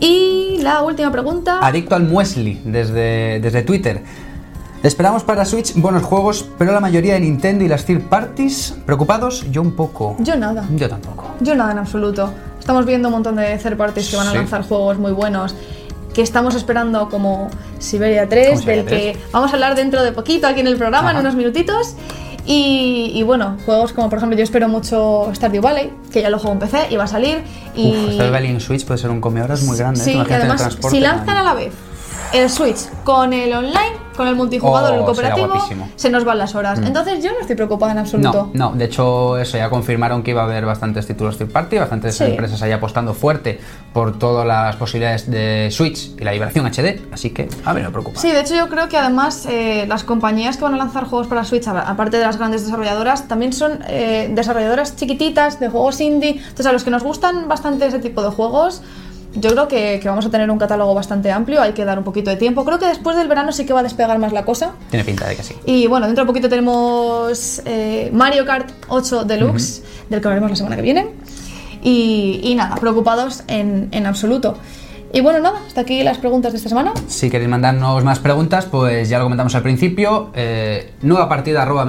Y 0.00 0.58
la 0.62 0.82
última 0.82 1.12
pregunta. 1.12 1.58
Adicto 1.62 1.94
al 1.94 2.04
muesli 2.04 2.60
desde, 2.64 3.38
desde 3.40 3.62
Twitter. 3.62 4.02
Esperamos 4.82 5.24
para 5.24 5.44
Switch 5.44 5.74
buenos 5.74 6.02
juegos, 6.02 6.46
pero 6.58 6.72
la 6.72 6.80
mayoría 6.80 7.14
de 7.14 7.20
Nintendo 7.20 7.64
y 7.64 7.68
las 7.68 7.84
third 7.84 8.02
parties, 8.08 8.74
¿preocupados? 8.86 9.44
Yo 9.50 9.60
un 9.60 9.76
poco. 9.76 10.16
Yo 10.20 10.36
nada. 10.36 10.64
Yo 10.74 10.88
tampoco. 10.88 11.24
Yo 11.40 11.54
nada 11.54 11.72
en 11.72 11.78
absoluto. 11.78 12.32
Estamos 12.58 12.86
viendo 12.86 13.08
un 13.08 13.12
montón 13.12 13.36
de 13.36 13.58
third 13.58 13.76
parties 13.76 14.08
que 14.08 14.16
van 14.16 14.28
a 14.28 14.30
Sí. 14.30 14.36
lanzar 14.38 14.62
juegos 14.62 14.98
muy 14.98 15.12
buenos. 15.12 15.54
que 16.14 16.22
estamos 16.22 16.56
esperando 16.56 17.08
como 17.08 17.48
Siberia 17.78 18.28
3, 18.28 18.48
Como 18.48 18.60
Siberia 18.62 18.82
del 18.82 18.92
que 19.14 19.18
vamos 19.30 19.52
a 19.52 19.54
hablar 19.54 19.76
dentro 19.76 20.02
de 20.02 20.10
poquito 20.10 20.48
aquí 20.48 20.58
en 20.58 20.66
el 20.66 20.76
programa, 20.76 21.12
en 21.12 21.18
unos 21.18 21.36
minutitos. 21.36 21.94
Y, 22.44 23.12
y 23.14 23.22
bueno, 23.22 23.58
juegos 23.64 23.92
como 23.92 24.08
por 24.10 24.18
ejemplo 24.18 24.36
yo 24.36 24.42
espero 24.42 24.68
mucho 24.68 25.30
Stardew 25.32 25.62
Valley, 25.62 25.92
que 26.12 26.20
ya 26.20 26.28
lo 26.28 26.40
juego 26.40 26.54
en 26.54 26.58
PC 26.58 26.88
y 26.90 26.96
va 26.96 27.04
a 27.04 27.06
salir. 27.06 27.44
Y, 27.76 27.90
Uf, 27.92 28.14
Stardew 28.14 28.32
Valley 28.32 28.50
en 28.50 28.60
Switch 28.60 28.84
puede 28.84 28.98
ser 28.98 29.10
un 29.10 29.20
come 29.20 29.40
horas 29.40 29.62
muy 29.62 29.76
grande. 29.78 30.00
¿eh? 30.00 30.02
Sí, 30.04 30.10
en 30.10 30.20
el 30.22 30.32
además, 30.32 30.60
transporte, 30.62 30.96
si 30.96 31.00
lanzan 31.00 31.36
a 31.36 31.42
la 31.44 31.54
vez 31.54 31.72
el 32.32 32.48
Switch 32.50 32.88
con 33.04 33.32
el 33.32 33.52
online, 33.52 33.92
con 34.16 34.28
el 34.28 34.34
multijugador, 34.36 34.92
Oh, 34.92 34.98
el 34.98 35.04
cooperativo, 35.04 35.48
guapísimo. 35.48 35.86
Mm. 35.86 35.88
se 35.96 36.10
nos 36.10 36.24
van 36.24 36.38
las 36.38 36.54
horas. 36.54 36.78
Entonces 36.78 37.24
yo 37.24 37.32
no 37.32 37.40
estoy 37.40 37.56
preocupada 37.56 37.92
en 37.92 37.98
absoluto. 37.98 38.50
No, 38.52 38.70
no, 38.70 38.76
de 38.76 38.84
hecho 38.84 39.38
eso 39.38 39.56
ya 39.56 39.70
confirmaron 39.70 40.22
que 40.22 40.32
iba 40.32 40.42
a 40.42 40.44
haber 40.44 40.66
bastantes 40.66 41.06
títulos 41.06 41.38
third 41.38 41.50
party, 41.50 41.78
bastantes 41.78 42.16
Sí. 42.16 42.24
empresas 42.24 42.60
ahí 42.62 42.72
apostando 42.72 43.14
fuerte 43.14 43.58
por 43.92 44.18
todas 44.18 44.46
las 44.46 44.76
posibilidades 44.76 45.30
de 45.30 45.68
Switch 45.72 46.10
y 46.18 46.24
la 46.24 46.32
vibración 46.32 46.66
HD, 46.66 47.00
así 47.12 47.30
que 47.30 47.48
a 47.64 47.72
mí 47.72 47.80
no 47.80 47.88
me 47.88 47.92
preocupa. 47.92 48.20
Sí, 48.20 48.30
de 48.30 48.40
hecho 48.40 48.54
yo 48.54 48.68
creo 48.68 48.88
que 48.88 48.98
además 48.98 49.46
eh, 49.48 49.86
las 49.88 50.04
compañías 50.04 50.56
que 50.58 50.64
van 50.64 50.74
a 50.74 50.76
lanzar 50.76 51.04
juegos 51.04 51.26
para 51.26 51.44
Switch, 51.44 51.66
aparte 51.66 52.18
de 52.18 52.24
las 52.26 52.36
grandes 52.36 52.64
desarrolladoras, 52.64 53.26
también 53.26 53.52
son 53.52 53.80
eh, 53.88 54.30
desarrolladoras 54.34 54.96
chiquititas 54.96 55.58
de 55.60 55.68
juegos 55.70 56.00
indie. 56.00 56.32
Entonces 56.38 56.66
a 56.66 56.72
los 56.72 56.84
que 56.84 56.90
nos 56.90 57.02
gustan 57.02 57.48
bastante 57.48 57.86
ese 57.86 57.98
tipo 58.00 58.22
de 58.22 58.28
juegos, 58.30 58.82
yo 59.34 59.50
creo 59.50 59.68
que, 59.68 60.00
que 60.02 60.08
vamos 60.08 60.26
a 60.26 60.30
tener 60.30 60.50
un 60.50 60.58
catálogo 60.58 60.94
bastante 60.94 61.30
amplio, 61.30 61.62
hay 61.62 61.72
que 61.72 61.84
dar 61.84 61.98
un 61.98 62.04
poquito 62.04 62.30
de 62.30 62.36
tiempo. 62.36 62.64
Creo 62.64 62.78
que 62.78 62.86
después 62.86 63.16
del 63.16 63.28
verano 63.28 63.52
sí 63.52 63.64
que 63.64 63.72
va 63.72 63.80
a 63.80 63.82
despegar 63.82 64.18
más 64.18 64.32
la 64.32 64.44
cosa. 64.44 64.72
Tiene 64.90 65.04
pinta 65.04 65.28
de 65.28 65.36
que 65.36 65.42
sí. 65.42 65.54
Y 65.66 65.86
bueno, 65.86 66.06
dentro 66.06 66.24
de 66.24 66.26
poquito 66.26 66.48
tenemos 66.48 67.62
eh, 67.64 68.10
Mario 68.12 68.44
Kart 68.44 68.70
8 68.88 69.24
Deluxe, 69.24 69.82
del 70.08 70.20
que 70.20 70.26
hablaremos 70.28 70.50
la 70.50 70.56
semana 70.56 70.76
que 70.76 70.82
viene. 70.82 71.08
Y, 71.82 72.40
y 72.42 72.54
nada, 72.54 72.76
preocupados 72.76 73.42
en, 73.46 73.88
en 73.92 74.06
absoluto. 74.06 74.56
Y 75.12 75.20
bueno, 75.22 75.40
nada, 75.40 75.60
hasta 75.66 75.80
aquí 75.80 76.04
las 76.04 76.18
preguntas 76.18 76.52
de 76.52 76.58
esta 76.58 76.68
semana. 76.68 76.92
Si 77.08 77.30
queréis 77.30 77.50
mandarnos 77.50 78.04
más 78.04 78.20
preguntas, 78.20 78.66
pues 78.66 79.08
ya 79.08 79.18
lo 79.18 79.24
comentamos 79.24 79.54
al 79.56 79.62
principio. 79.62 80.30
Eh, 80.34 80.92
nueva 81.02 81.28
partida 81.28 81.62
arroba. 81.62 81.84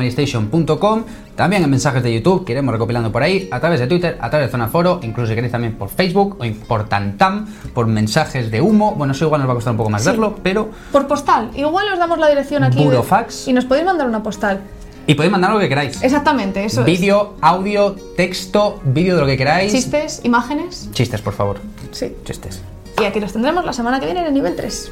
También 1.36 1.64
en 1.64 1.70
mensajes 1.70 2.04
de 2.04 2.14
YouTube, 2.14 2.46
que 2.46 2.52
iremos 2.52 2.72
recopilando 2.74 3.12
por 3.12 3.24
ahí, 3.24 3.48
a 3.52 3.60
través 3.60 3.80
de 3.80 3.88
Twitter, 3.88 4.18
a 4.22 4.30
través 4.30 4.48
de 4.48 4.52
Zona 4.52 4.68
Foro, 4.68 5.00
incluso 5.04 5.30
si 5.30 5.36
queréis 5.36 5.52
también 5.52 5.76
por 5.76 5.90
Facebook 5.90 6.38
o 6.40 6.68
por 6.68 6.90
Tantam, 6.90 7.48
por 7.74 7.88
mensajes 7.88 8.52
de 8.52 8.62
humo. 8.62 8.94
Bueno, 8.96 9.14
eso 9.14 9.26
igual 9.26 9.42
nos 9.42 9.48
va 9.50 9.54
a 9.54 9.56
costar 9.56 9.72
un 9.72 9.78
poco 9.78 9.90
más 9.90 10.04
Sí. 10.04 10.10
verlo, 10.10 10.36
pero. 10.44 10.70
Por 10.92 11.08
postal, 11.08 11.52
igual 11.56 11.86
os 11.94 12.00
damos 12.00 12.18
la 12.20 12.28
dirección 12.30 12.64
aquí. 12.64 12.84
Burofax. 12.84 13.48
y 13.48 13.54
nos 13.54 13.66
podéis 13.66 13.86
mandar 13.86 14.08
una 14.08 14.22
postal. 14.24 14.62
Y 15.08 15.16
podéis 15.16 15.32
mandar 15.32 15.52
lo 15.52 15.60
que 15.60 15.70
queráis. 15.70 16.02
Exactamente, 16.04 16.64
eso 16.66 16.84
Vídeo, 16.84 17.34
audio, 17.42 17.96
texto, 18.16 18.80
vídeo 18.84 19.16
de 19.16 19.22
lo 19.22 19.28
que 19.28 19.38
queráis. 19.38 19.72
Chistes, 19.72 20.22
imágenes. 20.24 20.90
Chistes, 20.94 21.22
por 21.22 21.34
favor. 21.34 21.60
Sí. 21.92 22.16
Chistes. 22.24 22.62
Y 23.02 23.06
aquí 23.06 23.20
los 23.20 23.34
tendremos 23.34 23.66
la 23.66 23.74
semana 23.74 24.00
que 24.00 24.06
viene 24.06 24.22
en 24.22 24.28
el 24.28 24.34
nivel 24.34 24.56
3. 24.56 24.92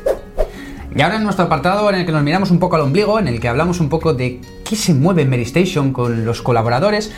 Y 0.95 1.01
ahora 1.03 1.17
en 1.17 1.23
nuestro 1.23 1.45
apartado 1.45 1.87
en 1.91 1.95
el 1.97 2.05
que 2.07 2.11
nos 2.11 2.23
miramos 2.23 2.49
un 2.49 2.57
poco 2.57 2.75
al 2.75 2.81
ombligo, 2.81 3.19
en 3.19 3.27
el 3.27 3.39
que 3.39 3.47
hablamos 3.47 3.79
un 3.79 3.87
poco 3.87 4.15
de 4.15 4.41
qué 4.67 4.75
se 4.75 4.95
mueve 4.95 5.21
en 5.21 5.29
Medistation 5.29 5.93
con 5.93 6.25
los 6.25 6.41
colaboradores, 6.41 7.11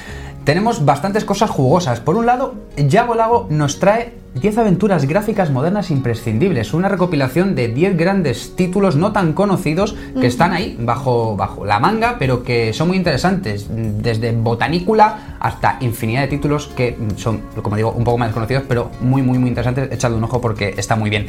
tenemos 0.44 0.86
bastantes 0.86 1.26
cosas 1.26 1.50
jugosas. 1.50 2.00
Por 2.00 2.16
un 2.16 2.26
lado, 2.26 2.56
Yago 2.78 3.16
Lago 3.16 3.48
nos 3.50 3.80
trae 3.80 4.14
10 4.34 4.60
aventuras 4.60 5.06
gráficas 5.06 5.52
modernas 5.52 5.92
imprescindibles, 5.92 6.74
una 6.74 6.88
recopilación 6.88 7.54
de 7.54 7.68
10 7.68 7.98
grandes 7.98 8.56
títulos 8.56 8.96
no 8.96 9.12
tan 9.12 9.34
conocidos 9.34 9.96
que 10.20 10.28
están 10.28 10.54
ahí 10.54 10.78
bajo, 10.80 11.36
bajo 11.36 11.66
la 11.66 11.80
manga, 11.80 12.16
pero 12.18 12.44
que 12.44 12.72
son 12.72 12.88
muy 12.88 12.98
interesantes, 12.98 13.68
desde 13.70 14.32
Botanícula 14.32 15.36
hasta 15.40 15.78
infinidad 15.82 16.22
de 16.22 16.28
títulos 16.30 16.68
que 16.68 16.98
son, 17.18 17.42
como 17.62 17.76
digo, 17.76 17.92
un 17.92 18.06
poco 18.06 18.18
más 18.18 18.30
desconocidos, 18.30 18.64
pero 18.68 18.90
muy, 19.02 19.22
muy, 19.22 19.38
muy 19.38 19.50
interesantes. 19.50 19.92
Echadle 19.92 20.18
un 20.18 20.24
ojo 20.24 20.40
porque 20.40 20.76
está 20.78 20.96
muy 20.96 21.10
bien. 21.10 21.28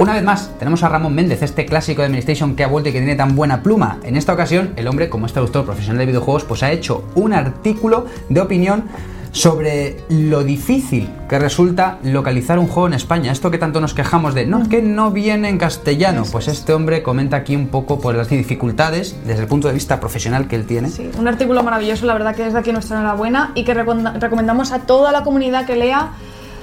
Una 0.00 0.14
vez 0.14 0.24
más, 0.24 0.50
tenemos 0.58 0.82
a 0.82 0.88
Ramón 0.88 1.14
Méndez, 1.14 1.42
este 1.42 1.66
clásico 1.66 2.00
de 2.00 2.06
Administration 2.06 2.56
que 2.56 2.64
ha 2.64 2.68
vuelto 2.68 2.88
y 2.88 2.92
que 2.92 3.00
tiene 3.00 3.16
tan 3.16 3.36
buena 3.36 3.62
pluma. 3.62 3.98
En 4.02 4.16
esta 4.16 4.32
ocasión, 4.32 4.72
el 4.76 4.88
hombre, 4.88 5.10
como 5.10 5.26
es 5.26 5.34
traductor 5.34 5.66
profesional 5.66 5.98
de 5.98 6.06
videojuegos, 6.06 6.44
pues 6.44 6.62
ha 6.62 6.72
hecho 6.72 7.04
un 7.14 7.34
artículo 7.34 8.06
de 8.30 8.40
opinión 8.40 8.84
sobre 9.32 9.98
lo 10.08 10.42
difícil 10.42 11.10
que 11.28 11.38
resulta 11.38 11.98
localizar 12.02 12.58
un 12.58 12.66
juego 12.66 12.86
en 12.86 12.94
España. 12.94 13.30
Esto 13.30 13.50
que 13.50 13.58
tanto 13.58 13.78
nos 13.82 13.92
quejamos 13.92 14.32
de, 14.34 14.46
no, 14.46 14.66
que 14.70 14.80
no 14.80 15.10
viene 15.10 15.50
en 15.50 15.58
castellano. 15.58 16.22
Pues 16.32 16.48
este 16.48 16.72
hombre 16.72 17.02
comenta 17.02 17.36
aquí 17.36 17.54
un 17.54 17.68
poco 17.68 18.00
por 18.00 18.14
las 18.14 18.30
dificultades 18.30 19.14
desde 19.26 19.42
el 19.42 19.48
punto 19.48 19.68
de 19.68 19.74
vista 19.74 20.00
profesional 20.00 20.48
que 20.48 20.56
él 20.56 20.64
tiene. 20.64 20.88
Sí, 20.88 21.10
un 21.18 21.28
artículo 21.28 21.62
maravilloso, 21.62 22.06
la 22.06 22.14
verdad 22.14 22.34
que 22.34 22.44
desde 22.44 22.58
aquí 22.58 22.72
nuestra 22.72 22.96
enhorabuena 22.98 23.52
y 23.54 23.64
que 23.64 23.74
recomenda- 23.74 24.14
recomendamos 24.18 24.72
a 24.72 24.78
toda 24.80 25.12
la 25.12 25.22
comunidad 25.24 25.66
que 25.66 25.76
lea, 25.76 26.12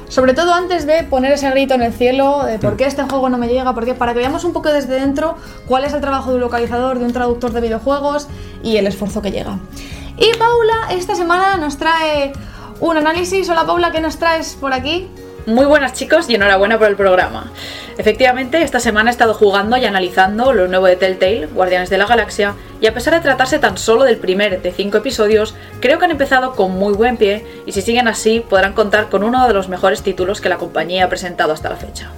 sobre 0.09 0.33
todo 0.33 0.53
antes 0.53 0.85
de 0.85 1.03
poner 1.03 1.31
ese 1.31 1.49
grito 1.49 1.73
en 1.73 1.81
el 1.81 1.93
cielo 1.93 2.43
de 2.43 2.59
por 2.59 2.77
qué 2.77 2.85
este 2.85 3.03
juego 3.03 3.29
no 3.29 3.37
me 3.37 3.47
llega, 3.47 3.73
porque 3.73 3.93
para 3.93 4.13
que 4.13 4.19
veamos 4.19 4.43
un 4.43 4.53
poco 4.53 4.71
desde 4.71 4.99
dentro 4.99 5.35
cuál 5.67 5.83
es 5.83 5.93
el 5.93 6.01
trabajo 6.01 6.29
de 6.29 6.35
un 6.35 6.41
localizador, 6.41 6.99
de 6.99 7.05
un 7.05 7.13
traductor 7.13 7.51
de 7.51 7.61
videojuegos 7.61 8.27
y 8.63 8.77
el 8.77 8.87
esfuerzo 8.87 9.21
que 9.21 9.31
llega. 9.31 9.59
Y 10.17 10.35
Paula 10.37 10.87
esta 10.91 11.15
semana 11.15 11.57
nos 11.57 11.77
trae 11.77 12.33
un 12.79 12.97
análisis. 12.97 13.49
Hola 13.49 13.65
Paula, 13.65 13.91
¿qué 13.91 14.01
nos 14.01 14.17
traes 14.17 14.55
por 14.59 14.73
aquí? 14.73 15.09
Muy 15.47 15.65
buenas 15.65 15.93
chicos 15.93 16.29
y 16.29 16.36
enhorabuena 16.36 16.77
por 16.77 16.89
el 16.89 16.97
programa. 16.97 17.53
Efectivamente, 17.97 18.62
esta 18.63 18.81
semana 18.81 19.10
he 19.10 19.13
estado 19.13 19.33
jugando 19.33 19.77
y 19.77 19.86
analizando 19.86 20.51
lo 20.51 20.67
nuevo 20.67 20.88
de 20.88 20.97
Telltale, 20.97 21.45
Guardianes 21.45 21.89
de 21.89 21.97
la 21.97 22.05
Galaxia, 22.05 22.55
y 22.81 22.88
a 22.88 22.93
pesar 22.93 23.13
de 23.13 23.21
tratarse 23.21 23.57
tan 23.57 23.77
solo 23.77 24.03
del 24.03 24.17
primer 24.17 24.62
de 24.62 24.73
5 24.73 24.97
episodios, 24.97 25.55
creo 25.79 25.99
que 25.99 26.03
han 26.03 26.12
empezado 26.12 26.53
con 26.53 26.71
muy 26.71 26.93
buen 26.95 27.15
pie 27.15 27.45
y 27.65 27.71
si 27.71 27.81
siguen 27.81 28.10
así 28.10 28.41
podrán 28.41 28.73
contar 28.73 29.07
con 29.07 29.23
uno 29.23 29.47
de 29.47 29.53
los 29.53 29.69
mejores 29.69 30.01
títulos 30.01 30.41
que 30.41 30.49
la 30.49 30.57
compañía 30.57 31.05
ha 31.05 31.10
presentado 31.10 31.53
hasta 31.53 31.69
la 31.69 31.77
fecha. 31.77 32.10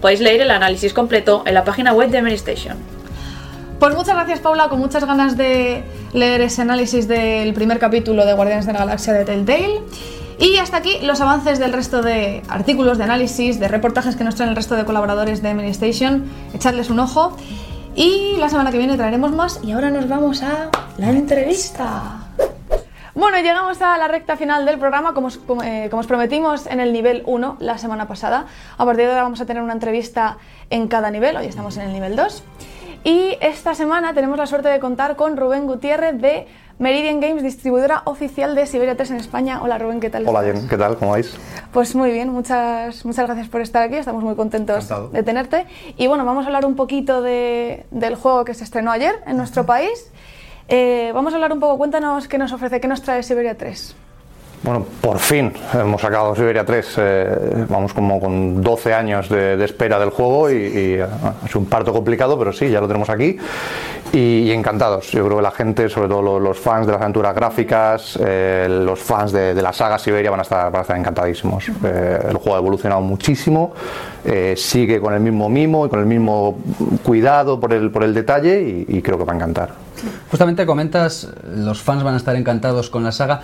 Podéis 0.00 0.20
leer 0.20 0.40
el 0.40 0.50
análisis 0.50 0.94
completo 0.94 1.42
en 1.44 1.52
la 1.52 1.64
página 1.64 1.92
web 1.92 2.08
de 2.08 2.32
Station. 2.32 2.78
Pues 3.78 3.94
muchas 3.94 4.14
gracias 4.14 4.40
Paula, 4.40 4.70
con 4.70 4.78
muchas 4.78 5.04
ganas 5.04 5.36
de 5.36 5.84
leer 6.14 6.40
ese 6.40 6.62
análisis 6.62 7.06
del 7.06 7.52
primer 7.52 7.78
capítulo 7.78 8.24
de 8.24 8.32
Guardianes 8.32 8.64
de 8.64 8.72
la 8.72 8.78
Galaxia 8.78 9.12
de 9.12 9.26
Telltale. 9.26 9.82
Y 10.42 10.56
hasta 10.56 10.78
aquí 10.78 10.98
los 11.02 11.20
avances 11.20 11.60
del 11.60 11.72
resto 11.72 12.02
de 12.02 12.42
artículos, 12.48 12.98
de 12.98 13.04
análisis, 13.04 13.60
de 13.60 13.68
reportajes 13.68 14.16
que 14.16 14.24
nos 14.24 14.34
traen 14.34 14.50
el 14.50 14.56
resto 14.56 14.74
de 14.74 14.84
colaboradores 14.84 15.40
de 15.40 15.68
Station. 15.68 16.24
Echadles 16.52 16.90
un 16.90 16.98
ojo. 16.98 17.36
Y 17.94 18.34
la 18.38 18.48
semana 18.48 18.72
que 18.72 18.78
viene 18.78 18.96
traeremos 18.96 19.30
más. 19.30 19.60
Y 19.62 19.70
ahora 19.70 19.90
nos 19.90 20.08
vamos 20.08 20.42
a 20.42 20.68
la 20.98 21.10
entrevista. 21.10 22.26
Bueno, 23.14 23.38
llegamos 23.38 23.80
a 23.82 23.96
la 23.98 24.08
recta 24.08 24.36
final 24.36 24.66
del 24.66 24.80
programa, 24.80 25.14
como 25.14 25.28
os, 25.28 25.38
como, 25.38 25.62
eh, 25.62 25.86
como 25.90 26.00
os 26.00 26.08
prometimos 26.08 26.66
en 26.66 26.80
el 26.80 26.92
nivel 26.92 27.22
1 27.24 27.58
la 27.60 27.78
semana 27.78 28.08
pasada. 28.08 28.46
A 28.78 28.84
partir 28.84 29.04
de 29.04 29.12
ahora 29.12 29.22
vamos 29.22 29.40
a 29.40 29.46
tener 29.46 29.62
una 29.62 29.74
entrevista 29.74 30.38
en 30.70 30.88
cada 30.88 31.12
nivel, 31.12 31.36
hoy 31.36 31.46
estamos 31.46 31.76
en 31.76 31.84
el 31.84 31.92
nivel 31.92 32.16
2. 32.16 32.42
Y 33.04 33.36
esta 33.40 33.74
semana 33.74 34.12
tenemos 34.14 34.38
la 34.38 34.46
suerte 34.46 34.68
de 34.68 34.80
contar 34.80 35.14
con 35.14 35.36
Rubén 35.36 35.66
Gutiérrez 35.66 36.20
de 36.20 36.48
Meridian 36.82 37.20
Games, 37.20 37.44
distribuidora 37.44 38.02
oficial 38.06 38.56
de 38.56 38.66
Siberia 38.66 38.96
3 38.96 39.12
en 39.12 39.16
España. 39.18 39.62
Hola 39.62 39.78
Rubén, 39.78 40.00
¿qué 40.00 40.10
tal? 40.10 40.26
Hola? 40.26 40.42
Jen, 40.42 40.66
¿qué 40.68 40.76
tal? 40.76 40.96
¿Cómo 40.98 41.12
vais? 41.12 41.32
Pues 41.72 41.94
muy 41.94 42.10
bien, 42.10 42.28
muchas, 42.30 43.04
muchas 43.04 43.26
gracias 43.26 43.46
por 43.48 43.60
estar 43.60 43.84
aquí, 43.84 43.94
estamos 43.94 44.24
muy 44.24 44.34
contentos 44.34 44.78
Encantado. 44.86 45.08
de 45.10 45.22
tenerte. 45.22 45.66
Y 45.96 46.08
bueno, 46.08 46.24
vamos 46.24 46.42
a 46.42 46.48
hablar 46.48 46.66
un 46.66 46.74
poquito 46.74 47.22
de- 47.22 47.86
del 47.92 48.16
juego 48.16 48.44
que 48.44 48.52
se 48.54 48.64
estrenó 48.64 48.90
ayer 48.90 49.14
en 49.28 49.36
nuestro 49.36 49.64
país. 49.64 50.10
Eh, 50.66 51.12
vamos 51.14 51.32
a 51.32 51.36
hablar 51.36 51.52
un 51.52 51.60
poco, 51.60 51.78
cuéntanos 51.78 52.26
qué 52.26 52.36
nos 52.36 52.52
ofrece, 52.52 52.80
qué 52.80 52.88
nos 52.88 53.00
trae 53.00 53.22
Siberia 53.22 53.56
3. 53.56 53.94
Bueno, 54.62 54.86
por 55.00 55.18
fin 55.18 55.52
hemos 55.74 56.00
sacado 56.00 56.36
Siberia 56.36 56.64
3. 56.64 56.94
eh, 56.98 57.66
vamos 57.68 57.92
como 57.92 58.20
con 58.20 58.62
12 58.62 58.94
años 58.94 59.28
de, 59.28 59.62
espera 59.64 59.98
del 59.98 60.10
juego 60.10 60.48
y, 60.50 60.54
eh, 60.54 61.06
es 61.44 61.56
un 61.56 61.66
parto 61.66 61.92
complicado, 61.92 62.38
pero 62.38 62.52
sí, 62.52 62.70
ya 62.70 62.80
lo 62.80 62.86
tenemos 62.86 63.10
aquí. 63.10 63.36
Y, 64.12 64.52
encantados. 64.52 65.10
Yo 65.10 65.24
creo 65.24 65.38
que 65.38 65.42
la 65.42 65.50
gente, 65.50 65.88
sobre 65.88 66.08
todo 66.08 66.22
lo- 66.22 66.38
los, 66.38 66.58
fans 66.58 66.86
de 66.86 66.92
las 66.92 67.00
aventuras 67.00 67.34
gráficas, 67.34 68.16
eh, 68.22 68.68
los 68.84 69.00
fans 69.00 69.32
de, 69.32 69.54
la 69.60 69.72
saga 69.72 69.98
Siberia 69.98 70.30
van 70.30 70.40
a 70.40 70.42
estar, 70.42 70.70
van 70.70 70.80
a 70.80 70.82
estar 70.82 70.96
encantadísimos. 70.96 71.68
Eh, 71.82 72.18
el 72.30 72.36
juego 72.36 72.54
ha 72.54 72.58
evolucionado 72.58 73.00
muchísimo, 73.00 73.72
sigue 74.54 75.00
con 75.00 75.12
el 75.14 75.20
mismo 75.20 75.48
mimo 75.48 75.86
y 75.86 75.88
con 75.88 75.98
el 75.98 76.06
mismo 76.06 76.58
cuidado 77.02 77.58
por 77.58 77.72
el, 77.72 77.90
por 77.90 78.04
el 78.04 78.14
detalle 78.14 78.62
y, 78.62 78.96
y 78.98 79.02
creo 79.02 79.18
que 79.18 79.24
va 79.24 79.32
a 79.32 79.36
encantar. 79.36 79.70
Justamente 80.30 80.66
comentas, 80.66 81.28
los 81.56 81.80
fans 81.82 82.02
van 82.02 82.14
a 82.14 82.16
estar 82.18 82.36
encantados 82.36 82.90
con 82.90 83.02
la 83.04 83.12
saga. 83.12 83.42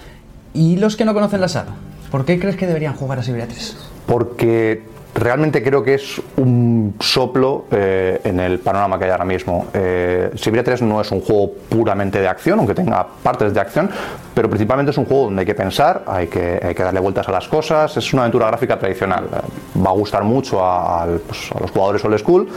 ¿Y 0.54 0.76
los 0.76 0.96
que 0.96 1.04
no 1.04 1.14
conocen 1.14 1.40
la 1.40 1.48
saga? 1.48 1.74
¿Por 2.10 2.24
qué 2.24 2.38
crees 2.38 2.56
que 2.56 2.66
deberían 2.66 2.94
jugar 2.94 3.18
a 3.18 3.22
Siberia 3.22 3.46
3? 3.46 3.76
porque 4.08 4.82
realmente 5.14 5.62
creo 5.62 5.82
que 5.82 5.94
es 5.94 6.20
un 6.36 6.94
soplo 6.98 7.66
eh, 7.70 8.20
en 8.24 8.40
el 8.40 8.58
panorama 8.58 8.98
que 8.98 9.04
hay 9.04 9.10
ahora 9.10 9.24
mismo. 9.24 9.66
Eh, 9.74 10.30
Siberia 10.34 10.64
3 10.64 10.82
no 10.82 11.00
es 11.00 11.12
un 11.12 11.20
juego 11.20 11.52
puramente 11.68 12.20
de 12.20 12.26
acción, 12.26 12.58
aunque 12.58 12.74
tenga 12.74 13.06
partes 13.22 13.52
de 13.52 13.60
acción, 13.60 13.90
pero 14.34 14.48
principalmente 14.48 14.92
es 14.92 14.98
un 14.98 15.04
juego 15.04 15.24
donde 15.24 15.40
hay 15.40 15.46
que 15.46 15.54
pensar, 15.54 16.04
hay 16.06 16.28
que, 16.28 16.74
darle 16.78 17.00
vueltas 17.00 17.28
a 17.28 17.32
las 17.32 17.46
cosas, 17.48 17.94
es 17.96 18.12
una 18.14 18.22
aventura 18.22 18.46
gráfica 18.46 18.78
tradicional. 18.78 19.24
Eh, 19.24 19.78
Va 19.84 19.90
a 19.90 19.94
gustar 19.94 20.24
mucho 20.24 20.64
a, 20.64 21.06
pues, 21.26 21.52
a 21.54 21.60
los 21.60 21.70
jugadores 21.70 22.04
old 22.04 22.18
school, 22.18 22.48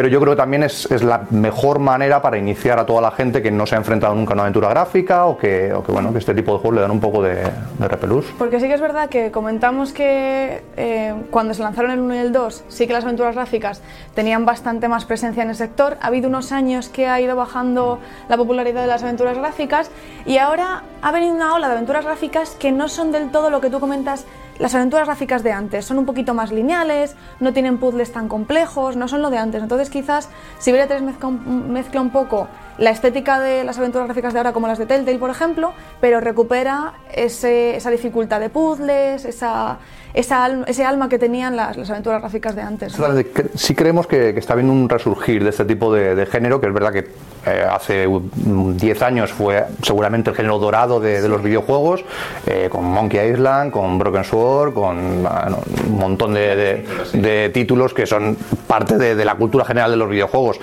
pero 0.00 0.08
yo 0.08 0.18
creo 0.18 0.32
que 0.32 0.38
también 0.38 0.62
es, 0.62 0.88
la 1.02 1.26
mejor 1.28 1.78
manera 1.78 2.22
para 2.22 2.38
iniciar 2.38 2.78
a 2.78 2.86
toda 2.86 3.02
la 3.02 3.10
gente 3.10 3.42
que 3.42 3.50
no 3.50 3.66
se 3.66 3.74
ha 3.74 3.78
enfrentado 3.78 4.14
nunca 4.14 4.32
a 4.32 4.32
una 4.32 4.44
aventura 4.44 4.70
gráfica 4.70 5.26
o 5.26 5.36
que, 5.36 5.74
o 5.74 5.84
que 5.84 5.92
bueno, 5.92 6.10
que 6.10 6.20
este 6.20 6.32
tipo 6.32 6.54
de 6.54 6.58
juegos 6.60 6.76
le 6.76 6.80
dan 6.80 6.90
un 6.90 7.00
poco 7.00 7.22
de, 7.22 7.34
de 7.34 7.86
repelús. 7.86 8.24
Porque 8.38 8.60
sí 8.60 8.66
que 8.66 8.72
es 8.72 8.80
verdad 8.80 9.10
que 9.10 9.30
comentamos 9.30 9.92
que 9.92 10.62
eh, 10.78 11.14
cuando 11.30 11.52
se 11.52 11.62
lanzaron 11.62 11.90
el 11.90 12.00
1 12.00 12.14
y 12.14 12.18
el 12.18 12.32
2, 12.32 12.64
sí 12.68 12.86
que 12.86 12.94
las 12.94 13.04
aventuras 13.04 13.34
gráficas 13.34 13.82
tenían 14.14 14.46
bastante 14.46 14.88
más 14.88 15.04
presencia 15.04 15.42
en 15.42 15.50
el 15.50 15.56
sector. 15.56 15.98
Ha 16.00 16.06
habido 16.06 16.30
unos 16.30 16.50
años 16.50 16.88
que 16.88 17.06
ha 17.06 17.20
ido 17.20 17.36
bajando 17.36 17.98
la 18.30 18.38
popularidad 18.38 18.80
de 18.80 18.86
las 18.86 19.02
aventuras 19.02 19.36
gráficas 19.36 19.90
y 20.24 20.38
ahora 20.38 20.82
ha 21.02 21.12
venido 21.12 21.34
una 21.34 21.52
ola 21.52 21.66
de 21.66 21.74
aventuras 21.74 22.06
gráficas 22.06 22.56
que 22.58 22.72
no 22.72 22.88
son 22.88 23.12
del 23.12 23.30
todo 23.30 23.50
lo 23.50 23.60
que 23.60 23.68
tú 23.68 23.80
comentas 23.80 24.24
las 24.60 24.74
aventuras 24.74 25.06
gráficas 25.06 25.42
de 25.42 25.52
antes 25.52 25.86
son 25.86 25.98
un 25.98 26.04
poquito 26.04 26.34
más 26.34 26.52
lineales, 26.52 27.16
no 27.40 27.54
tienen 27.54 27.78
puzzles 27.78 28.12
tan 28.12 28.28
complejos, 28.28 28.94
no 28.94 29.08
son 29.08 29.22
lo 29.22 29.30
de 29.30 29.38
antes. 29.38 29.62
Entonces 29.62 29.88
quizás 29.88 30.28
Siberia 30.58 30.86
3 30.86 31.02
mezcla 31.02 31.28
un, 31.28 31.72
mezcla 31.72 32.02
un 32.02 32.10
poco 32.10 32.46
la 32.80 32.90
estética 32.90 33.38
de 33.38 33.62
las 33.62 33.78
aventuras 33.78 34.06
gráficas 34.08 34.32
de 34.32 34.40
ahora 34.40 34.52
como 34.52 34.66
las 34.66 34.78
de 34.78 34.86
Telltale, 34.86 35.18
por 35.18 35.30
ejemplo, 35.30 35.72
pero 36.00 36.18
recupera 36.18 36.94
ese, 37.12 37.76
esa 37.76 37.90
dificultad 37.90 38.40
de 38.40 38.48
puzzles, 38.48 39.26
esa, 39.26 39.78
esa, 40.14 40.48
ese 40.66 40.84
alma 40.84 41.10
que 41.10 41.18
tenían 41.18 41.56
las, 41.56 41.76
las 41.76 41.90
aventuras 41.90 42.22
gráficas 42.22 42.56
de 42.56 42.62
antes. 42.62 42.98
¿no? 42.98 43.06
Sí 43.54 43.74
creemos 43.74 44.06
que, 44.06 44.32
que, 44.32 44.40
está 44.40 44.54
habiendo 44.54 44.72
un 44.72 44.88
resurgir 44.88 45.44
de 45.44 45.50
este 45.50 45.66
tipo 45.66 45.92
de, 45.92 46.14
de 46.14 46.24
género, 46.24 46.58
que 46.58 46.68
es 46.68 46.72
verdad 46.72 46.90
que 46.90 47.10
eh, 47.46 47.66
hace 47.70 48.06
10 48.06 49.02
años 49.02 49.30
fue 49.30 49.64
seguramente 49.82 50.30
el 50.30 50.36
género 50.36 50.58
dorado 50.58 51.00
de, 51.00 51.20
de 51.20 51.28
los 51.28 51.42
videojuegos, 51.42 52.02
eh, 52.46 52.68
con 52.70 52.84
Monkey 52.84 53.30
Island, 53.30 53.72
con 53.72 53.98
Broken 53.98 54.24
Sword, 54.24 54.72
con 54.72 55.22
bueno, 55.22 55.58
un 55.86 55.98
montón 55.98 56.32
de, 56.32 56.84
de, 57.12 57.50
títulos 57.50 57.92
que 57.92 58.06
son 58.06 58.38
parte 58.66 58.96
de, 58.96 59.24
la 59.24 59.34
cultura 59.34 59.66
general 59.66 59.90
de 59.90 59.96
los 59.98 60.08
videojuegos 60.08 60.60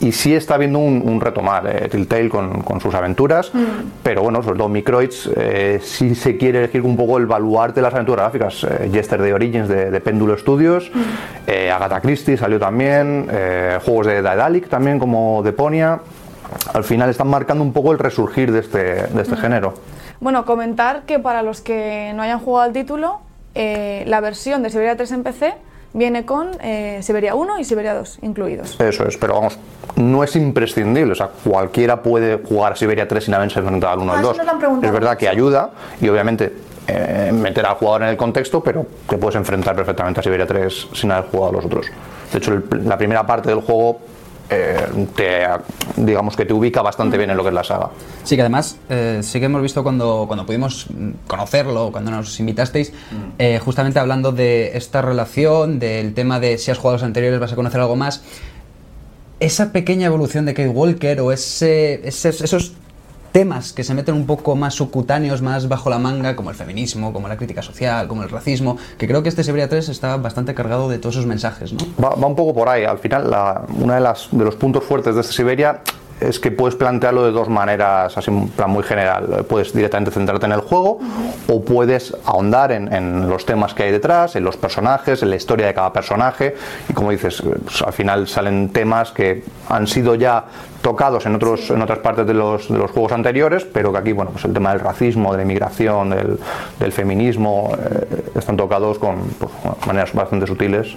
y 0.00 0.12
sí 0.12 0.34
está 0.34 0.54
habiendo 0.54 0.78
un, 0.78 1.02
un 1.04 1.20
retomar 1.20 1.66
eh, 1.66 1.88
Telltale 1.88 2.28
con, 2.28 2.62
con, 2.62 2.80
sus 2.80 2.94
aventuras, 2.94 3.52
mm. 3.52 3.58
pero 4.02 4.22
bueno, 4.22 4.42
sobre 4.42 4.58
todo 4.58 4.68
Microids 4.68 5.30
eh, 5.36 5.80
sí 5.82 6.14
se 6.14 6.36
quiere 6.36 6.60
elegir 6.60 6.82
un 6.82 6.96
poco 6.96 7.18
el 7.18 7.26
baluarte 7.26 7.76
de 7.76 7.82
las 7.82 7.94
aventuras 7.94 8.32
gráficas. 8.32 8.64
Eh, 8.64 8.90
Yesterday 8.92 9.32
Origins 9.32 9.68
de, 9.68 9.90
de 9.90 10.00
Péndulo 10.00 10.36
Studios, 10.38 10.90
mm. 10.92 11.00
eh, 11.46 11.70
Agatha 11.70 12.00
Christie 12.00 12.36
salió 12.36 12.58
también, 12.58 13.28
eh, 13.30 13.78
juegos 13.84 14.06
de 14.06 14.22
Daedalic 14.22 14.68
también 14.68 14.98
como 14.98 15.42
Deponia. 15.42 16.00
Al 16.72 16.84
final 16.84 17.10
están 17.10 17.28
marcando 17.28 17.62
un 17.62 17.72
poco 17.72 17.92
el 17.92 17.98
resurgir 17.98 18.52
de 18.52 18.60
este, 18.60 18.78
de 18.78 19.22
este 19.22 19.34
mm. 19.34 19.38
género. 19.38 19.74
Bueno, 20.20 20.44
comentar 20.44 21.02
que 21.02 21.18
para 21.18 21.42
los 21.42 21.60
que 21.60 22.12
no 22.14 22.22
hayan 22.22 22.40
jugado 22.40 22.64
al 22.64 22.72
título, 22.72 23.20
eh, 23.54 24.04
la 24.06 24.20
versión 24.20 24.62
de 24.62 24.70
Siberia 24.70 24.96
3 24.96 25.12
en 25.12 25.22
PC 25.22 25.54
viene 25.92 26.24
con 26.24 26.50
eh, 26.60 27.00
Siberia 27.02 27.34
1 27.34 27.58
y 27.58 27.64
Siberia 27.64 27.94
2 27.94 28.18
incluidos. 28.22 28.78
Eso 28.80 29.06
es, 29.06 29.16
pero 29.16 29.34
vamos, 29.34 29.58
no 29.96 30.22
es 30.22 30.36
imprescindible, 30.36 31.12
o 31.12 31.14
sea, 31.14 31.28
cualquiera 31.44 32.02
puede 32.02 32.38
jugar 32.38 32.72
a 32.72 32.76
Siberia 32.76 33.08
3 33.08 33.24
sin 33.24 33.34
haberse 33.34 33.58
enfrentado 33.58 33.94
al 33.94 33.98
1 34.00 34.12
al 34.12 34.22
2. 34.22 34.36
No 34.36 34.82
es 34.82 34.92
verdad 34.92 35.16
que 35.16 35.28
ayuda 35.28 35.70
y 36.00 36.08
obviamente 36.08 36.52
eh, 36.86 37.30
meter 37.32 37.66
al 37.66 37.74
jugador 37.74 38.02
en 38.04 38.08
el 38.08 38.16
contexto, 38.16 38.62
pero 38.62 38.86
te 39.08 39.18
puedes 39.18 39.36
enfrentar 39.36 39.76
perfectamente 39.76 40.20
a 40.20 40.22
Siberia 40.22 40.46
3 40.46 40.88
sin 40.94 41.10
haber 41.12 41.30
jugado 41.30 41.50
a 41.50 41.52
los 41.54 41.64
otros. 41.66 41.86
De 42.32 42.38
hecho, 42.38 42.52
el, 42.52 42.64
la 42.84 42.96
primera 42.96 43.26
parte 43.26 43.50
del 43.50 43.60
juego 43.60 44.00
eh, 44.50 45.06
te, 45.14 45.46
digamos 45.96 46.36
que 46.36 46.46
te 46.46 46.54
ubica 46.54 46.80
bastante 46.80 47.18
bien 47.18 47.30
en 47.30 47.36
lo 47.36 47.42
que 47.42 47.50
es 47.50 47.54
la 47.54 47.64
saga. 47.64 47.90
Sí, 48.24 48.34
que 48.34 48.42
además 48.42 48.78
eh, 48.88 49.20
sí 49.22 49.40
que 49.40 49.46
hemos 49.46 49.60
visto 49.60 49.82
cuando, 49.82 50.24
cuando 50.26 50.46
pudimos 50.46 50.86
conocerlo, 51.26 51.90
cuando 51.92 52.10
nos 52.10 52.38
invitasteis, 52.40 52.92
mm. 52.92 53.14
eh, 53.38 53.60
justamente 53.62 53.98
hablando 53.98 54.32
de 54.32 54.76
esta 54.76 55.02
relación, 55.02 55.78
del 55.78 56.14
tema 56.14 56.40
de 56.40 56.58
si 56.58 56.70
has 56.70 56.78
jugado 56.78 56.96
los 56.96 57.02
anteriores 57.02 57.40
vas 57.40 57.52
a 57.52 57.56
conocer 57.56 57.80
algo 57.80 57.96
más. 57.96 58.22
Esa 59.40 59.70
pequeña 59.70 60.06
evolución 60.06 60.46
de 60.46 60.54
Kate 60.54 60.68
Walker 60.68 61.20
o 61.20 61.30
ese, 61.30 62.06
ese, 62.08 62.30
esos 62.30 62.72
temas 63.32 63.72
que 63.72 63.84
se 63.84 63.94
meten 63.94 64.14
un 64.14 64.26
poco 64.26 64.56
más 64.56 64.74
subcutáneos, 64.74 65.42
más 65.42 65.68
bajo 65.68 65.90
la 65.90 65.98
manga, 65.98 66.36
como 66.36 66.50
el 66.50 66.56
feminismo, 66.56 67.12
como 67.12 67.28
la 67.28 67.36
crítica 67.36 67.62
social, 67.62 68.08
como 68.08 68.22
el 68.22 68.30
racismo, 68.30 68.76
que 68.98 69.06
creo 69.06 69.22
que 69.22 69.28
este 69.28 69.44
Siberia 69.44 69.68
3 69.68 69.88
está 69.88 70.16
bastante 70.16 70.54
cargado 70.54 70.88
de 70.88 70.98
todos 70.98 71.16
esos 71.16 71.26
mensajes, 71.26 71.72
¿no? 71.72 71.78
Va, 72.02 72.14
un 72.14 72.36
poco 72.36 72.54
por 72.54 72.68
ahí. 72.68 72.84
Al 72.84 72.98
final, 72.98 73.24
una 73.80 74.00
de, 74.00 74.14
de 74.32 74.44
los 74.44 74.54
puntos 74.56 74.84
fuertes 74.84 75.14
de 75.14 75.20
este 75.20 75.32
Siberia 75.32 75.82
es 76.20 76.38
que 76.40 76.50
puedes 76.50 76.74
plantearlo 76.74 77.24
de 77.24 77.32
dos 77.32 77.48
maneras, 77.48 78.16
así 78.16 78.30
en 78.30 78.48
plan 78.48 78.70
muy 78.70 78.82
general. 78.82 79.44
Puedes 79.48 79.72
directamente 79.72 80.10
centrarte 80.10 80.46
en 80.46 80.52
el 80.52 80.60
juego 80.60 80.98
o 81.48 81.64
puedes 81.64 82.16
ahondar 82.24 82.72
en, 82.72 82.92
en, 82.92 83.28
los 83.28 83.46
temas 83.46 83.74
que 83.74 83.84
hay 83.84 83.92
detrás, 83.92 84.36
en 84.36 84.44
los 84.44 84.56
personajes, 84.56 85.22
en 85.22 85.30
la 85.30 85.36
historia 85.36 85.66
de 85.66 85.74
cada 85.74 85.92
personaje. 85.92 86.54
Y 86.88 86.92
como 86.92 87.10
dices, 87.10 87.42
pues, 87.64 87.82
al 87.82 87.92
final 87.92 88.26
salen 88.28 88.70
temas 88.70 89.12
que 89.12 89.44
han 89.68 89.86
sido 89.86 90.14
ya 90.14 90.44
tocados 90.82 91.26
en, 91.26 91.34
otros, 91.34 91.70
en 91.70 91.82
otras 91.82 91.98
partes 91.98 92.26
de 92.26 92.34
los, 92.34 92.68
de 92.68 92.78
los 92.78 92.90
juegos 92.90 93.12
anteriores, 93.12 93.64
pero 93.64 93.92
que 93.92 93.98
aquí, 93.98 94.12
bueno, 94.12 94.30
pues 94.30 94.44
el 94.44 94.52
tema 94.52 94.70
del 94.70 94.80
racismo, 94.80 95.32
de 95.32 95.38
la 95.38 95.42
inmigración, 95.42 96.10
del, 96.10 96.38
del 96.78 96.92
feminismo, 96.92 97.72
eh, 97.78 98.22
están 98.34 98.56
tocados 98.56 98.98
con 98.98 99.20
pues, 99.38 99.52
maneras 99.86 100.12
bastante 100.12 100.46
sutiles. 100.46 100.96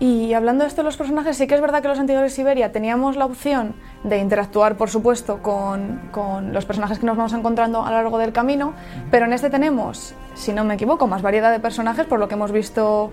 Y 0.00 0.32
hablando 0.32 0.62
de 0.62 0.68
esto 0.68 0.82
de 0.82 0.84
los 0.84 0.96
personajes, 0.96 1.36
sí 1.36 1.48
que 1.48 1.56
es 1.56 1.60
verdad 1.60 1.82
que 1.82 1.88
los 1.88 1.98
anteriores 1.98 2.32
Siberia 2.32 2.70
teníamos 2.70 3.16
la 3.16 3.26
opción 3.26 3.74
de 4.04 4.18
interactuar, 4.18 4.76
por 4.76 4.90
supuesto, 4.90 5.42
con, 5.42 6.08
con, 6.12 6.52
los 6.52 6.64
personajes 6.66 7.00
que 7.00 7.06
nos 7.06 7.16
vamos 7.16 7.32
encontrando 7.32 7.84
a 7.84 7.90
lo 7.90 7.96
largo 7.96 8.18
del 8.18 8.32
camino, 8.32 8.74
pero 9.10 9.26
en 9.26 9.32
este 9.32 9.50
tenemos, 9.50 10.14
si 10.34 10.52
no 10.52 10.62
me 10.62 10.74
equivoco, 10.74 11.08
más 11.08 11.20
variedad 11.20 11.50
de 11.50 11.58
personajes 11.58 12.06
por 12.06 12.20
lo 12.20 12.28
que 12.28 12.34
hemos 12.34 12.52
visto 12.52 13.10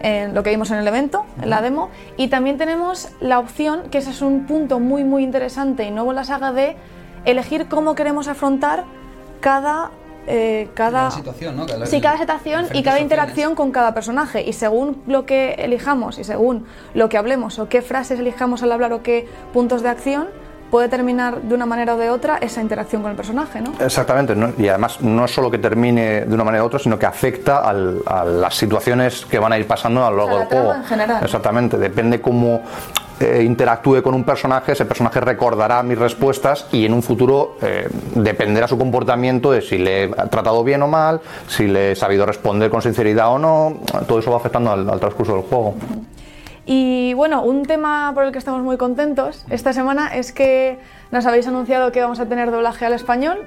en 0.00 0.32
lo 0.32 0.44
que 0.44 0.50
vimos 0.50 0.70
en 0.70 0.78
el 0.78 0.86
evento, 0.86 1.26
en 1.42 1.50
la 1.50 1.60
demo, 1.60 1.90
y 2.16 2.28
también 2.28 2.56
tenemos 2.56 3.08
la 3.20 3.40
opción, 3.40 3.90
que 3.90 3.98
ese 3.98 4.10
es 4.10 4.22
un 4.22 4.46
punto 4.46 4.78
muy 4.78 5.02
muy 5.02 5.24
interesante 5.24 5.84
y 5.84 5.90
nuevo 5.90 6.10
en 6.10 6.16
la 6.16 6.24
saga, 6.24 6.52
de 6.52 6.76
elegir 7.24 7.66
cómo 7.66 7.96
queremos 7.96 8.28
afrontar 8.28 8.84
cada 9.40 9.90
eh, 10.30 10.68
cada, 10.74 10.90
cada, 10.90 11.10
situación, 11.10 11.56
¿no? 11.56 11.66
cada, 11.66 11.86
sí, 11.86 12.00
cada 12.00 12.18
situación 12.18 12.66
y 12.72 12.82
cada 12.82 13.00
interacción 13.00 13.54
con 13.54 13.70
cada 13.70 13.94
personaje. 13.94 14.42
Y 14.42 14.52
según 14.52 15.02
lo 15.06 15.24
que 15.24 15.54
elijamos 15.58 16.18
y 16.18 16.24
según 16.24 16.66
lo 16.94 17.08
que 17.08 17.16
hablemos 17.16 17.58
o 17.58 17.68
qué 17.68 17.80
frases 17.82 18.20
elijamos 18.20 18.62
al 18.62 18.72
hablar 18.72 18.92
o 18.92 19.02
qué 19.02 19.26
puntos 19.52 19.82
de 19.82 19.88
acción, 19.88 20.28
puede 20.70 20.88
terminar 20.88 21.40
de 21.40 21.54
una 21.54 21.64
manera 21.64 21.94
o 21.94 21.98
de 21.98 22.10
otra 22.10 22.36
esa 22.38 22.60
interacción 22.60 23.00
con 23.00 23.10
el 23.10 23.16
personaje, 23.16 23.60
¿no? 23.60 23.72
Exactamente, 23.80 24.36
¿no? 24.36 24.52
y 24.58 24.68
además 24.68 25.00
no 25.00 25.24
es 25.24 25.30
solo 25.30 25.50
que 25.50 25.58
termine 25.58 26.26
de 26.26 26.34
una 26.34 26.44
manera 26.44 26.62
u 26.62 26.66
otra, 26.66 26.78
sino 26.78 26.98
que 26.98 27.06
afecta 27.06 27.58
al, 27.58 28.02
a 28.04 28.24
las 28.24 28.54
situaciones 28.54 29.24
que 29.24 29.38
van 29.38 29.52
a 29.52 29.58
ir 29.58 29.66
pasando 29.66 30.04
a 30.04 30.10
lo 30.10 30.18
largo 30.18 30.34
O 30.34 30.36
sea, 30.36 30.48
del 30.48 30.58
juego. 30.58 30.74
en 30.74 30.84
general. 30.84 31.24
Exactamente, 31.24 31.78
depende 31.78 32.20
cómo 32.20 32.62
eh, 33.20 33.42
interactúe 33.44 34.02
con 34.02 34.14
un 34.14 34.24
personaje, 34.24 34.72
ese 34.72 34.84
personaje 34.84 35.20
recordará 35.20 35.82
mis 35.82 35.98
respuestas 35.98 36.66
y 36.72 36.84
en 36.84 36.92
un 36.92 37.02
futuro 37.02 37.56
eh, 37.62 37.88
dependerá 38.14 38.68
su 38.68 38.78
comportamiento 38.78 39.50
de 39.50 39.62
si 39.62 39.78
le 39.78 40.04
he 40.04 40.08
tratado 40.08 40.62
bien 40.64 40.82
o 40.82 40.88
mal, 40.88 41.20
si 41.46 41.66
le 41.66 41.92
he 41.92 41.96
sabido 41.96 42.26
responder 42.26 42.70
con 42.70 42.82
sinceridad 42.82 43.32
o 43.32 43.38
no, 43.38 43.78
todo 44.06 44.18
eso 44.18 44.30
va 44.30 44.36
afectando 44.36 44.70
al, 44.70 44.88
al 44.88 45.00
transcurso 45.00 45.34
del 45.34 45.42
juego. 45.42 45.74
Y 46.70 47.14
bueno, 47.14 47.42
un 47.42 47.64
tema 47.64 48.12
por 48.14 48.24
el 48.24 48.32
que 48.32 48.38
estamos 48.38 48.62
muy 48.62 48.76
contentos 48.76 49.44
esta 49.48 49.72
semana 49.72 50.14
es 50.14 50.32
que 50.32 50.78
nos 51.10 51.24
habéis 51.24 51.46
anunciado 51.46 51.92
que 51.92 52.02
vamos 52.02 52.20
a 52.20 52.26
tener 52.26 52.50
doblaje 52.50 52.84
al 52.84 52.92
español. 52.92 53.38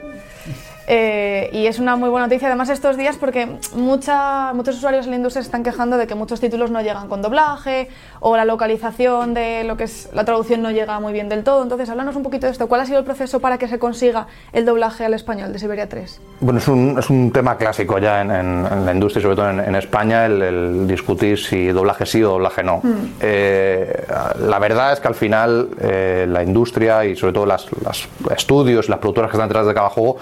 Eh, 0.88 1.50
y 1.54 1.68
es 1.68 1.80
una 1.80 1.96
muy 1.96 2.10
buena 2.10 2.26
noticia 2.28 2.48
además 2.48 2.70
estos 2.70 2.98
días 2.98 3.18
porque 3.18 3.48
mucha, 3.76 4.52
muchos 4.54 4.76
usuarios 4.78 5.06
en 5.06 5.12
la 5.12 5.18
industria 5.18 5.42
se 5.44 5.48
están 5.48 5.64
quejando 5.64 5.98
de 5.98 6.08
que 6.08 6.16
muchos 6.16 6.40
títulos 6.40 6.72
no 6.72 6.82
llegan 6.82 7.08
con 7.08 7.22
doblaje 7.22 7.90
o 8.20 8.36
la 8.36 8.46
localización 8.46 9.34
de 9.34 9.64
lo 9.64 9.78
que 9.78 9.86
es 9.86 10.10
la 10.14 10.26
traducción 10.26 10.62
no 10.62 10.72
llega 10.72 11.00
muy 11.00 11.14
bien 11.14 11.30
del 11.30 11.44
todo. 11.44 11.64
Entonces, 11.64 11.90
háblanos 11.90 12.16
un 12.16 12.24
poquito 12.24 12.46
de 12.48 12.52
esto. 12.52 12.68
¿Cuál 12.68 12.82
ha 12.82 12.86
sido 12.86 13.00
el 13.00 13.06
proceso 13.06 13.40
para 13.40 13.58
que 13.58 13.68
se 13.68 13.80
consiga 13.80 14.28
el 14.54 14.66
doblaje 14.66 15.06
al 15.06 15.14
español 15.14 15.54
de 15.54 15.60
Siberia 15.60 15.88
3? 15.88 16.20
Bueno, 16.40 16.60
es 16.60 16.68
un, 16.68 16.98
es 16.98 17.10
un 17.10 17.32
tema 17.32 17.58
clásico 17.58 17.98
ya 18.00 18.22
en, 18.22 18.32
en, 18.32 18.66
en, 18.66 18.86
la 18.86 18.94
industria, 18.94 19.22
sobre 19.22 19.36
todo 19.36 19.50
en, 19.50 19.60
en 19.60 19.76
España, 19.76 20.26
el, 20.26 20.42
el, 20.42 20.88
discutir 20.88 21.38
si 21.38 21.68
doblaje 21.68 22.06
sí 22.06 22.24
o 22.24 22.30
doblaje 22.30 22.64
no. 22.64 22.80
Mm. 22.84 23.14
Eh, 23.22 24.06
la 24.40 24.60
verdad 24.60 24.94
es 24.94 25.00
que 25.00 25.08
al 25.08 25.16
final 25.16 25.70
eh, 25.80 26.26
la 26.28 26.44
industria 26.44 27.06
y 27.06 27.16
sobre 27.16 27.34
todo 27.34 27.46
las, 27.46 27.68
las 27.84 28.08
estudios, 28.36 28.90
las 28.90 29.00
productoras 29.00 29.32
que 29.32 29.38
están 29.38 29.50
detrás 29.50 29.68
de 29.68 29.74
cada 29.74 29.90
juego 29.90 30.18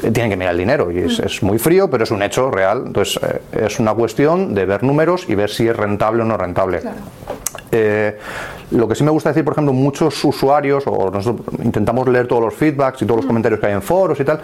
tienen 0.00 0.30
que 0.30 0.36
mirar 0.36 0.52
el 0.52 0.58
dinero 0.58 0.90
y 0.90 0.98
es, 0.98 1.18
es, 1.18 1.42
muy 1.42 1.58
frío, 1.58 1.90
pero 1.90 2.04
es 2.04 2.10
un 2.10 2.22
hecho 2.22 2.50
real. 2.50 2.84
Entonces, 2.86 3.20
eh, 3.22 3.66
es 3.66 3.80
una 3.80 3.94
cuestión 3.94 4.54
de 4.54 4.64
ver 4.64 4.82
números 4.82 5.24
y 5.28 5.34
ver 5.34 5.50
si 5.50 5.66
es 5.66 5.76
rentable 5.76 6.22
o 6.22 6.24
no 6.24 6.36
rentable. 6.36 6.80
Claro. 6.80 6.96
Eh, 7.70 8.16
lo 8.70 8.88
que 8.88 8.94
sí 8.94 9.04
me 9.04 9.10
gusta 9.10 9.30
decir, 9.30 9.44
por 9.44 9.54
ejemplo, 9.54 9.72
muchos 9.72 10.24
usuarios, 10.24 10.84
o 10.86 11.10
nosotros 11.10 11.46
intentamos 11.62 12.08
leer 12.08 12.26
todos 12.26 12.42
los 12.42 12.54
feedbacks 12.54 13.02
y 13.02 13.06
todos 13.06 13.18
los 13.18 13.26
comentarios 13.26 13.60
que 13.60 13.66
hay 13.66 13.72
en 13.72 13.82
foros 13.82 14.18
y 14.20 14.24
tal, 14.24 14.40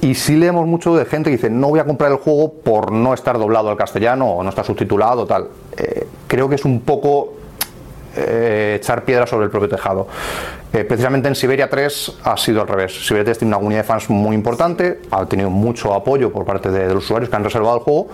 y 0.00 0.14
sí 0.14 0.36
leemos 0.36 0.66
mucho 0.66 0.96
de 0.96 1.04
gente 1.04 1.30
que 1.30 1.36
dice, 1.36 1.50
no 1.50 1.68
voy 1.68 1.80
a 1.80 1.84
comprar 1.84 2.10
el 2.10 2.18
juego 2.18 2.52
por 2.52 2.90
no 2.90 3.12
estar 3.12 3.38
doblado 3.38 3.68
al 3.70 3.76
castellano 3.76 4.30
o 4.30 4.42
no 4.42 4.48
estar 4.48 4.64
subtitulado, 4.64 5.26
tal. 5.26 5.48
Eh, 5.76 6.06
creo 6.26 6.48
que 6.48 6.54
es 6.54 6.64
un 6.64 6.80
poco 6.80 7.34
eh, 8.16 8.74
echar 8.80 9.04
piedra 9.04 9.26
sobre 9.26 9.44
el 9.46 9.50
propio 9.50 9.68
tejado. 9.68 10.06
Eh, 10.72 10.84
precisamente 10.84 11.26
en 11.28 11.34
Siberia 11.34 11.68
3 11.68 12.18
ha 12.24 12.36
sido 12.36 12.60
al 12.60 12.68
revés. 12.68 13.06
Siberia 13.06 13.24
3 13.24 13.38
tiene 13.38 13.48
una 13.50 13.56
comunidad 13.58 13.80
de 13.80 13.86
fans 13.88 14.08
muy 14.10 14.36
importante, 14.36 15.00
ha 15.10 15.26
tenido 15.26 15.50
mucho 15.50 15.92
apoyo 15.94 16.30
por 16.30 16.44
parte 16.44 16.70
de, 16.70 16.86
de 16.86 16.94
los 16.94 17.04
usuarios 17.04 17.28
que 17.28 17.36
han 17.36 17.42
reservado 17.44 17.76
el 17.78 17.82
juego 17.82 18.08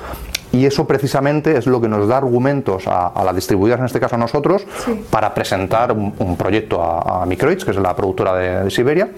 Y 0.53 0.65
eso 0.65 0.87
precisamente 0.87 1.59
es 1.59 1.67
lo 1.67 1.81
que 1.83 1.89
nos 1.89 2.09
da 2.09 2.17
argumentos 2.17 2.87
a, 2.87 3.09
a 3.09 3.25
las 3.25 3.35
distribuidoras, 3.35 3.81
en 3.81 3.87
este 3.87 4.01
caso 4.01 4.15
a 4.15 4.19
nosotros, 4.19 4.65
para 5.11 5.35
presentar 5.35 5.93
un, 5.93 6.15
un 6.19 6.37
proyecto 6.37 6.83
a, 6.83 7.23
a 7.23 7.27
Microids, 7.27 7.65
que 7.65 7.73
es 7.73 7.77
la 7.77 7.95
productora 7.95 8.35
de, 8.37 8.65
de 8.65 8.71
Siberia, 8.71 9.11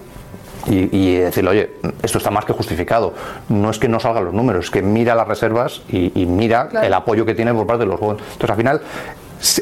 y, 0.67 0.89
y 0.91 1.15
decirle, 1.19 1.49
oye, 1.51 1.69
esto 2.03 2.17
está 2.17 2.29
más 2.31 2.43
que 2.43 2.51
justificado. 2.51 3.13
No 3.47 3.69
es 3.69 3.79
que 3.79 3.87
no 3.87 3.99
salgan 4.01 4.25
los 4.25 4.33
números, 4.33 4.65
es 4.65 4.71
que 4.71 4.81
mira 4.81 5.15
las 5.15 5.27
reservas 5.27 5.81
y, 5.87 6.11
y 6.21 6.25
mira 6.25 6.67
Claro. 6.67 6.85
el 6.85 6.93
apoyo 6.93 7.25
que 7.25 7.33
tiene 7.35 7.53
por 7.53 7.65
parte 7.65 7.85
de 7.85 7.89
los 7.89 7.97
juegos. 7.99 8.17
Entonces, 8.33 8.49
al 8.49 8.57
final, 8.57 8.81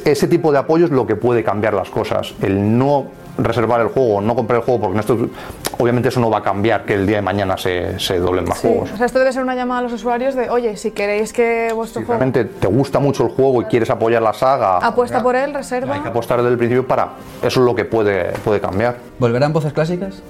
ese 0.05 0.27
tipo 0.27 0.51
de 0.51 0.57
apoyo 0.59 0.85
es 0.85 0.91
lo 0.91 1.05
que 1.05 1.15
puede 1.15 1.43
cambiar 1.43 1.73
las 1.73 1.89
cosas. 1.89 2.33
El 2.41 2.77
no 2.77 3.05
reservar 3.37 3.79
el 3.81 3.89
juego, 3.89 4.19
no 4.19 4.35
comprar 4.35 4.59
el 4.61 4.65
juego, 4.65 4.81
porque 4.81 4.93
en 4.95 4.99
esto, 5.01 5.29
obviamente 5.77 6.09
eso 6.09 6.19
no 6.19 6.27
va 6.31 6.39
a 6.39 6.43
cambiar 6.43 6.85
que 6.85 6.95
el 6.95 7.05
día 7.05 7.17
de 7.17 7.21
mañana 7.21 7.55
se, 7.55 7.99
se 7.99 8.17
doblen 8.17 8.45
más 8.45 8.57
Sí, 8.57 8.67
juegos. 8.67 8.91
o 8.91 8.97
sea, 8.97 9.05
esto 9.05 9.19
debe 9.19 9.31
ser 9.31 9.43
una 9.43 9.53
llamada 9.53 9.81
a 9.81 9.83
los 9.83 9.93
usuarios 9.93 10.33
de, 10.33 10.49
oye, 10.49 10.75
si 10.75 10.89
queréis 10.89 11.33
que 11.33 11.71
vuestro 11.75 12.01
Si 12.01 12.05
juego 12.07 12.19
realmente 12.19 12.45
te 12.45 12.65
gusta 12.65 12.97
mucho 12.97 13.23
el 13.27 13.29
juego 13.29 13.61
y 13.61 13.65
quieres 13.65 13.91
apoyar 13.91 14.23
la 14.23 14.33
saga, 14.33 14.77
apuesta 14.79 15.21
por 15.21 15.35
él, 15.35 15.53
reserva. 15.53 15.93
hay 15.93 16.01
que 16.01 16.07
apostar 16.09 16.37
desde 16.39 16.49
el 16.53 16.57
principio 16.57 16.87
para. 16.87 17.09
Eso 17.43 17.59
es 17.59 17.65
lo 17.65 17.75
que 17.75 17.85
puede, 17.85 18.31
puede 18.43 18.59
cambiar. 18.59 18.95
¿Volverán 19.19 19.53
voces 19.53 19.71
clásicas? 19.71 20.23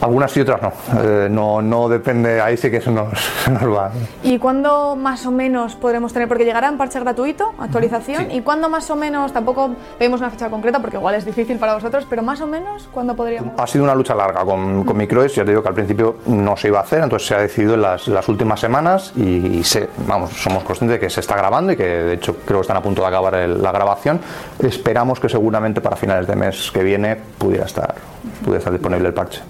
Algunas 0.00 0.36
y 0.36 0.40
otras 0.40 0.60
no. 0.62 0.72
Eh, 1.02 1.28
no, 1.30 1.62
no 1.62 1.88
depende, 1.88 2.40
ahí 2.40 2.56
sí 2.56 2.70
que 2.70 2.80
se 2.80 2.90
nos, 2.90 3.08
nos 3.50 3.62
va. 3.76 3.90
¿Y 4.22 4.38
cuándo 4.38 4.94
más 4.96 5.24
o 5.26 5.30
menos 5.30 5.74
podremos 5.74 6.12
tener? 6.12 6.28
Porque 6.28 6.44
llegará 6.44 6.68
en 6.68 6.76
parche 6.76 7.00
gratuito, 7.00 7.52
actualización. 7.58 8.30
¿Y 8.30 8.40
cuándo 8.42 8.68
más 8.68 8.90
o 8.90 8.96
menos? 8.96 9.32
Tampoco 9.32 9.70
pedimos 9.98 10.20
una 10.20 10.30
fecha 10.30 10.50
concreta 10.50 10.80
porque 10.80 10.96
igual 10.96 11.14
es 11.14 11.24
difícil 11.24 11.58
para 11.58 11.74
vosotros, 11.74 12.06
pero 12.08 12.22
más 12.22 12.40
o 12.40 12.46
menos, 12.46 12.88
¿cuándo 12.92 13.14
podríamos? 13.16 13.52
Ha 13.58 13.66
sido 13.66 13.84
una 13.84 13.94
lucha 13.94 14.14
larga 14.14 14.44
con, 14.44 14.84
con 14.84 14.96
Microes, 14.96 15.34
ya 15.34 15.44
te 15.44 15.50
digo 15.50 15.62
que 15.62 15.68
al 15.68 15.74
principio 15.74 16.16
no 16.26 16.56
se 16.56 16.68
iba 16.68 16.78
a 16.78 16.82
hacer, 16.82 17.02
entonces 17.02 17.28
se 17.28 17.34
ha 17.34 17.38
decidido 17.38 17.74
en 17.74 17.82
las, 17.82 18.06
las 18.08 18.28
últimas 18.28 18.60
semanas 18.60 19.12
y, 19.16 19.22
y 19.58 19.64
se, 19.64 19.88
vamos, 20.06 20.30
somos 20.32 20.62
conscientes 20.64 21.00
de 21.00 21.06
que 21.06 21.10
se 21.10 21.20
está 21.20 21.36
grabando 21.36 21.72
y 21.72 21.76
que 21.76 21.84
de 21.84 22.12
hecho 22.14 22.36
creo 22.44 22.58
que 22.58 22.62
están 22.62 22.76
a 22.76 22.82
punto 22.82 23.02
de 23.02 23.08
acabar 23.08 23.34
el- 23.34 23.62
la 23.62 23.72
grabación. 23.72 24.20
Esperamos 24.58 25.20
que 25.20 25.28
seguramente 25.28 25.80
para 25.80 25.96
finales 25.96 26.26
de 26.26 26.36
mes 26.36 26.70
que 26.70 26.82
viene 26.82 27.16
pudiera 27.38 27.64
estar, 27.64 27.94
pudiera 28.40 28.58
estar 28.58 28.72
disponible 28.72 29.08
el 29.08 29.14
parche. 29.14 29.40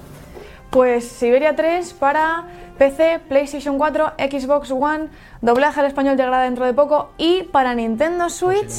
Pues 0.76 1.08
Siberia 1.08 1.56
3 1.56 1.94
para 1.94 2.44
PC, 2.76 3.20
PlayStation 3.30 3.78
4, 3.78 4.12
Xbox 4.18 4.70
One, 4.70 5.08
doblaje 5.40 5.80
al 5.80 5.86
español 5.86 6.18
llegará 6.18 6.42
dentro 6.42 6.66
de 6.66 6.74
poco 6.74 7.12
y 7.16 7.44
para 7.44 7.74
Nintendo 7.74 8.28
Switch. 8.28 8.70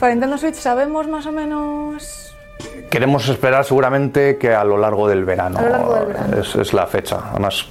Para 0.00 0.14
Nintendo 0.14 0.38
Switch 0.38 0.54
sabemos 0.54 1.08
más 1.08 1.26
o 1.26 1.32
menos. 1.32 2.34
Queremos 2.90 3.28
esperar 3.28 3.66
seguramente 3.66 4.38
que 4.38 4.54
a 4.54 4.64
lo 4.64 4.78
largo 4.78 5.06
del 5.06 5.26
verano. 5.26 5.58
A 5.58 5.62
lo 5.62 5.68
largo 5.68 5.94
del 5.96 6.06
verano. 6.06 6.36
Es, 6.38 6.54
es 6.56 6.72
la 6.72 6.86
fecha. 6.86 7.18
Además, 7.32 7.66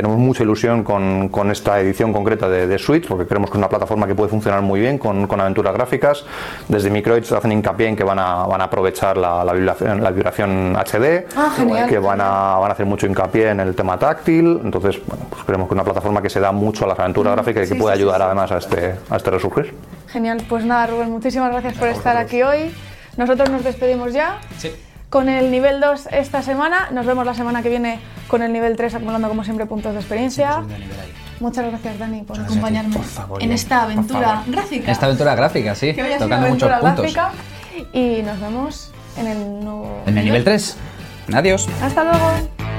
tenemos 0.00 0.16
mucha 0.18 0.42
ilusión 0.44 0.82
con, 0.82 1.28
con 1.28 1.50
esta 1.50 1.78
edición 1.78 2.10
concreta 2.10 2.48
de, 2.48 2.66
de 2.66 2.78
Switch, 2.78 3.06
porque 3.06 3.26
creemos 3.26 3.50
que 3.50 3.56
es 3.56 3.58
una 3.58 3.68
plataforma 3.68 4.06
que 4.06 4.14
puede 4.14 4.30
funcionar 4.30 4.62
muy 4.62 4.80
bien 4.80 4.96
con, 4.96 5.26
con 5.26 5.38
aventuras 5.42 5.74
gráficas. 5.74 6.24
Desde 6.68 6.88
Microids 6.88 7.30
hacen 7.32 7.52
hincapié 7.52 7.88
en 7.88 7.96
que 7.96 8.02
van 8.04 8.18
a, 8.18 8.46
van 8.46 8.62
a 8.62 8.64
aprovechar 8.64 9.18
la, 9.18 9.44
la 9.44 9.52
vibración, 9.52 10.02
la 10.02 10.10
vibración 10.10 10.74
HD, 10.74 11.26
Ah, 11.36 11.52
genial. 11.54 11.86
que 11.86 11.98
van 11.98 12.18
a, 12.22 12.56
van 12.56 12.70
a 12.70 12.72
hacer 12.72 12.86
mucho 12.86 13.06
hincapié 13.06 13.50
en 13.50 13.60
el 13.60 13.74
tema 13.74 13.98
táctil. 13.98 14.58
Entonces, 14.64 14.98
bueno, 15.06 15.26
pues 15.28 15.44
creemos 15.44 15.68
que 15.68 15.74
es 15.74 15.76
una 15.76 15.84
plataforma 15.84 16.22
que 16.22 16.30
se 16.30 16.40
da 16.40 16.50
mucho 16.50 16.86
a 16.86 16.88
las 16.88 16.98
aventuras 16.98 17.34
gráficas 17.34 17.68
y 17.70 17.74
que 17.74 17.78
puede 17.78 17.94
sí, 17.96 18.00
ayudar 18.00 18.16
sí. 18.20 18.22
además 18.24 18.52
a 18.52 18.56
este, 18.56 18.94
a 19.10 19.16
este 19.16 19.30
resurgir. 19.30 19.74
Genial, 20.08 20.42
pues 20.48 20.64
nada, 20.64 20.86
Rubén, 20.86 21.10
muchísimas 21.10 21.50
gracias 21.52 21.74
por 21.74 21.88
estar 21.88 22.16
aquí 22.16 22.42
hoy. 22.42 22.74
Nosotros 23.18 23.50
nos 23.50 23.62
despedimos 23.64 24.14
ya. 24.14 24.38
Con 25.10 25.28
el 25.28 25.50
nivel 25.50 25.78
2 25.80 26.08
esta 26.12 26.40
semana, 26.40 26.88
nos 26.90 27.04
vemos 27.04 27.26
la 27.26 27.34
semana 27.34 27.62
que 27.62 27.68
viene 27.68 27.98
con 28.30 28.42
el 28.42 28.52
nivel 28.52 28.76
3 28.76 28.94
acumulando 28.94 29.28
como 29.28 29.44
siempre 29.44 29.66
puntos 29.66 29.92
de 29.92 29.98
experiencia. 29.98 30.62
Muchas 31.40 31.66
gracias 31.66 31.98
Dani 31.98 32.22
por 32.22 32.38
acompañarme 32.38 32.94
por 32.94 33.04
favor, 33.04 33.42
en 33.42 33.50
esta 33.52 33.82
aventura 33.82 34.44
gráfica. 34.46 34.92
Esta 34.92 35.06
aventura 35.06 35.34
gráfica, 35.34 35.74
sí, 35.74 35.92
que 35.94 36.16
tocando 36.18 36.48
muchos 36.48 36.70
puntos. 36.80 37.06
y 37.92 38.22
nos 38.22 38.40
vemos 38.40 38.92
en 39.18 39.26
el 39.26 39.64
nuevo 39.64 40.02
En 40.06 40.16
el 40.16 40.24
nivel 40.24 40.44
3. 40.44 40.76
Adiós. 41.32 41.68
Hasta 41.82 42.04
luego. 42.04 42.69